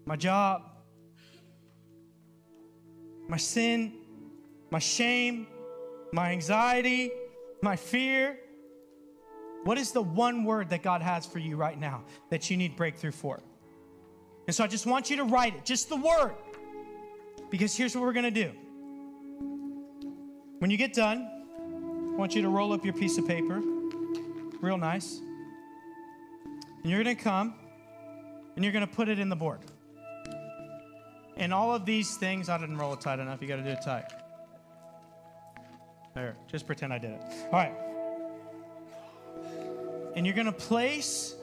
my 0.05 0.17
job, 0.17 0.63
my 3.29 3.37
sin, 3.37 3.93
my 4.71 4.79
shame, 4.79 5.47
my 6.13 6.33
anxiety, 6.33 7.11
my 7.63 7.77
fear. 7.77 8.39
What 9.65 9.79
is 9.79 9.93
the 9.93 10.03
one 10.03 10.45
word 10.45 10.71
that 10.71 10.83
God 10.83 11.03
has 11.03 11.27
for 11.27 11.39
you 11.39 11.57
right 11.57 11.79
now 11.79 12.05
that 12.31 12.51
you 12.51 12.57
need 12.57 12.77
breakthrough 12.77 13.13
for? 13.13 13.41
And 14.49 14.55
so 14.55 14.65
I 14.65 14.67
just 14.67 14.87
want 14.87 15.11
you 15.11 15.17
to 15.17 15.25
write 15.25 15.55
it, 15.55 15.67
just 15.67 15.91
the 15.91 15.97
word. 15.97 16.35
Because 17.51 17.77
here's 17.77 17.95
what 17.95 18.03
we're 18.03 18.15
going 18.15 18.25
to 18.25 18.31
do. 18.31 18.51
When 20.59 20.71
you 20.71 20.79
get 20.79 20.95
done, 20.95 21.29
I 22.15 22.17
want 22.17 22.35
you 22.35 22.41
to 22.41 22.49
roll 22.49 22.73
up 22.73 22.83
your 22.83 22.95
piece 22.95 23.19
of 23.19 23.29
paper, 23.29 23.61
real 24.63 24.79
nice. 24.79 25.21
And 26.83 26.91
you're 26.91 27.05
going 27.05 27.15
to 27.15 27.23
come 27.23 27.57
and 28.57 28.65
you're 28.65 28.73
going 28.73 28.87
to 28.87 28.93
put 28.93 29.11
it 29.11 29.19
in 29.19 29.29
the 29.29 29.37
board. 29.37 29.61
And 31.37 31.53
all 31.53 31.75
of 31.75 31.85
these 31.85 32.17
things, 32.17 32.49
I 32.49 32.57
didn't 32.57 32.79
roll 32.79 32.95
it 32.95 33.03
tight 33.03 33.19
enough. 33.19 33.43
You 33.43 33.49
got 33.49 33.57
to 33.57 33.63
do 33.63 33.69
it 33.69 33.83
tight. 33.85 34.07
There, 36.15 36.37
just 36.51 36.67
pretend 36.67 36.95
I 36.95 36.99
did 36.99 37.11
it. 37.11 37.21
All 37.53 37.53
right. 37.53 37.75
And 40.17 40.25
you're 40.25 40.35
going 40.35 40.47
to 40.47 40.53
place 40.53 41.35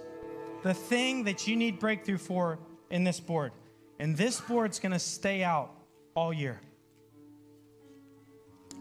the 0.64 0.74
thing 0.74 1.24
that 1.26 1.48
you 1.48 1.56
need 1.56 1.78
breakthrough 1.78 2.18
for 2.18 2.58
in 2.90 3.04
this 3.04 3.20
board. 3.20 3.52
And 4.00 4.16
this 4.18 4.42
board's 4.42 4.80
going 4.80 4.92
to 4.92 5.00
stay 5.00 5.44
out 5.44 5.72
all 6.16 6.34
year. 6.34 6.60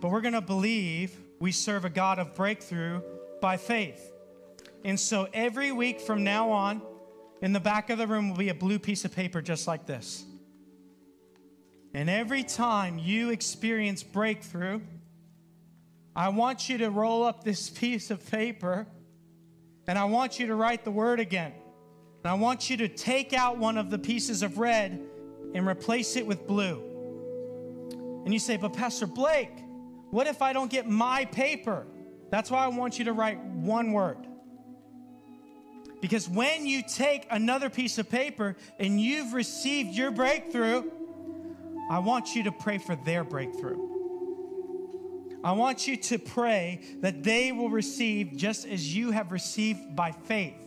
But 0.01 0.11
we're 0.11 0.21
going 0.21 0.35
to 0.35 0.41
believe 0.41 1.17
we 1.39 1.53
serve 1.53 1.85
a 1.85 1.91
God 1.91 2.19
of 2.19 2.35
breakthrough 2.35 3.01
by 3.41 3.57
faith. 3.57 4.13
And 4.85 4.99
so 4.99 5.29
every 5.33 5.73
week 5.73 6.01
from 6.01 6.25
now 6.25 6.51
on, 6.51 6.83
in 7.41 7.53
the 7.53 7.61
back 7.61 7.91
of 7.91 7.99
the 7.99 8.07
room 8.07 8.31
will 8.31 8.37
be 8.37 8.49
a 8.49 8.55
blue 8.55 8.79
piece 8.79 9.05
of 9.05 9.15
paper 9.15 9.41
just 9.41 9.67
like 9.67 9.87
this. 9.87 10.25
And 11.93 12.11
every 12.11 12.43
time 12.43 12.99
you 12.99 13.31
experience 13.31 14.03
breakthrough, 14.03 14.81
I 16.17 16.29
want 16.31 16.69
you 16.69 16.79
to 16.79 16.91
roll 16.91 17.25
up 17.25 17.45
this 17.45 17.71
piece 17.81 18.11
of 18.11 18.31
paper 18.31 18.87
and 19.87 19.99
I 19.99 20.05
want 20.05 20.39
you 20.39 20.47
to 20.47 20.55
write 20.55 20.85
the 20.85 20.91
word 20.91 21.21
again. 21.21 21.53
And 22.25 22.31
I 22.31 22.35
want 22.35 22.71
you 22.71 22.79
to 22.79 22.89
take 22.89 23.35
out 23.35 23.59
one 23.59 23.77
of 23.77 23.91
the 23.91 23.99
pieces 23.99 24.43
of 24.43 24.57
red 24.57 24.99
and 25.55 25.67
replace 25.69 26.17
it 26.17 26.27
with 26.27 26.47
blue. 26.47 26.83
And 28.25 28.33
you 28.33 28.41
say, 28.41 28.57
But 28.57 28.73
Pastor 28.73 29.07
Blake, 29.07 29.53
what 30.11 30.27
if 30.27 30.41
I 30.41 30.55
don't 30.55 30.71
get 30.71 30.89
my 30.89 31.27
paper? 31.27 31.87
That's 32.31 32.51
why 32.51 32.65
I 32.65 32.69
want 32.69 32.99
you 32.99 33.05
to 33.05 33.13
write 33.13 33.39
one 33.45 33.93
word. 33.93 34.27
Because 36.01 36.27
when 36.27 36.67
you 36.67 36.83
take 36.83 37.27
another 37.31 37.69
piece 37.69 37.99
of 37.99 38.09
paper 38.09 38.57
and 38.79 38.99
you've 38.99 39.35
received 39.35 39.95
your 39.95 40.11
breakthrough, 40.11 40.91
I 41.91 41.99
want 41.99 42.35
you 42.35 42.45
to 42.45 42.53
pray 42.53 42.79
for 42.79 42.97
their 42.97 43.23
breakthrough. 43.23 43.79
I 45.45 45.53
want 45.53 45.87
you 45.87 45.99
to 45.99 46.19
pray 46.19 46.81
that 47.01 47.23
they 47.23 47.53
will 47.53 47.69
receive 47.69 48.33
just 48.35 48.67
as 48.67 48.97
you 48.97 49.11
have 49.11 49.31
received 49.31 49.95
by 49.95 50.13
faith. 50.13 50.64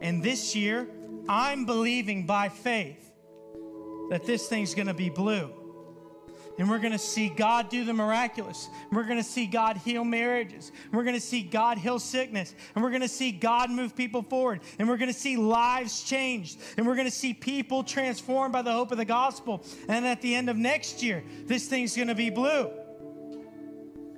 And 0.00 0.22
this 0.22 0.54
year, 0.54 0.88
I'm 1.28 1.66
believing 1.66 2.26
by 2.26 2.48
faith 2.48 3.12
that 4.10 4.24
this 4.24 4.48
thing's 4.48 4.74
gonna 4.74 4.94
be 4.94 5.10
blue 5.10 5.52
and 6.60 6.68
we're 6.68 6.78
going 6.78 6.92
to 6.92 6.98
see 6.98 7.30
God 7.30 7.70
do 7.70 7.86
the 7.86 7.94
miraculous. 7.94 8.68
We're 8.92 9.04
going 9.04 9.16
to 9.16 9.24
see 9.24 9.46
God 9.46 9.78
heal 9.78 10.04
marriages. 10.04 10.72
We're 10.92 11.04
going 11.04 11.14
to 11.14 11.20
see 11.20 11.40
God 11.40 11.78
heal 11.78 11.98
sickness. 11.98 12.54
And 12.74 12.84
we're 12.84 12.90
going 12.90 13.00
to 13.00 13.08
see 13.08 13.32
God 13.32 13.70
move 13.70 13.96
people 13.96 14.20
forward. 14.20 14.60
And 14.78 14.86
we're 14.86 14.98
going 14.98 15.10
to 15.10 15.18
see 15.18 15.38
lives 15.38 16.02
changed. 16.02 16.60
And 16.76 16.86
we're 16.86 16.96
going 16.96 17.06
to 17.06 17.10
see 17.10 17.32
people 17.32 17.82
transformed 17.82 18.52
by 18.52 18.60
the 18.60 18.72
hope 18.72 18.92
of 18.92 18.98
the 18.98 19.06
gospel. 19.06 19.64
And 19.88 20.06
at 20.06 20.20
the 20.20 20.34
end 20.34 20.50
of 20.50 20.56
next 20.58 21.02
year, 21.02 21.24
this 21.46 21.66
thing's 21.66 21.96
going 21.96 22.08
to 22.08 22.14
be 22.14 22.28
blue. 22.28 22.70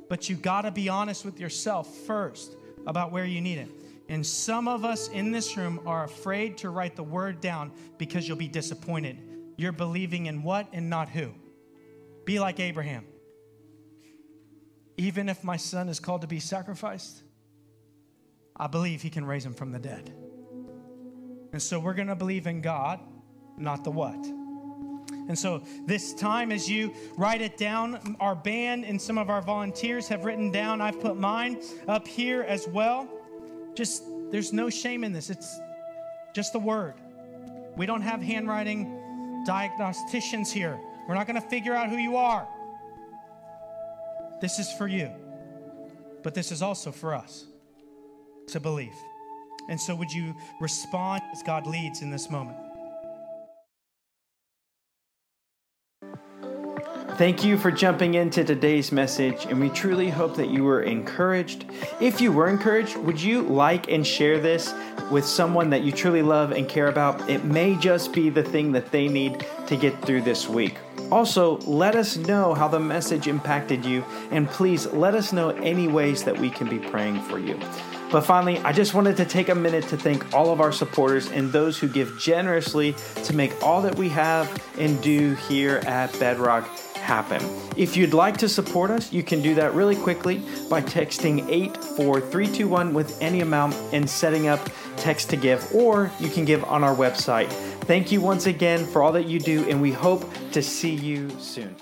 But 0.08 0.28
you 0.28 0.34
got 0.34 0.62
to 0.62 0.72
be 0.72 0.88
honest 0.88 1.24
with 1.24 1.38
yourself 1.38 1.94
first 1.98 2.56
about 2.88 3.12
where 3.12 3.24
you 3.24 3.40
need 3.40 3.58
it. 3.58 3.68
And 4.12 4.26
some 4.26 4.68
of 4.68 4.84
us 4.84 5.08
in 5.08 5.32
this 5.32 5.56
room 5.56 5.80
are 5.86 6.04
afraid 6.04 6.58
to 6.58 6.68
write 6.68 6.96
the 6.96 7.02
word 7.02 7.40
down 7.40 7.72
because 7.96 8.28
you'll 8.28 8.36
be 8.36 8.46
disappointed. 8.46 9.16
You're 9.56 9.72
believing 9.72 10.26
in 10.26 10.42
what 10.42 10.68
and 10.74 10.90
not 10.90 11.08
who. 11.08 11.32
Be 12.26 12.38
like 12.38 12.60
Abraham. 12.60 13.06
Even 14.98 15.30
if 15.30 15.42
my 15.42 15.56
son 15.56 15.88
is 15.88 15.98
called 15.98 16.20
to 16.20 16.26
be 16.26 16.40
sacrificed, 16.40 17.22
I 18.54 18.66
believe 18.66 19.00
he 19.00 19.08
can 19.08 19.24
raise 19.24 19.46
him 19.46 19.54
from 19.54 19.72
the 19.72 19.78
dead. 19.78 20.12
And 21.54 21.62
so 21.62 21.80
we're 21.80 21.94
going 21.94 22.08
to 22.08 22.14
believe 22.14 22.46
in 22.46 22.60
God, 22.60 23.00
not 23.56 23.82
the 23.82 23.90
what. 23.90 24.26
And 25.28 25.38
so, 25.38 25.62
this 25.86 26.12
time, 26.12 26.52
as 26.52 26.68
you 26.68 26.92
write 27.16 27.40
it 27.40 27.56
down, 27.56 28.16
our 28.20 28.34
band 28.34 28.84
and 28.84 29.00
some 29.00 29.16
of 29.16 29.30
our 29.30 29.40
volunteers 29.40 30.06
have 30.08 30.26
written 30.26 30.50
down, 30.50 30.82
I've 30.82 31.00
put 31.00 31.16
mine 31.16 31.62
up 31.88 32.06
here 32.06 32.42
as 32.42 32.68
well. 32.68 33.08
Just, 33.74 34.04
there's 34.30 34.52
no 34.52 34.70
shame 34.70 35.04
in 35.04 35.12
this. 35.12 35.30
It's 35.30 35.60
just 36.34 36.52
the 36.52 36.58
word. 36.58 36.94
We 37.76 37.86
don't 37.86 38.02
have 38.02 38.20
handwriting 38.20 39.44
diagnosticians 39.46 40.50
here. 40.50 40.78
We're 41.08 41.14
not 41.14 41.26
going 41.26 41.40
to 41.40 41.48
figure 41.48 41.74
out 41.74 41.88
who 41.88 41.96
you 41.96 42.16
are. 42.16 42.46
This 44.40 44.58
is 44.58 44.72
for 44.72 44.88
you, 44.88 45.10
but 46.22 46.34
this 46.34 46.50
is 46.52 46.62
also 46.62 46.90
for 46.90 47.14
us 47.14 47.46
to 48.48 48.60
believe. 48.60 48.94
And 49.68 49.80
so, 49.80 49.94
would 49.94 50.10
you 50.10 50.34
respond 50.60 51.22
as 51.32 51.42
God 51.42 51.66
leads 51.66 52.02
in 52.02 52.10
this 52.10 52.28
moment? 52.28 52.58
Thank 57.22 57.44
you 57.44 57.56
for 57.56 57.70
jumping 57.70 58.14
into 58.14 58.42
today's 58.42 58.90
message, 58.90 59.44
and 59.44 59.60
we 59.60 59.68
truly 59.68 60.10
hope 60.10 60.34
that 60.34 60.48
you 60.48 60.64
were 60.64 60.82
encouraged. 60.82 61.66
If 62.00 62.20
you 62.20 62.32
were 62.32 62.48
encouraged, 62.48 62.96
would 62.96 63.22
you 63.22 63.42
like 63.42 63.88
and 63.88 64.04
share 64.04 64.40
this 64.40 64.74
with 65.08 65.24
someone 65.24 65.70
that 65.70 65.82
you 65.82 65.92
truly 65.92 66.22
love 66.22 66.50
and 66.50 66.68
care 66.68 66.88
about? 66.88 67.30
It 67.30 67.44
may 67.44 67.76
just 67.76 68.12
be 68.12 68.28
the 68.28 68.42
thing 68.42 68.72
that 68.72 68.90
they 68.90 69.06
need 69.06 69.46
to 69.68 69.76
get 69.76 70.02
through 70.02 70.22
this 70.22 70.48
week. 70.48 70.78
Also, 71.12 71.58
let 71.58 71.94
us 71.94 72.16
know 72.16 72.54
how 72.54 72.66
the 72.66 72.80
message 72.80 73.28
impacted 73.28 73.84
you, 73.84 74.04
and 74.32 74.48
please 74.48 74.86
let 74.86 75.14
us 75.14 75.32
know 75.32 75.50
any 75.50 75.86
ways 75.86 76.24
that 76.24 76.36
we 76.36 76.50
can 76.50 76.68
be 76.68 76.80
praying 76.80 77.22
for 77.22 77.38
you. 77.38 77.56
But 78.10 78.22
finally, 78.22 78.58
I 78.58 78.72
just 78.72 78.94
wanted 78.94 79.16
to 79.18 79.24
take 79.24 79.48
a 79.48 79.54
minute 79.54 79.86
to 79.90 79.96
thank 79.96 80.34
all 80.34 80.52
of 80.52 80.60
our 80.60 80.72
supporters 80.72 81.30
and 81.30 81.52
those 81.52 81.78
who 81.78 81.86
give 81.86 82.18
generously 82.18 82.96
to 83.22 83.32
make 83.32 83.62
all 83.62 83.80
that 83.82 83.94
we 83.94 84.08
have 84.08 84.60
and 84.76 85.00
do 85.00 85.34
here 85.34 85.76
at 85.86 86.12
Bedrock 86.18 86.68
happen. 87.02 87.42
If 87.76 87.96
you'd 87.96 88.14
like 88.14 88.38
to 88.38 88.48
support 88.48 88.90
us, 88.90 89.12
you 89.12 89.22
can 89.22 89.42
do 89.42 89.54
that 89.56 89.74
really 89.74 89.96
quickly 89.96 90.38
by 90.70 90.80
texting 90.80 91.46
84321 91.48 92.94
with 92.94 93.20
any 93.20 93.40
amount 93.40 93.74
and 93.92 94.08
setting 94.08 94.48
up 94.48 94.60
text 94.96 95.28
to 95.30 95.36
give, 95.36 95.74
or 95.74 96.10
you 96.20 96.30
can 96.30 96.44
give 96.44 96.64
on 96.64 96.84
our 96.84 96.94
website. 96.94 97.48
Thank 97.84 98.12
you 98.12 98.20
once 98.20 98.46
again 98.46 98.86
for 98.86 99.02
all 99.02 99.12
that 99.12 99.26
you 99.26 99.40
do, 99.40 99.68
and 99.68 99.82
we 99.82 99.92
hope 99.92 100.24
to 100.52 100.62
see 100.62 100.94
you 100.94 101.28
soon. 101.40 101.74